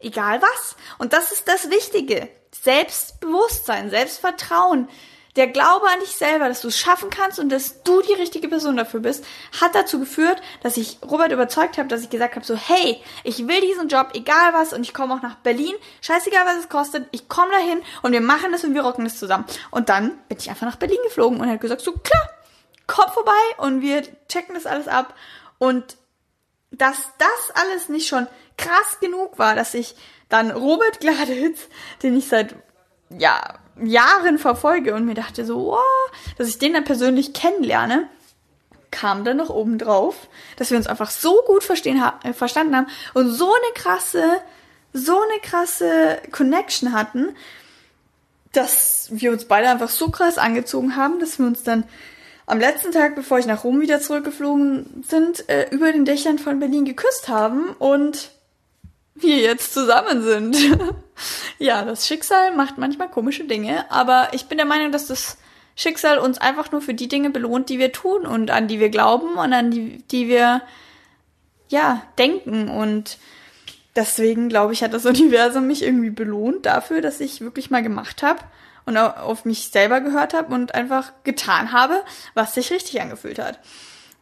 egal 0.00 0.42
was. 0.42 0.76
Und 0.98 1.12
das 1.12 1.32
ist 1.32 1.48
das 1.48 1.70
Wichtige. 1.70 2.28
Selbstbewusstsein, 2.62 3.90
Selbstvertrauen, 3.90 4.88
der 5.36 5.48
Glaube 5.48 5.86
an 5.86 6.00
dich 6.00 6.12
selber, 6.12 6.48
dass 6.48 6.62
du 6.62 6.68
es 6.68 6.78
schaffen 6.78 7.10
kannst 7.10 7.38
und 7.38 7.50
dass 7.50 7.82
du 7.82 8.00
die 8.02 8.14
richtige 8.14 8.48
Person 8.48 8.76
dafür 8.76 9.00
bist, 9.00 9.24
hat 9.60 9.74
dazu 9.74 10.00
geführt, 10.00 10.40
dass 10.62 10.76
ich 10.76 10.98
Robert 11.02 11.30
überzeugt 11.30 11.78
habe, 11.78 11.88
dass 11.88 12.02
ich 12.02 12.10
gesagt 12.10 12.36
habe, 12.36 12.44
so, 12.44 12.56
hey, 12.56 13.02
ich 13.22 13.46
will 13.46 13.60
diesen 13.60 13.88
Job, 13.88 14.10
egal 14.14 14.54
was, 14.54 14.72
und 14.72 14.82
ich 14.82 14.94
komme 14.94 15.14
auch 15.14 15.22
nach 15.22 15.36
Berlin, 15.36 15.74
scheißegal 16.00 16.46
was 16.46 16.56
es 16.56 16.68
kostet, 16.68 17.06
ich 17.10 17.28
komme 17.28 17.52
dahin 17.52 17.82
und 18.02 18.12
wir 18.12 18.20
machen 18.20 18.52
das 18.52 18.64
und 18.64 18.74
wir 18.74 18.82
rocken 18.82 19.04
das 19.04 19.18
zusammen. 19.18 19.44
Und 19.70 19.88
dann 19.90 20.18
bin 20.28 20.38
ich 20.38 20.48
einfach 20.48 20.66
nach 20.66 20.76
Berlin 20.76 20.98
geflogen 21.04 21.40
und 21.40 21.48
hat 21.48 21.60
gesagt, 21.60 21.82
so, 21.82 21.92
klar, 21.92 22.30
komm 22.86 23.10
vorbei 23.12 23.32
und 23.58 23.82
wir 23.82 24.02
checken 24.28 24.54
das 24.54 24.66
alles 24.66 24.88
ab. 24.88 25.14
Und 25.58 25.96
dass 26.70 26.96
das 27.18 27.54
alles 27.54 27.88
nicht 27.88 28.08
schon 28.08 28.26
krass 28.56 28.98
genug 29.00 29.38
war, 29.38 29.54
dass 29.54 29.74
ich 29.74 29.96
dann 30.28 30.50
Robert 30.50 31.00
Gladitz, 31.00 31.68
den 32.02 32.16
ich 32.16 32.28
seit 32.28 32.54
ja, 33.10 33.58
Jahren 33.82 34.38
verfolge 34.38 34.94
und 34.94 35.04
mir 35.04 35.14
dachte 35.14 35.44
so, 35.44 35.74
oh, 35.74 36.12
dass 36.38 36.48
ich 36.48 36.58
den 36.58 36.72
dann 36.72 36.84
persönlich 36.84 37.32
kennenlerne, 37.32 38.08
kam 38.90 39.24
dann 39.24 39.36
noch 39.36 39.50
oben 39.50 39.78
drauf, 39.78 40.28
dass 40.56 40.70
wir 40.70 40.78
uns 40.78 40.86
einfach 40.86 41.10
so 41.10 41.42
gut 41.46 41.64
verstehen, 41.64 42.02
äh, 42.22 42.32
verstanden 42.32 42.76
haben 42.76 42.86
und 43.14 43.30
so 43.30 43.46
eine 43.46 43.74
krasse, 43.74 44.24
so 44.92 45.20
eine 45.20 45.40
krasse 45.42 46.18
Connection 46.32 46.92
hatten, 46.92 47.34
dass 48.52 49.08
wir 49.10 49.32
uns 49.32 49.44
beide 49.44 49.68
einfach 49.68 49.90
so 49.90 50.10
krass 50.10 50.38
angezogen 50.38 50.96
haben, 50.96 51.20
dass 51.20 51.38
wir 51.38 51.46
uns 51.46 51.62
dann 51.62 51.84
am 52.46 52.60
letzten 52.60 52.92
Tag, 52.92 53.16
bevor 53.16 53.38
ich 53.38 53.46
nach 53.46 53.64
Rom 53.64 53.80
wieder 53.80 54.00
zurückgeflogen 54.00 55.04
sind, 55.06 55.48
äh, 55.48 55.68
über 55.70 55.92
den 55.92 56.04
Dächern 56.04 56.38
von 56.38 56.60
Berlin 56.60 56.84
geküsst 56.84 57.28
haben 57.28 57.70
und 57.78 58.30
wir 59.22 59.38
jetzt 59.38 59.72
zusammen 59.72 60.22
sind. 60.22 60.56
ja, 61.58 61.84
das 61.84 62.06
Schicksal 62.06 62.54
macht 62.54 62.78
manchmal 62.78 63.10
komische 63.10 63.44
Dinge, 63.44 63.90
aber 63.90 64.28
ich 64.32 64.46
bin 64.46 64.58
der 64.58 64.66
Meinung, 64.66 64.92
dass 64.92 65.06
das 65.06 65.38
Schicksal 65.74 66.18
uns 66.18 66.38
einfach 66.38 66.72
nur 66.72 66.80
für 66.80 66.94
die 66.94 67.08
Dinge 67.08 67.30
belohnt, 67.30 67.68
die 67.68 67.78
wir 67.78 67.92
tun 67.92 68.26
und 68.26 68.50
an 68.50 68.68
die 68.68 68.80
wir 68.80 68.88
glauben 68.88 69.36
und 69.36 69.52
an 69.52 69.70
die, 69.70 70.02
die 70.10 70.28
wir, 70.28 70.62
ja, 71.68 72.02
denken 72.18 72.68
und 72.68 73.18
deswegen 73.94 74.48
glaube 74.48 74.72
ich, 74.72 74.82
hat 74.82 74.94
das 74.94 75.06
Universum 75.06 75.66
mich 75.66 75.82
irgendwie 75.82 76.10
belohnt 76.10 76.66
dafür, 76.66 77.02
dass 77.02 77.20
ich 77.20 77.40
wirklich 77.40 77.70
mal 77.70 77.82
gemacht 77.82 78.22
habe 78.22 78.40
und 78.86 78.96
auf 78.96 79.44
mich 79.44 79.68
selber 79.68 80.00
gehört 80.00 80.32
habe 80.32 80.54
und 80.54 80.74
einfach 80.74 81.12
getan 81.24 81.72
habe, 81.72 82.02
was 82.34 82.54
sich 82.54 82.70
richtig 82.70 83.00
angefühlt 83.00 83.38
hat. 83.38 83.58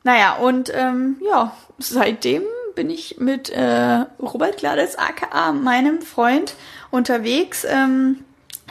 Naja, 0.03 0.35
und 0.37 0.73
ähm, 0.75 1.17
ja, 1.25 1.57
seitdem 1.79 2.43
bin 2.75 2.91
ich 2.91 3.19
mit 3.19 3.51
äh, 3.51 4.05
Robert 4.21 4.59
Gladys, 4.59 4.97
aka 4.97 5.53
meinem 5.53 6.03
Freund, 6.03 6.55
unterwegs. 6.91 7.65
Ähm, 7.65 8.25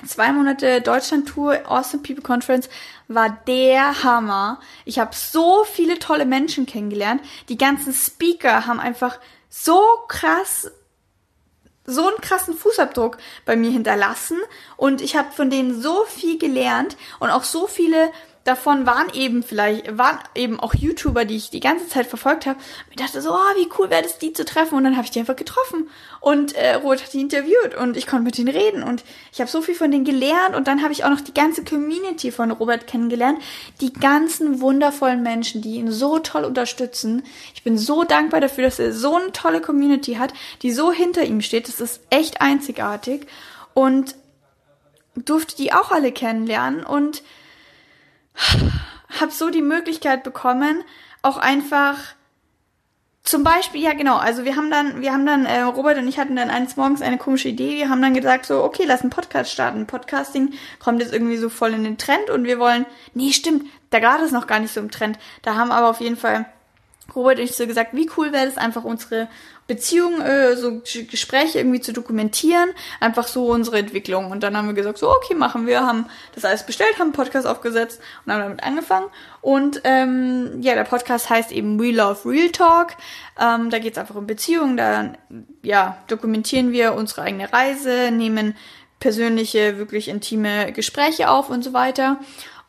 zwei 0.05 0.31
Monate 0.31 0.81
Deutschland-Tour, 0.81 1.61
Awesome 1.65 2.03
People 2.03 2.23
Conference 2.23 2.69
war 3.07 3.37
der 3.47 4.03
Hammer. 4.03 4.59
Ich 4.85 4.99
habe 4.99 5.15
so 5.15 5.63
viele 5.65 5.99
tolle 5.99 6.25
Menschen 6.25 6.65
kennengelernt. 6.65 7.21
Die 7.49 7.57
ganzen 7.57 7.93
Speaker 7.93 8.65
haben 8.65 8.79
einfach 8.79 9.19
so 9.49 9.81
krass 10.07 10.71
so 11.85 12.07
einen 12.07 12.21
krassen 12.21 12.53
Fußabdruck 12.53 13.17
bei 13.45 13.55
mir 13.55 13.69
hinterlassen 13.69 14.37
und 14.77 15.01
ich 15.01 15.15
habe 15.15 15.31
von 15.31 15.49
denen 15.49 15.81
so 15.81 16.05
viel 16.05 16.37
gelernt 16.37 16.95
und 17.19 17.29
auch 17.29 17.43
so 17.43 17.67
viele 17.67 18.11
davon 18.43 18.85
waren 18.85 19.07
eben 19.13 19.41
vielleicht, 19.41 19.97
waren 19.97 20.19
eben 20.35 20.59
auch 20.59 20.73
YouTuber, 20.73 21.23
die 21.23 21.37
ich 21.37 21.49
die 21.49 21.61
ganze 21.61 21.87
Zeit 21.87 22.07
verfolgt 22.07 22.45
habe. 22.45 22.59
Ich 22.89 22.97
dachte 22.97 23.21
so, 23.21 23.31
oh, 23.31 23.55
wie 23.55 23.69
cool 23.77 23.89
wäre 23.89 24.03
das, 24.03 24.17
die 24.17 24.33
zu 24.33 24.43
treffen. 24.43 24.75
Und 24.75 24.83
dann 24.83 24.95
habe 24.95 25.05
ich 25.05 25.11
die 25.11 25.19
einfach 25.19 25.35
getroffen. 25.35 25.89
Und 26.19 26.53
äh, 26.55 26.75
Robert 26.75 27.03
hat 27.03 27.13
die 27.13 27.21
interviewt 27.21 27.75
und 27.75 27.95
ich 27.95 28.05
konnte 28.05 28.25
mit 28.25 28.37
denen 28.37 28.49
reden. 28.49 28.83
Und 28.83 29.03
ich 29.31 29.39
habe 29.39 29.49
so 29.49 29.61
viel 29.61 29.75
von 29.75 29.91
denen 29.91 30.03
gelernt. 30.03 30.55
Und 30.55 30.67
dann 30.67 30.83
habe 30.83 30.91
ich 30.91 31.05
auch 31.05 31.09
noch 31.09 31.21
die 31.21 31.33
ganze 31.33 31.63
Community 31.63 32.31
von 32.31 32.51
Robert 32.51 32.85
kennengelernt. 32.85 33.39
Die 33.79 33.93
ganzen 33.93 34.59
wundervollen 34.59 35.23
Menschen, 35.23 35.61
die 35.61 35.75
ihn 35.75 35.91
so 35.91 36.19
toll 36.19 36.43
unterstützen. 36.43 37.23
Ich 37.55 37.63
bin 37.63 37.77
so 37.77 38.03
dankbar 38.03 38.41
dafür, 38.41 38.65
dass 38.65 38.79
er 38.79 38.91
so 38.91 39.15
eine 39.15 39.31
tolle 39.31 39.61
Community 39.61 40.15
hat, 40.15 40.33
die 40.63 40.71
so 40.71 40.91
hinter 40.91 41.23
ihm 41.23 41.41
steht. 41.41 41.69
Das 41.69 41.79
ist 41.79 42.01
echt 42.09 42.41
einzigartig. 42.41 43.25
Und 43.73 44.15
durfte 45.15 45.55
die 45.55 45.71
auch 45.71 45.91
alle 45.91 46.11
kennenlernen 46.11 46.83
und 46.83 47.23
habe 49.19 49.31
so 49.31 49.49
die 49.49 49.61
Möglichkeit 49.61 50.23
bekommen, 50.23 50.83
auch 51.21 51.37
einfach 51.37 51.97
zum 53.23 53.43
Beispiel, 53.43 53.81
ja 53.81 53.93
genau, 53.93 54.17
also 54.17 54.43
wir 54.43 54.57
haben 54.57 54.69
dann, 54.69 55.01
wir 55.01 55.13
haben 55.13 55.25
dann, 55.25 55.45
äh, 55.45 55.61
Robert 55.61 55.97
und 55.97 56.07
ich 56.09 56.19
hatten 56.19 56.35
dann 56.35 56.49
eines 56.49 56.75
Morgens 56.75 57.01
eine 57.01 57.17
komische 57.17 57.47
Idee, 57.47 57.77
wir 57.77 57.89
haben 57.89 58.01
dann 58.01 58.13
gesagt 58.13 58.45
so, 58.45 58.61
okay, 58.63 58.83
lass 58.85 59.01
einen 59.01 59.11
Podcast 59.11 59.49
starten. 59.49 59.87
Podcasting 59.87 60.53
kommt 60.79 60.99
jetzt 60.99 61.13
irgendwie 61.13 61.37
so 61.37 61.47
voll 61.47 61.73
in 61.73 61.85
den 61.85 61.97
Trend 61.97 62.29
und 62.29 62.43
wir 62.43 62.59
wollen, 62.59 62.85
nee, 63.13 63.31
stimmt, 63.31 63.65
da 63.91 63.99
gerade 63.99 64.25
ist 64.25 64.33
noch 64.33 64.47
gar 64.47 64.59
nicht 64.59 64.73
so 64.73 64.81
im 64.81 64.91
Trend. 64.91 65.17
Da 65.41 65.55
haben 65.55 65.71
aber 65.71 65.89
auf 65.89 66.01
jeden 66.01 66.17
Fall 66.17 66.45
Robert 67.15 67.37
und 67.37 67.43
ich 67.45 67.55
so 67.55 67.67
gesagt, 67.67 67.93
wie 67.93 68.09
cool 68.17 68.31
wäre 68.31 68.47
es 68.47 68.57
einfach 68.57 68.83
unsere 68.83 69.27
Beziehung, 69.67 70.21
äh, 70.21 70.55
so 70.55 70.81
Gespräche 71.09 71.59
irgendwie 71.59 71.79
zu 71.79 71.93
dokumentieren, 71.93 72.69
einfach 72.99 73.27
so 73.27 73.51
unsere 73.51 73.77
Entwicklung. 73.77 74.31
Und 74.31 74.43
dann 74.43 74.57
haben 74.57 74.67
wir 74.67 74.73
gesagt, 74.73 74.97
so 74.97 75.09
okay, 75.09 75.35
machen 75.35 75.67
wir, 75.67 75.85
haben 75.85 76.07
das 76.35 76.43
alles 76.43 76.65
bestellt, 76.65 76.93
haben 76.95 77.07
einen 77.07 77.11
Podcast 77.13 77.47
aufgesetzt 77.47 78.01
und 78.25 78.33
haben 78.33 78.41
damit 78.41 78.63
angefangen. 78.63 79.07
Und 79.41 79.81
ähm, 79.83 80.61
ja, 80.61 80.75
der 80.75 80.83
Podcast 80.83 81.29
heißt 81.29 81.51
eben 81.51 81.79
We 81.79 81.91
Love 81.91 82.29
Real 82.29 82.49
Talk. 82.49 82.95
Ähm, 83.39 83.69
da 83.69 83.79
geht 83.79 83.93
es 83.93 83.97
einfach 83.97 84.15
um 84.15 84.27
Beziehungen, 84.27 84.75
da 84.77 85.13
ja, 85.61 85.97
dokumentieren 86.07 86.71
wir 86.71 86.93
unsere 86.93 87.21
eigene 87.21 87.51
Reise, 87.51 88.11
nehmen 88.11 88.55
persönliche, 88.99 89.77
wirklich 89.77 90.07
intime 90.07 90.71
Gespräche 90.71 91.29
auf 91.29 91.49
und 91.49 91.63
so 91.63 91.73
weiter. 91.73 92.19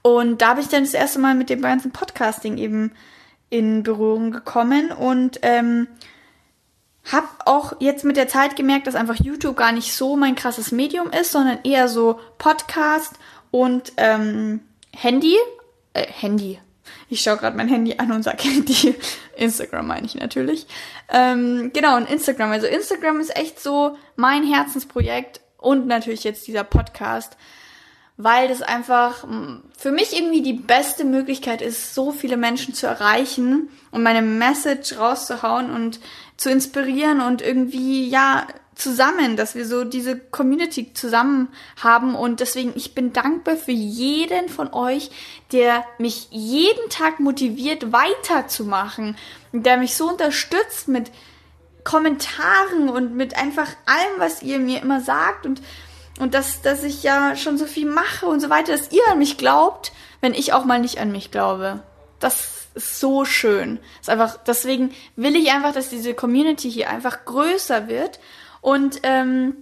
Und 0.02 0.42
da 0.42 0.48
habe 0.48 0.60
ich 0.60 0.68
dann 0.68 0.84
das 0.84 0.94
erste 0.94 1.18
Mal 1.18 1.34
mit 1.34 1.48
dem 1.48 1.62
ganzen 1.62 1.92
Podcasting 1.92 2.58
eben 2.58 2.92
in 3.54 3.84
Berührung 3.84 4.32
gekommen 4.32 4.90
und 4.90 5.38
ähm, 5.42 5.86
habe 7.12 7.28
auch 7.44 7.74
jetzt 7.78 8.04
mit 8.04 8.16
der 8.16 8.26
Zeit 8.26 8.56
gemerkt, 8.56 8.88
dass 8.88 8.96
einfach 8.96 9.14
YouTube 9.14 9.56
gar 9.56 9.70
nicht 9.70 9.94
so 9.94 10.16
mein 10.16 10.34
krasses 10.34 10.72
Medium 10.72 11.12
ist, 11.12 11.30
sondern 11.30 11.58
eher 11.62 11.86
so 11.86 12.18
Podcast 12.38 13.12
und 13.52 13.92
ähm, 13.96 14.58
Handy. 14.92 15.36
Äh, 15.92 16.04
Handy. 16.04 16.58
Ich 17.08 17.20
schaue 17.20 17.36
gerade 17.36 17.56
mein 17.56 17.68
Handy 17.68 17.94
an 17.98 18.10
und 18.10 18.24
sage 18.24 18.42
Handy. 18.42 18.96
Instagram 19.36 19.86
meine 19.86 20.06
ich 20.06 20.16
natürlich. 20.16 20.66
Ähm, 21.08 21.70
genau, 21.72 21.96
und 21.96 22.10
Instagram. 22.10 22.50
Also 22.50 22.66
Instagram 22.66 23.20
ist 23.20 23.36
echt 23.36 23.60
so 23.60 23.96
mein 24.16 24.42
Herzensprojekt 24.42 25.40
und 25.58 25.86
natürlich 25.86 26.24
jetzt 26.24 26.48
dieser 26.48 26.64
Podcast 26.64 27.36
weil 28.16 28.48
das 28.48 28.62
einfach 28.62 29.26
für 29.76 29.90
mich 29.90 30.16
irgendwie 30.16 30.42
die 30.42 30.52
beste 30.52 31.04
Möglichkeit 31.04 31.62
ist, 31.62 31.94
so 31.94 32.12
viele 32.12 32.36
Menschen 32.36 32.72
zu 32.72 32.86
erreichen 32.86 33.68
und 33.90 34.02
meine 34.02 34.22
Message 34.22 34.96
rauszuhauen 34.96 35.70
und 35.70 36.00
zu 36.36 36.50
inspirieren 36.50 37.20
und 37.20 37.42
irgendwie, 37.42 38.08
ja, 38.08 38.46
zusammen, 38.74 39.36
dass 39.36 39.54
wir 39.54 39.66
so 39.66 39.84
diese 39.84 40.18
Community 40.18 40.92
zusammen 40.94 41.48
haben. 41.82 42.14
Und 42.14 42.40
deswegen 42.40 42.72
ich 42.74 42.94
bin 42.94 43.12
dankbar 43.12 43.56
für 43.56 43.72
jeden 43.72 44.48
von 44.48 44.72
euch, 44.72 45.10
der 45.52 45.84
mich 45.98 46.28
jeden 46.30 46.88
Tag 46.90 47.20
motiviert 47.20 47.92
weiterzumachen, 47.92 49.16
der 49.52 49.76
mich 49.76 49.94
so 49.96 50.08
unterstützt 50.08 50.88
mit 50.88 51.10
Kommentaren 51.84 52.88
und 52.88 53.14
mit 53.14 53.36
einfach 53.36 53.68
allem, 53.86 54.18
was 54.18 54.42
ihr 54.42 54.58
mir 54.58 54.82
immer 54.82 55.00
sagt. 55.00 55.46
Und 55.46 55.60
und 56.18 56.34
dass, 56.34 56.62
dass 56.62 56.82
ich 56.84 57.02
ja 57.02 57.36
schon 57.36 57.58
so 57.58 57.66
viel 57.66 57.86
mache 57.86 58.26
und 58.26 58.40
so 58.40 58.50
weiter, 58.50 58.72
dass 58.72 58.92
ihr 58.92 59.02
an 59.10 59.18
mich 59.18 59.36
glaubt, 59.36 59.92
wenn 60.20 60.34
ich 60.34 60.52
auch 60.52 60.64
mal 60.64 60.78
nicht 60.78 60.98
an 60.98 61.12
mich 61.12 61.30
glaube. 61.30 61.82
Das 62.20 62.68
ist 62.74 63.00
so 63.00 63.24
schön. 63.24 63.80
Ist 64.00 64.10
einfach, 64.10 64.38
deswegen 64.44 64.92
will 65.16 65.36
ich 65.36 65.50
einfach, 65.50 65.72
dass 65.72 65.90
diese 65.90 66.14
Community 66.14 66.70
hier 66.70 66.90
einfach 66.90 67.24
größer 67.24 67.88
wird. 67.88 68.20
Und 68.60 69.00
ähm, 69.02 69.56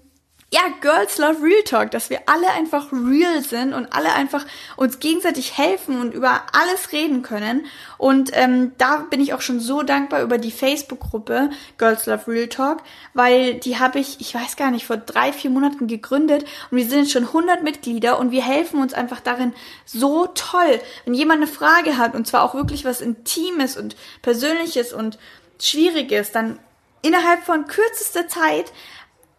ja, 0.52 0.60
Girls 0.82 1.16
Love 1.16 1.42
Real 1.42 1.62
Talk, 1.64 1.92
dass 1.92 2.10
wir 2.10 2.20
alle 2.26 2.46
einfach 2.50 2.92
real 2.92 3.40
sind 3.40 3.72
und 3.72 3.90
alle 3.94 4.12
einfach 4.12 4.44
uns 4.76 5.00
gegenseitig 5.00 5.56
helfen 5.56 5.98
und 5.98 6.12
über 6.12 6.42
alles 6.52 6.92
reden 6.92 7.22
können. 7.22 7.64
Und 7.96 8.32
ähm, 8.34 8.72
da 8.76 8.98
bin 8.98 9.22
ich 9.22 9.32
auch 9.32 9.40
schon 9.40 9.60
so 9.60 9.82
dankbar 9.82 10.20
über 10.20 10.36
die 10.36 10.50
Facebook-Gruppe 10.50 11.48
Girls 11.78 12.04
Love 12.04 12.30
Real 12.30 12.48
Talk, 12.48 12.82
weil 13.14 13.54
die 13.54 13.78
habe 13.78 13.98
ich, 13.98 14.20
ich 14.20 14.34
weiß 14.34 14.56
gar 14.56 14.70
nicht, 14.70 14.84
vor 14.84 14.98
drei, 14.98 15.32
vier 15.32 15.48
Monaten 15.48 15.86
gegründet 15.86 16.44
und 16.70 16.76
wir 16.76 16.86
sind 16.86 17.10
schon 17.10 17.24
100 17.24 17.62
Mitglieder 17.62 18.18
und 18.18 18.30
wir 18.30 18.44
helfen 18.44 18.82
uns 18.82 18.92
einfach 18.92 19.20
darin 19.20 19.54
so 19.86 20.26
toll. 20.26 20.80
Wenn 21.06 21.14
jemand 21.14 21.40
eine 21.40 21.50
Frage 21.50 21.96
hat 21.96 22.14
und 22.14 22.26
zwar 22.26 22.42
auch 22.42 22.54
wirklich 22.54 22.84
was 22.84 23.00
Intimes 23.00 23.78
und 23.78 23.96
Persönliches 24.20 24.92
und 24.92 25.18
Schwieriges, 25.58 26.30
dann 26.30 26.58
innerhalb 27.00 27.42
von 27.42 27.66
kürzester 27.66 28.28
Zeit 28.28 28.70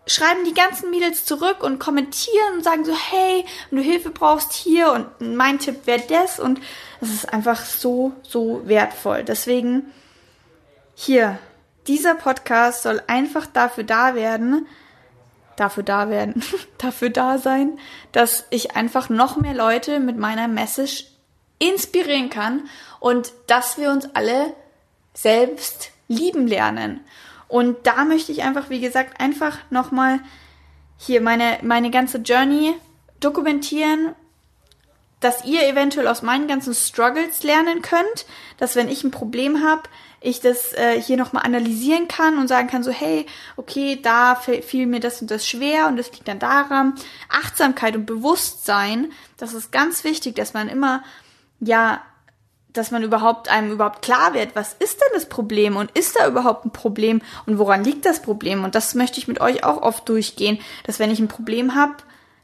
schreiben 0.05 0.43
die 0.45 0.53
ganzen 0.53 0.89
Mädels 0.89 1.25
zurück 1.25 1.63
und 1.63 1.79
kommentieren 1.79 2.53
und 2.55 2.63
sagen 2.63 2.85
so, 2.85 2.93
hey, 2.93 3.45
wenn 3.69 3.79
du 3.79 3.83
Hilfe 3.83 4.09
brauchst 4.09 4.53
hier 4.53 4.91
und 4.91 5.35
mein 5.35 5.59
Tipp 5.59 5.85
wäre 5.87 6.03
das 6.07 6.39
und 6.39 6.59
es 7.01 7.09
ist 7.13 7.33
einfach 7.33 7.63
so, 7.63 8.11
so 8.21 8.61
wertvoll. 8.65 9.23
Deswegen 9.23 9.91
hier, 10.95 11.39
dieser 11.87 12.15
Podcast 12.15 12.83
soll 12.83 13.01
einfach 13.07 13.45
dafür 13.45 13.83
da 13.83 14.15
werden, 14.15 14.67
dafür 15.55 15.83
da 15.83 16.09
werden, 16.09 16.43
dafür 16.77 17.09
da 17.09 17.37
sein, 17.37 17.79
dass 18.11 18.45
ich 18.49 18.75
einfach 18.75 19.09
noch 19.09 19.37
mehr 19.37 19.53
Leute 19.53 19.99
mit 19.99 20.17
meiner 20.17 20.47
Message 20.47 21.05
inspirieren 21.59 22.29
kann 22.29 22.67
und 22.99 23.31
dass 23.47 23.77
wir 23.77 23.89
uns 23.89 24.13
alle 24.15 24.53
selbst 25.13 25.91
lieben 26.07 26.47
lernen. 26.47 27.01
Und 27.53 27.85
da 27.85 28.03
möchte 28.03 28.31
ich 28.31 28.41
einfach, 28.41 28.71
wie 28.71 28.79
gesagt, 28.79 29.21
einfach 29.21 29.59
nochmal 29.69 30.19
hier 30.97 31.21
meine, 31.21 31.59
meine 31.61 31.91
ganze 31.91 32.17
Journey 32.17 32.73
dokumentieren, 33.19 34.15
dass 35.19 35.45
ihr 35.45 35.67
eventuell 35.67 36.07
aus 36.07 36.23
meinen 36.23 36.47
ganzen 36.47 36.73
Struggles 36.73 37.43
lernen 37.43 37.83
könnt, 37.83 38.25
dass 38.57 38.75
wenn 38.75 38.89
ich 38.89 39.03
ein 39.03 39.11
Problem 39.11 39.63
habe, 39.63 39.83
ich 40.19 40.41
das 40.41 40.73
äh, 40.73 40.99
hier 40.99 41.15
nochmal 41.15 41.45
analysieren 41.45 42.07
kann 42.07 42.39
und 42.39 42.47
sagen 42.47 42.69
kann, 42.69 42.81
so, 42.81 42.89
hey, 42.89 43.27
okay, 43.55 43.99
da 44.01 44.33
fiel 44.33 44.87
mir 44.87 44.99
das 44.99 45.21
und 45.21 45.29
das 45.29 45.47
schwer 45.47 45.85
und 45.85 45.97
das 45.97 46.11
liegt 46.11 46.27
dann 46.27 46.39
daran. 46.39 46.95
Achtsamkeit 47.29 47.95
und 47.95 48.07
Bewusstsein, 48.07 49.11
das 49.37 49.53
ist 49.53 49.71
ganz 49.71 50.03
wichtig, 50.03 50.33
dass 50.33 50.55
man 50.55 50.69
immer, 50.69 51.03
ja, 51.59 52.01
dass 52.73 52.91
man 52.91 53.03
überhaupt 53.03 53.49
einem 53.49 53.71
überhaupt 53.71 54.01
klar 54.01 54.33
wird, 54.33 54.55
was 54.55 54.73
ist 54.73 54.99
denn 54.99 55.09
das 55.13 55.27
Problem 55.27 55.77
und 55.77 55.91
ist 55.91 56.15
da 56.17 56.27
überhaupt 56.27 56.65
ein 56.65 56.71
Problem 56.71 57.21
und 57.45 57.59
woran 57.59 57.83
liegt 57.83 58.05
das 58.05 58.21
Problem? 58.21 58.63
Und 58.63 58.75
das 58.75 58.95
möchte 58.95 59.19
ich 59.19 59.27
mit 59.27 59.39
euch 59.39 59.63
auch 59.63 59.81
oft 59.81 60.09
durchgehen, 60.09 60.59
dass 60.85 60.99
wenn 60.99 61.11
ich 61.11 61.19
ein 61.19 61.27
Problem 61.27 61.75
habe, 61.75 61.93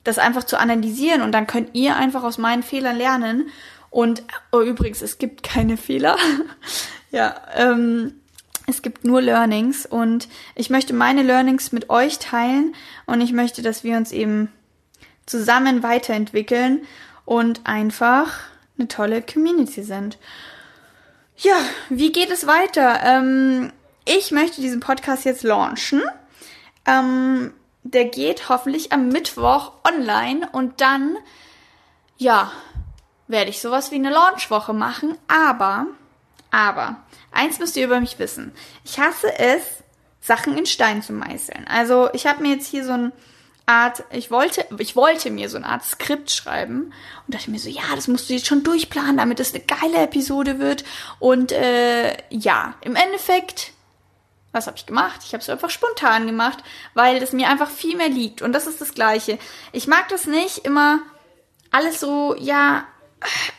das 0.04 0.20
einfach 0.20 0.44
zu 0.44 0.60
analysieren 0.60 1.22
und 1.22 1.32
dann 1.32 1.48
könnt 1.48 1.70
ihr 1.74 1.96
einfach 1.96 2.24
aus 2.24 2.38
meinen 2.38 2.64
Fehlern 2.64 2.96
lernen. 2.96 3.50
Und 3.90 4.24
oh, 4.52 4.62
übrigens, 4.62 5.02
es 5.02 5.18
gibt 5.18 5.44
keine 5.44 5.78
Fehler. 5.78 6.16
ja, 7.12 7.36
ähm, 7.56 8.14
es 8.68 8.82
gibt 8.84 9.04
nur 9.04 9.22
Learnings 9.22 9.86
und 9.86 10.28
ich 10.56 10.70
möchte 10.70 10.94
meine 10.94 11.24
Learnings 11.24 11.72
mit 11.72 11.90
euch 11.90 12.20
teilen 12.20 12.76
und 13.08 13.20
ich 13.20 13.34
möchte, 13.34 13.64
dass 13.64 13.84
wir 13.84 13.98
uns 13.98 14.12
eben 14.12 14.52
zusammen 15.26 15.82
weiterentwickeln 15.82 16.82
und 17.26 17.62
einfach 17.66 18.40
eine 18.80 18.88
tolle 18.88 19.22
Community 19.22 19.84
sind. 19.84 20.18
Ja, 21.38 21.56
wie 21.90 22.12
geht 22.12 22.32
es 22.32 22.48
weiter? 22.48 23.00
Ähm, 23.04 23.72
ich 24.06 24.32
möchte 24.32 24.62
diesen 24.62 24.80
Podcast 24.80 25.26
jetzt 25.26 25.44
launchen. 25.44 26.02
Ähm, 26.86 27.54
der 27.84 28.06
geht 28.06 28.50
hoffentlich 28.50 28.92
am 28.92 29.10
Mittwoch 29.10 29.74
online 29.88 30.50
und 30.52 30.82
dann, 30.82 31.18
ja, 32.18 32.52
werde 33.28 33.50
ich 33.50 33.62
sowas 33.62 33.92
wie 33.92 33.96
eine 33.96 34.10
Launchwoche 34.10 34.74
machen. 34.74 35.18
Aber, 35.28 35.88
aber, 36.52 36.98
eins 37.32 37.60
müsst 37.60 37.78
ihr 37.78 37.86
über 37.86 38.00
mich 38.00 38.20
wissen. 38.20 38.52
Ich 38.84 39.00
hasse 39.00 39.38
es, 39.38 39.62
Sachen 40.22 40.58
in 40.58 40.66
Stein 40.66 41.02
zu 41.02 41.14
meißeln. 41.14 41.68
Also 41.68 42.10
ich 42.14 42.28
habe 42.28 42.42
mir 42.42 42.56
jetzt 42.56 42.68
hier 42.68 42.84
so 42.84 42.92
ein 42.92 43.12
Art, 43.70 44.04
ich 44.12 44.32
wollte, 44.32 44.66
ich 44.80 44.96
wollte 44.96 45.30
mir 45.30 45.48
so 45.48 45.58
eine 45.58 45.68
Art 45.68 45.84
Skript 45.84 46.32
schreiben 46.32 46.92
und 47.28 47.36
dachte 47.36 47.52
mir 47.52 47.60
so, 47.60 47.70
ja, 47.70 47.84
das 47.94 48.08
musst 48.08 48.28
du 48.28 48.34
jetzt 48.34 48.48
schon 48.48 48.64
durchplanen, 48.64 49.18
damit 49.18 49.40
es 49.40 49.54
eine 49.54 49.64
geile 49.64 50.06
Episode 50.06 50.58
wird. 50.58 50.84
Und 51.20 51.52
äh, 51.52 52.18
ja, 52.32 52.74
im 52.82 52.96
Endeffekt, 52.96 53.74
was 54.54 54.66
habe 54.66 54.76
ich 54.76 54.88
gemacht? 54.88 55.22
Ich 55.24 55.34
habe 55.34 55.44
es 55.44 55.50
einfach 55.52 55.70
spontan 55.70 56.26
gemacht, 56.26 56.64
weil 56.96 57.22
es 57.22 57.32
mir 57.32 57.48
einfach 57.48 57.70
viel 57.70 57.96
mehr 57.96 58.10
liegt. 58.10 58.42
Und 58.42 58.54
das 58.54 58.66
ist 58.66 58.82
das 58.82 58.96
Gleiche. 58.96 59.38
Ich 59.72 59.86
mag 59.86 60.10
das 60.10 60.26
nicht, 60.26 60.66
immer 60.66 61.02
alles 61.70 62.00
so, 62.00 62.36
ja, 62.40 62.86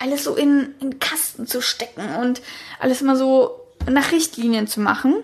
alles 0.00 0.24
so 0.24 0.34
in, 0.34 0.74
in 0.80 0.98
Kasten 0.98 1.46
zu 1.46 1.62
stecken 1.62 2.16
und 2.16 2.42
alles 2.80 3.00
immer 3.00 3.14
so 3.14 3.60
nach 3.88 4.10
Richtlinien 4.10 4.66
zu 4.66 4.80
machen. 4.80 5.22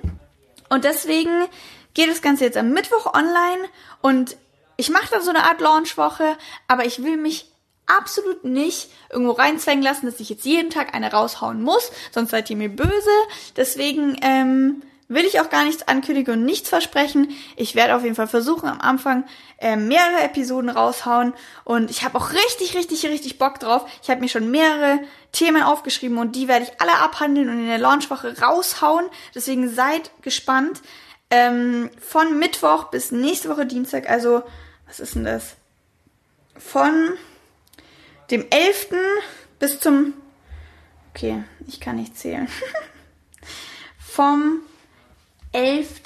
Und 0.69 0.85
deswegen 0.85 1.47
geht 1.95 2.09
das 2.09 2.23
Ganze 2.23 2.45
jetzt 2.45 2.57
am 2.57 2.71
Mittwoch 2.71 3.13
online 3.15 3.69
und 4.01 4.37
ich 4.77 4.91
mache 4.91 5.09
da 5.11 5.21
so 5.21 5.31
eine 5.31 5.45
Art 5.45 5.61
Launchwoche, 5.61 6.37
aber 6.69 6.85
ich 6.85 7.03
will 7.03 7.17
mich 7.17 7.51
absolut 7.87 8.45
nicht 8.45 8.91
irgendwo 9.11 9.33
reinzwängen 9.33 9.83
lassen, 9.83 10.07
dass 10.07 10.21
ich 10.21 10.29
jetzt 10.29 10.45
jeden 10.45 10.71
Tag 10.71 10.95
eine 10.95 11.13
raushauen 11.13 11.63
muss, 11.63 11.93
sonst 12.13 12.31
seid 12.31 12.51
ihr 12.51 12.57
mir 12.57 12.69
böse. 12.69 13.11
Deswegen 13.57 14.19
ähm, 14.23 14.83
will 15.09 15.25
ich 15.25 15.41
auch 15.41 15.51
gar 15.51 15.65
nichts 15.65 15.87
ankündigen 15.87 16.35
und 16.35 16.45
nichts 16.45 16.69
versprechen. 16.69 17.31
Ich 17.55 17.75
werde 17.75 17.95
auf 17.95 18.03
jeden 18.03 18.17
Fall 18.17 18.27
versuchen, 18.27 18.69
am 18.69 18.81
Anfang 18.81 19.25
äh, 19.59 19.77
mehrere 19.77 20.23
Episoden 20.23 20.69
raushauen. 20.69 21.33
Und 21.65 21.91
ich 21.91 22.03
habe 22.05 22.19
auch 22.19 22.33
richtig, 22.33 22.77
richtig, 22.77 23.07
richtig 23.07 23.39
Bock 23.39 23.61
drauf. 23.61 23.89
Ich 24.03 24.11
habe 24.11 24.21
mir 24.21 24.29
schon 24.29 24.51
mehrere 24.51 24.99
Themen 25.33 25.63
aufgeschrieben 25.63 26.19
und 26.19 26.35
die 26.35 26.49
werde 26.49 26.65
ich 26.65 26.81
alle 26.81 26.99
abhandeln 26.99 27.49
und 27.49 27.61
in 27.61 27.69
der 27.69 27.79
Launchwoche 27.79 28.41
raushauen. 28.41 29.07
Deswegen 29.35 29.73
seid 29.73 30.11
gespannt. 30.23 30.83
Ähm, 31.29 31.91
von 31.99 32.39
Mittwoch 32.39 32.85
bis 32.85 33.11
nächste 33.11 33.49
Woche 33.49 33.67
Dienstag, 33.67 34.09
also 34.09 34.45
was 34.87 35.01
ist 35.01 35.15
denn 35.15 35.25
das? 35.25 35.57
Von 36.57 37.15
dem 38.31 38.47
11. 38.51 38.89
bis 39.59 39.81
zum... 39.81 40.15
Okay, 41.15 41.45
ich 41.67 41.81
kann 41.81 41.97
nicht 41.97 42.17
zählen. 42.17 42.49
Vom 43.99 44.61
11. 45.53 46.03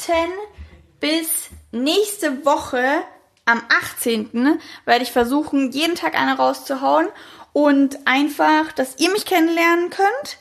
bis 1.01 1.49
nächste 1.73 2.45
Woche 2.45 3.03
am 3.45 3.63
18. 3.69 4.61
werde 4.85 5.03
ich 5.03 5.13
versuchen, 5.13 5.73
jeden 5.73 5.95
Tag 5.95 6.19
eine 6.19 6.37
rauszuhauen 6.37 7.09
und 7.53 8.07
einfach, 8.07 8.73
dass 8.73 8.99
ihr 8.99 9.11
mich 9.11 9.25
kennenlernen 9.25 9.91
könnt, 9.91 10.39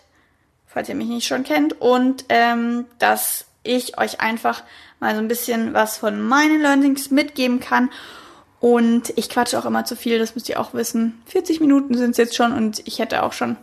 falls 0.68 0.90
ihr 0.90 0.96
mich 0.96 1.08
nicht 1.08 1.28
schon 1.28 1.44
kennt, 1.44 1.80
und 1.82 2.26
ähm, 2.30 2.86
dass 3.00 3.46
ich 3.64 3.98
euch 3.98 4.20
einfach 4.22 4.64
mal 5.00 5.16
so 5.16 5.22
ein 5.22 5.28
bisschen 5.28 5.74
was 5.74 5.98
von 5.98 6.22
meinen 6.22 6.62
Learnings 6.62 7.12
mitgeben 7.12 7.60
kann. 7.60 7.90
Und 8.60 9.14
ich 9.16 9.30
quatsche 9.30 9.58
auch 9.58 9.66
immer 9.66 9.86
zu 9.86 9.96
viel, 9.96 10.20
das 10.20 10.36
müsst 10.36 10.50
ihr 10.50 10.60
auch 10.60 10.74
wissen. 10.74 11.22
40 11.28 11.62
Minuten 11.62 11.98
sind 11.98 12.12
es 12.12 12.18
jetzt 12.18 12.36
schon 12.36 12.52
und 12.52 12.86
ich 12.86 13.00
hätte 13.00 13.24
auch 13.24 13.34
schon 13.34 13.56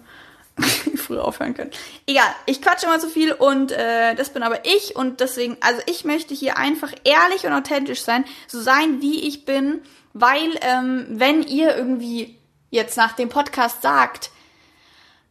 früher 0.97 1.25
aufhören 1.25 1.55
können. 1.55 1.71
Egal, 2.07 2.29
ich 2.47 2.63
quatsche 2.63 2.87
immer 2.87 2.99
zu 2.99 3.09
viel 3.09 3.33
und 3.33 3.73
äh, 3.73 4.15
das 4.15 4.31
bin 4.31 4.43
aber 4.43 4.65
ich 4.65 4.97
und 4.97 5.21
deswegen, 5.21 5.57
also 5.61 5.83
ich 5.87 6.05
möchte 6.05 6.35
hier 6.35 6.57
einfach 6.57 6.93
ehrlich 7.05 7.45
und 7.45 7.53
authentisch 7.53 8.03
sein, 8.03 8.25
so 8.47 8.61
sein, 8.61 9.03
wie 9.03 9.27
ich 9.27 9.45
bin, 9.45 9.81
weil 10.15 10.59
ähm, 10.63 11.07
wenn 11.11 11.43
ihr 11.43 11.77
irgendwie 11.77 12.39
jetzt 12.71 12.97
nach 12.97 13.13
dem 13.13 13.29
Podcast 13.29 13.83
sagt, 13.83 14.31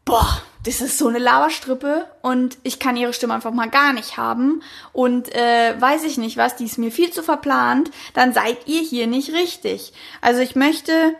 boah, 0.05 0.41
das 0.65 0.81
ist 0.81 0.97
so 0.97 1.07
eine 1.07 1.19
Laberstrippe 1.19 2.07
und 2.23 2.57
ich 2.63 2.79
kann 2.79 2.97
ihre 2.97 3.13
Stimme 3.13 3.35
einfach 3.35 3.51
mal 3.51 3.69
gar 3.69 3.93
nicht 3.93 4.17
haben 4.17 4.63
und 4.93 5.33
äh, 5.33 5.79
weiß 5.79 6.03
ich 6.03 6.17
nicht 6.17 6.37
was, 6.37 6.55
die 6.55 6.65
ist 6.65 6.79
mir 6.79 6.91
viel 6.91 7.11
zu 7.11 7.21
verplant, 7.21 7.91
dann 8.15 8.33
seid 8.33 8.67
ihr 8.67 8.81
hier 8.81 9.05
nicht 9.05 9.31
richtig. 9.31 9.93
Also 10.21 10.41
ich 10.41 10.55
möchte 10.55 11.15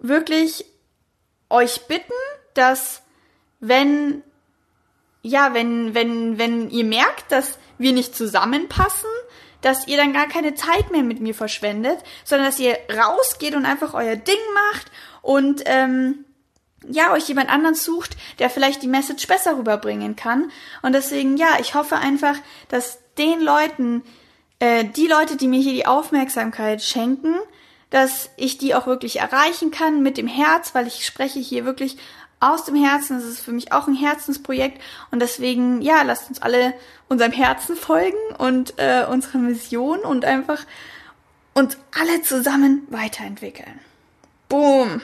wirklich 0.00 0.64
euch 1.50 1.86
bitten, 1.86 2.12
dass 2.54 3.02
wenn, 3.60 4.22
ja, 5.22 5.54
wenn, 5.54 5.94
wenn, 5.94 6.38
wenn 6.38 6.68
ihr 6.70 6.84
merkt, 6.84 7.30
dass 7.30 7.58
wir 7.78 7.92
nicht 7.92 8.16
zusammenpassen, 8.16 9.10
dass 9.60 9.86
ihr 9.86 9.98
dann 9.98 10.12
gar 10.12 10.26
keine 10.26 10.54
Zeit 10.54 10.90
mehr 10.90 11.02
mit 11.02 11.20
mir 11.20 11.34
verschwendet, 11.34 11.98
sondern 12.24 12.48
dass 12.48 12.58
ihr 12.58 12.76
rausgeht 12.92 13.54
und 13.54 13.66
einfach 13.66 13.94
euer 13.94 14.16
Ding 14.16 14.38
macht 14.72 14.90
und 15.22 15.62
ähm, 15.66 16.24
ja, 16.88 17.12
euch 17.12 17.28
jemand 17.28 17.50
anderen 17.50 17.74
sucht, 17.74 18.16
der 18.38 18.50
vielleicht 18.50 18.82
die 18.82 18.88
Message 18.88 19.26
besser 19.26 19.56
rüberbringen 19.56 20.16
kann. 20.16 20.50
Und 20.82 20.92
deswegen, 20.94 21.36
ja, 21.36 21.58
ich 21.60 21.74
hoffe 21.74 21.96
einfach, 21.96 22.36
dass 22.68 22.98
den 23.18 23.40
Leuten, 23.40 24.02
äh, 24.58 24.84
die 24.84 25.06
Leute, 25.06 25.36
die 25.36 25.48
mir 25.48 25.60
hier 25.60 25.72
die 25.72 25.86
Aufmerksamkeit 25.86 26.82
schenken, 26.82 27.34
dass 27.90 28.30
ich 28.36 28.56
die 28.56 28.74
auch 28.74 28.86
wirklich 28.86 29.18
erreichen 29.18 29.70
kann 29.70 30.02
mit 30.02 30.16
dem 30.16 30.28
Herz, 30.28 30.74
weil 30.74 30.86
ich 30.86 31.04
spreche 31.04 31.40
hier 31.40 31.64
wirklich 31.64 31.96
aus 32.38 32.64
dem 32.64 32.76
Herzen. 32.76 33.18
Das 33.18 33.26
ist 33.26 33.40
für 33.40 33.52
mich 33.52 33.72
auch 33.72 33.86
ein 33.86 33.94
Herzensprojekt 33.94 34.80
und 35.10 35.20
deswegen, 35.20 35.82
ja, 35.82 36.02
lasst 36.02 36.28
uns 36.28 36.40
alle 36.40 36.72
unserem 37.08 37.32
Herzen 37.32 37.76
folgen 37.76 38.16
und 38.38 38.74
äh, 38.78 39.04
unserer 39.04 39.38
Mission 39.38 40.00
und 40.00 40.24
einfach 40.24 40.64
uns 41.52 41.76
alle 41.98 42.22
zusammen 42.22 42.86
weiterentwickeln. 42.88 43.80
Boom. 44.48 45.02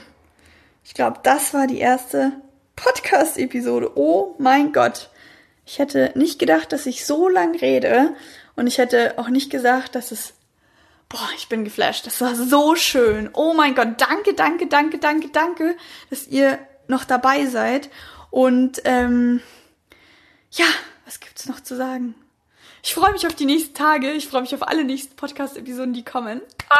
Ich 0.87 0.95
glaube, 0.95 1.19
das 1.25 1.53
war 1.53 1.67
die 1.67 1.81
erste 1.81 2.31
Podcast-Episode. 2.77 3.91
Oh 3.97 4.37
mein 4.39 4.73
Gott. 4.73 5.11
Ich 5.67 5.81
hätte 5.81 6.13
nicht 6.15 6.39
gedacht, 6.39 6.71
dass 6.71 6.87
ich 6.87 7.05
so 7.05 7.29
lang 7.29 7.57
rede 7.57 8.15
und 8.55 8.69
ich 8.69 8.79
hätte 8.79 9.15
auch 9.19 9.29
nicht 9.29 9.51
gesagt, 9.51 9.97
dass 9.97 10.13
es 10.13 10.35
Boah, 11.09 11.29
ich 11.37 11.49
bin 11.49 11.65
geflasht. 11.65 12.07
Das 12.07 12.21
war 12.21 12.37
so 12.37 12.77
schön. 12.77 13.31
Oh 13.33 13.53
mein 13.53 13.75
Gott, 13.75 14.01
danke, 14.01 14.35
danke, 14.35 14.69
danke, 14.69 14.99
danke, 14.99 15.29
danke, 15.29 15.77
dass 16.09 16.29
ihr 16.29 16.59
noch 16.87 17.05
dabei 17.05 17.47
seid. 17.47 17.91
Und 18.31 18.81
ähm, 18.85 19.41
ja, 20.53 20.67
was 21.05 21.19
gibt's 21.19 21.49
noch 21.49 21.61
zu 21.61 21.77
sagen? 21.77 22.15
Ich 22.85 22.95
freue 22.95 23.11
mich 23.11 23.27
auf 23.27 23.35
die 23.35 23.45
nächsten 23.45 23.75
Tage. 23.75 24.13
Ich 24.13 24.29
freue 24.29 24.43
mich 24.43 24.55
auf 24.55 24.67
alle 24.67 24.85
nächsten 24.85 25.17
Podcast-Episoden, 25.17 25.95
die 25.95 26.05
kommen. 26.05 26.43
Ah! 26.69 26.79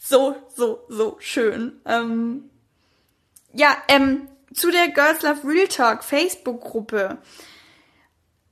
So, 0.00 0.34
so, 0.56 0.84
so 0.88 1.16
schön. 1.20 1.80
Ähm, 1.86 2.50
ja, 3.54 3.76
ähm, 3.88 4.28
zu 4.52 4.70
der 4.70 4.88
Girls 4.88 5.22
Love 5.22 5.40
Real 5.46 5.68
Talk 5.68 6.04
Facebook-Gruppe. 6.04 7.18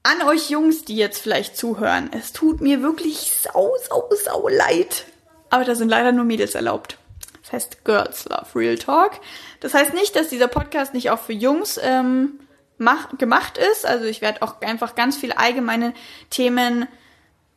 An 0.04 0.22
euch 0.22 0.50
Jungs, 0.50 0.84
die 0.84 0.96
jetzt 0.96 1.22
vielleicht 1.22 1.56
zuhören. 1.56 2.10
Es 2.12 2.32
tut 2.32 2.60
mir 2.60 2.82
wirklich 2.82 3.32
sau, 3.32 3.72
sau, 3.88 4.08
sau 4.24 4.48
leid. 4.48 5.04
Aber 5.50 5.64
da 5.64 5.74
sind 5.74 5.88
leider 5.88 6.10
nur 6.10 6.24
Mädels 6.24 6.56
erlaubt. 6.56 6.98
Das 7.42 7.52
heißt 7.52 7.84
Girls 7.84 8.24
Love 8.24 8.46
Real 8.56 8.78
Talk. 8.78 9.20
Das 9.60 9.74
heißt 9.74 9.94
nicht, 9.94 10.16
dass 10.16 10.28
dieser 10.28 10.48
Podcast 10.48 10.94
nicht 10.94 11.10
auch 11.10 11.20
für 11.20 11.32
Jungs 11.32 11.78
ähm, 11.80 12.40
mach, 12.78 13.16
gemacht 13.18 13.58
ist. 13.58 13.86
Also 13.86 14.06
ich 14.06 14.22
werde 14.22 14.42
auch 14.42 14.60
einfach 14.60 14.94
ganz 14.94 15.16
viele 15.16 15.38
allgemeine 15.38 15.94
Themen 16.30 16.88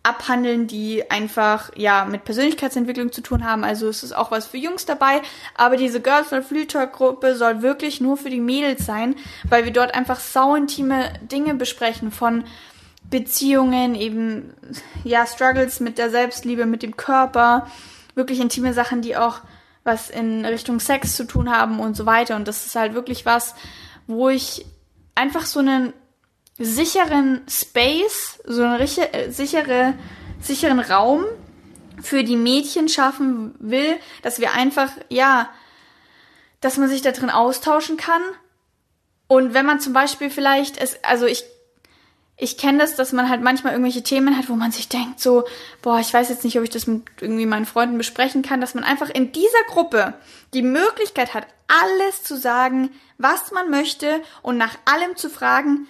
abhandeln, 0.06 0.68
die 0.68 1.10
einfach 1.10 1.72
ja 1.76 2.06
mit 2.06 2.24
Persönlichkeitsentwicklung 2.24 3.12
zu 3.12 3.22
tun 3.22 3.44
haben. 3.44 3.64
Also 3.64 3.88
es 3.88 4.04
ist 4.04 4.16
auch 4.16 4.32
was 4.32 4.46
für 4.46 4.58
Jungs 4.58 4.86
dabei, 4.86 5.22
aber 5.56 5.78
diese 5.78 6.00
Girls 6.02 6.32
Love 6.32 6.52
Real 6.52 6.66
Talk 6.68 6.94
Gruppe 6.94 7.36
soll 7.36 7.62
wirklich 7.62 8.02
nur 8.02 8.16
für 8.16 8.30
die 8.30 8.40
Mädels 8.40 8.86
sein, 8.86 9.16
weil 9.50 9.66
wir 9.66 9.74
dort 9.74 9.96
einfach 9.96 10.20
sauintime 10.20 11.14
Dinge 11.22 11.56
besprechen 11.56 12.12
von 12.12 12.44
Beziehungen, 13.10 13.96
eben 13.96 14.54
ja 15.04 15.26
Struggles 15.26 15.80
mit 15.80 15.98
der 15.98 16.10
Selbstliebe, 16.10 16.66
mit 16.66 16.84
dem 16.84 16.98
Körper, 16.98 17.68
wirklich 18.14 18.40
intime 18.40 18.74
Sachen, 18.74 19.02
die 19.02 19.18
auch 19.18 19.42
was 19.84 20.10
in 20.10 20.46
Richtung 20.46 20.80
Sex 20.80 21.16
zu 21.16 21.26
tun 21.26 21.52
haben 21.52 21.80
und 21.80 21.96
so 21.96 22.06
weiter. 22.06 22.36
Und 22.36 22.48
das 22.48 22.66
ist 22.66 22.76
halt 22.76 22.94
wirklich 22.94 23.26
was, 23.26 23.56
wo 24.08 24.30
ich 24.30 24.66
einfach 25.14 25.46
so 25.46 25.60
einen 25.60 25.94
sicheren 26.58 27.42
Space, 27.50 28.40
so 28.46 28.64
einen 28.64 28.80
äh, 28.80 29.32
sichere, 29.32 29.94
sicheren 30.42 30.80
Raum 30.80 31.26
für 32.02 32.24
die 32.24 32.38
Mädchen 32.38 32.90
schaffen 32.90 33.56
will, 33.60 33.96
dass 34.22 34.40
wir 34.40 34.54
einfach, 34.54 34.90
ja, 35.10 35.50
dass 36.62 36.78
man 36.78 36.90
sich 36.90 37.02
da 37.02 37.12
drin 37.12 37.30
austauschen 37.30 37.98
kann. 37.98 38.22
Und 39.28 39.54
wenn 39.54 39.66
man 39.66 39.80
zum 39.80 39.94
Beispiel 39.94 40.30
vielleicht 40.30 40.78
es, 40.78 41.04
also 41.04 41.26
ich 41.26 41.44
ich 42.38 42.58
kenne 42.58 42.80
das, 42.80 42.96
dass 42.96 43.14
man 43.14 43.30
halt 43.30 43.42
manchmal 43.42 43.72
irgendwelche 43.72 44.04
Themen 44.04 44.38
hat, 44.38 44.50
wo 44.50 44.56
man 44.56 44.72
sich 44.72 44.90
denkt, 44.90 45.22
so, 45.22 45.46
boah, 45.82 46.00
ich 46.00 46.14
weiß 46.14 46.28
jetzt 46.28 46.44
nicht, 46.44 46.58
ob 46.58 46.66
ich 46.66 46.70
das 46.70 46.86
mit 46.86 47.04
irgendwie 47.22 47.46
meinen 47.46 47.66
Freunden 47.66 47.98
besprechen 47.98 48.42
kann, 48.42 48.60
dass 48.60 48.74
man 48.74 48.84
einfach 48.84 49.10
in 49.10 49.32
dieser 49.32 49.64
Gruppe 49.68 50.16
die 50.54 50.62
Möglichkeit 50.62 51.34
hat, 51.34 51.48
alles 51.68 52.24
zu 52.24 52.38
sagen, 52.38 52.90
was 53.18 53.52
man 53.52 53.70
möchte 53.70 54.22
und 54.42 54.58
nach 54.58 54.78
allem 54.84 55.16
zu 55.16 55.30
fragen, 55.30 55.88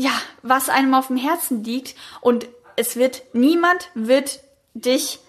ja, 0.00 0.12
was 0.42 0.70
einem 0.70 0.94
auf 0.94 1.08
dem 1.08 1.16
Herzen 1.16 1.62
liegt 1.62 1.94
und 2.22 2.48
es 2.76 2.96
wird, 2.96 3.22
niemand 3.34 3.90
wird 3.94 4.40
dich 4.72 5.20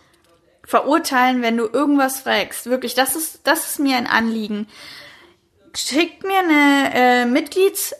verurteilen, 0.64 1.42
wenn 1.42 1.58
du 1.58 1.66
irgendwas 1.66 2.22
fragst. 2.22 2.68
Wirklich, 2.68 2.94
das 2.94 3.18
ist, 3.18 3.42
das 3.44 3.72
ist 3.72 3.80
mir 3.80 3.98
ein 3.98 4.08
Anliegen. 4.08 4.68
Schickt 5.76 6.24
mir 6.24 6.40
eine 6.40 6.94
äh, 6.94 7.26
Mitglieds 7.26 7.94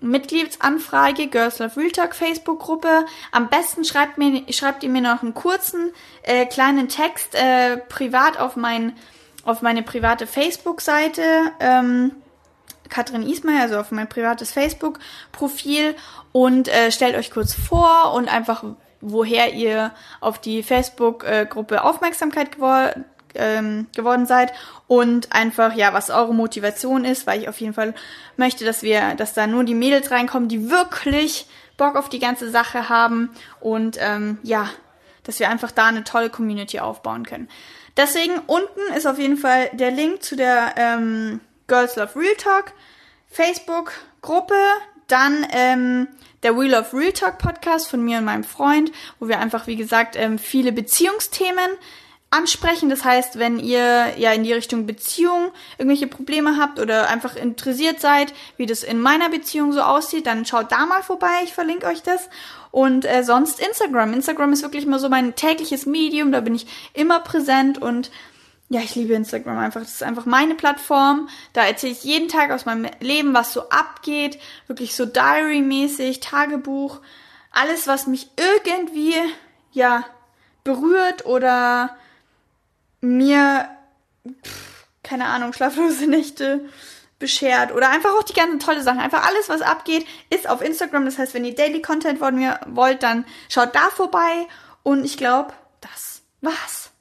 Mitgliedsanfrage 0.00 1.28
Girls 1.28 1.60
Love 1.60 1.76
Real 1.76 1.90
Talk 1.92 2.14
Facebook-Gruppe. 2.16 3.06
Am 3.30 3.48
besten 3.48 3.84
schreibt, 3.84 4.18
mir, 4.18 4.42
schreibt 4.52 4.82
ihr 4.82 4.88
mir 4.88 5.00
noch 5.00 5.22
einen 5.22 5.32
kurzen 5.32 5.92
äh, 6.22 6.44
kleinen 6.46 6.88
Text 6.88 7.36
äh, 7.36 7.76
privat 7.76 8.36
auf, 8.36 8.56
mein, 8.56 8.96
auf 9.44 9.62
meine 9.62 9.84
private 9.84 10.26
Facebook-Seite. 10.26 11.22
Ähm, 11.60 12.21
Katrin 12.92 13.28
Ismail, 13.28 13.60
also 13.60 13.78
auf 13.78 13.90
mein 13.90 14.08
privates 14.08 14.52
Facebook-Profil. 14.52 15.96
Und 16.32 16.68
äh, 16.68 16.92
stellt 16.92 17.16
euch 17.16 17.30
kurz 17.30 17.54
vor 17.54 18.12
und 18.14 18.28
einfach 18.28 18.62
woher 19.00 19.52
ihr 19.52 19.92
auf 20.20 20.38
die 20.38 20.62
Facebook-Gruppe 20.62 21.82
Aufmerksamkeit 21.82 22.52
geworden 22.52 23.04
ähm, 23.34 23.86
geworden 23.96 24.26
seid. 24.26 24.52
Und 24.86 25.32
einfach, 25.32 25.74
ja, 25.74 25.92
was 25.92 26.10
eure 26.10 26.34
Motivation 26.34 27.04
ist, 27.04 27.26
weil 27.26 27.40
ich 27.40 27.48
auf 27.48 27.60
jeden 27.60 27.74
Fall 27.74 27.94
möchte, 28.36 28.64
dass 28.64 28.82
wir, 28.82 29.14
dass 29.14 29.34
da 29.34 29.46
nur 29.46 29.64
die 29.64 29.74
Mädels 29.74 30.10
reinkommen, 30.10 30.48
die 30.48 30.70
wirklich 30.70 31.46
Bock 31.76 31.96
auf 31.96 32.08
die 32.08 32.18
ganze 32.18 32.50
Sache 32.50 32.88
haben. 32.88 33.30
Und 33.60 33.96
ähm, 34.00 34.38
ja, 34.42 34.68
dass 35.24 35.38
wir 35.38 35.48
einfach 35.48 35.70
da 35.70 35.86
eine 35.86 36.04
tolle 36.04 36.30
Community 36.30 36.80
aufbauen 36.80 37.24
können. 37.24 37.48
Deswegen 37.96 38.38
unten 38.46 38.80
ist 38.96 39.06
auf 39.06 39.18
jeden 39.18 39.36
Fall 39.36 39.70
der 39.72 39.90
Link 39.90 40.22
zu 40.22 40.36
der 40.36 40.74
ähm, 40.76 41.40
Girls 41.72 41.96
Love 41.96 42.20
Real 42.20 42.34
Talk 42.34 42.74
Facebook 43.30 43.92
Gruppe, 44.20 44.52
dann 45.08 45.46
ähm, 45.52 46.06
der 46.42 46.54
Wheel 46.54 46.74
of 46.74 46.92
Real 46.92 47.12
Talk 47.12 47.38
Podcast 47.38 47.88
von 47.88 48.04
mir 48.04 48.18
und 48.18 48.26
meinem 48.26 48.44
Freund, 48.44 48.92
wo 49.18 49.26
wir 49.26 49.38
einfach, 49.38 49.66
wie 49.66 49.76
gesagt, 49.76 50.14
ähm, 50.14 50.38
viele 50.38 50.70
Beziehungsthemen 50.70 51.70
ansprechen. 52.28 52.90
Das 52.90 53.06
heißt, 53.06 53.38
wenn 53.38 53.58
ihr 53.58 54.18
ja 54.18 54.32
in 54.32 54.44
die 54.44 54.52
Richtung 54.52 54.84
Beziehung 54.84 55.50
irgendwelche 55.78 56.08
Probleme 56.08 56.58
habt 56.58 56.78
oder 56.78 57.08
einfach 57.08 57.36
interessiert 57.36 58.02
seid, 58.02 58.34
wie 58.58 58.66
das 58.66 58.82
in 58.82 59.00
meiner 59.00 59.30
Beziehung 59.30 59.72
so 59.72 59.80
aussieht, 59.80 60.26
dann 60.26 60.44
schaut 60.44 60.72
da 60.72 60.84
mal 60.84 61.02
vorbei. 61.02 61.40
Ich 61.44 61.54
verlinke 61.54 61.86
euch 61.86 62.02
das. 62.02 62.28
Und 62.70 63.06
äh, 63.06 63.24
sonst 63.24 63.60
Instagram. 63.60 64.12
Instagram 64.12 64.52
ist 64.52 64.62
wirklich 64.62 64.84
immer 64.84 64.98
so 64.98 65.08
mein 65.08 65.34
tägliches 65.36 65.86
Medium. 65.86 66.32
Da 66.32 66.40
bin 66.40 66.54
ich 66.54 66.66
immer 66.92 67.20
präsent 67.20 67.80
und 67.80 68.10
ja, 68.72 68.80
ich 68.80 68.94
liebe 68.94 69.12
Instagram 69.12 69.58
einfach. 69.58 69.82
Das 69.82 69.92
ist 69.92 70.02
einfach 70.02 70.24
meine 70.24 70.54
Plattform. 70.54 71.28
Da 71.52 71.66
erzähle 71.66 71.92
ich 71.92 72.04
jeden 72.04 72.28
Tag 72.28 72.50
aus 72.50 72.64
meinem 72.64 72.90
Leben, 73.00 73.34
was 73.34 73.52
so 73.52 73.68
abgeht. 73.68 74.40
Wirklich 74.66 74.96
so 74.96 75.04
Diary-mäßig, 75.04 76.20
Tagebuch. 76.20 77.00
Alles, 77.50 77.86
was 77.86 78.06
mich 78.06 78.30
irgendwie, 78.38 79.14
ja, 79.72 80.06
berührt 80.64 81.26
oder 81.26 81.98
mir, 83.02 83.68
pff, 84.42 84.86
keine 85.02 85.26
Ahnung, 85.26 85.52
schlaflose 85.52 86.06
Nächte 86.06 86.64
beschert 87.18 87.72
oder 87.72 87.90
einfach 87.90 88.14
auch 88.14 88.22
die 88.22 88.32
ganzen 88.32 88.58
tolle 88.58 88.82
Sachen. 88.82 89.00
Einfach 89.00 89.28
alles, 89.28 89.50
was 89.50 89.60
abgeht, 89.60 90.06
ist 90.30 90.48
auf 90.48 90.62
Instagram. 90.62 91.04
Das 91.04 91.18
heißt, 91.18 91.34
wenn 91.34 91.44
ihr 91.44 91.54
Daily 91.54 91.82
Content 91.82 92.20
von 92.20 92.34
mir 92.34 92.58
wollt, 92.66 93.02
dann 93.02 93.26
schaut 93.50 93.74
da 93.74 93.90
vorbei. 93.90 94.48
Und 94.82 95.04
ich 95.04 95.18
glaube, 95.18 95.52
das 95.82 96.22
war's. 96.40 96.91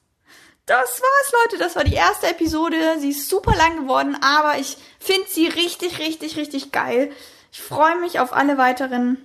Das 0.72 1.02
war's, 1.02 1.34
Leute. 1.34 1.58
Das 1.58 1.76
war 1.76 1.84
die 1.84 1.96
erste 1.96 2.28
Episode. 2.28 2.98
Sie 2.98 3.10
ist 3.10 3.28
super 3.28 3.54
lang 3.58 3.76
geworden, 3.76 4.18
aber 4.22 4.58
ich 4.58 4.78
finde 5.00 5.28
sie 5.28 5.48
richtig, 5.48 6.00
richtig, 6.00 6.38
richtig 6.38 6.72
geil. 6.72 7.12
Ich 7.52 7.62
freue 7.62 7.98
mich 7.98 8.22
auf 8.22 8.32
alle 8.32 8.58
weiteren. 8.58 9.18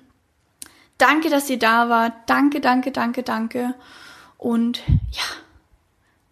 Danke, 0.98 1.30
dass 1.30 1.48
ihr 1.48 1.60
da 1.60 1.88
wart. 1.88 2.14
Danke, 2.26 2.60
danke, 2.60 2.90
danke, 2.90 3.22
danke. 3.22 3.74
Und 4.38 4.78
ja, 5.12 5.22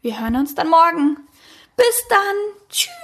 wir 0.02 0.18
hören 0.18 0.34
uns 0.34 0.56
dann 0.56 0.68
morgen. 0.68 1.16
Bis 1.76 2.08
dann. 2.08 2.68
Tschüss. 2.68 3.03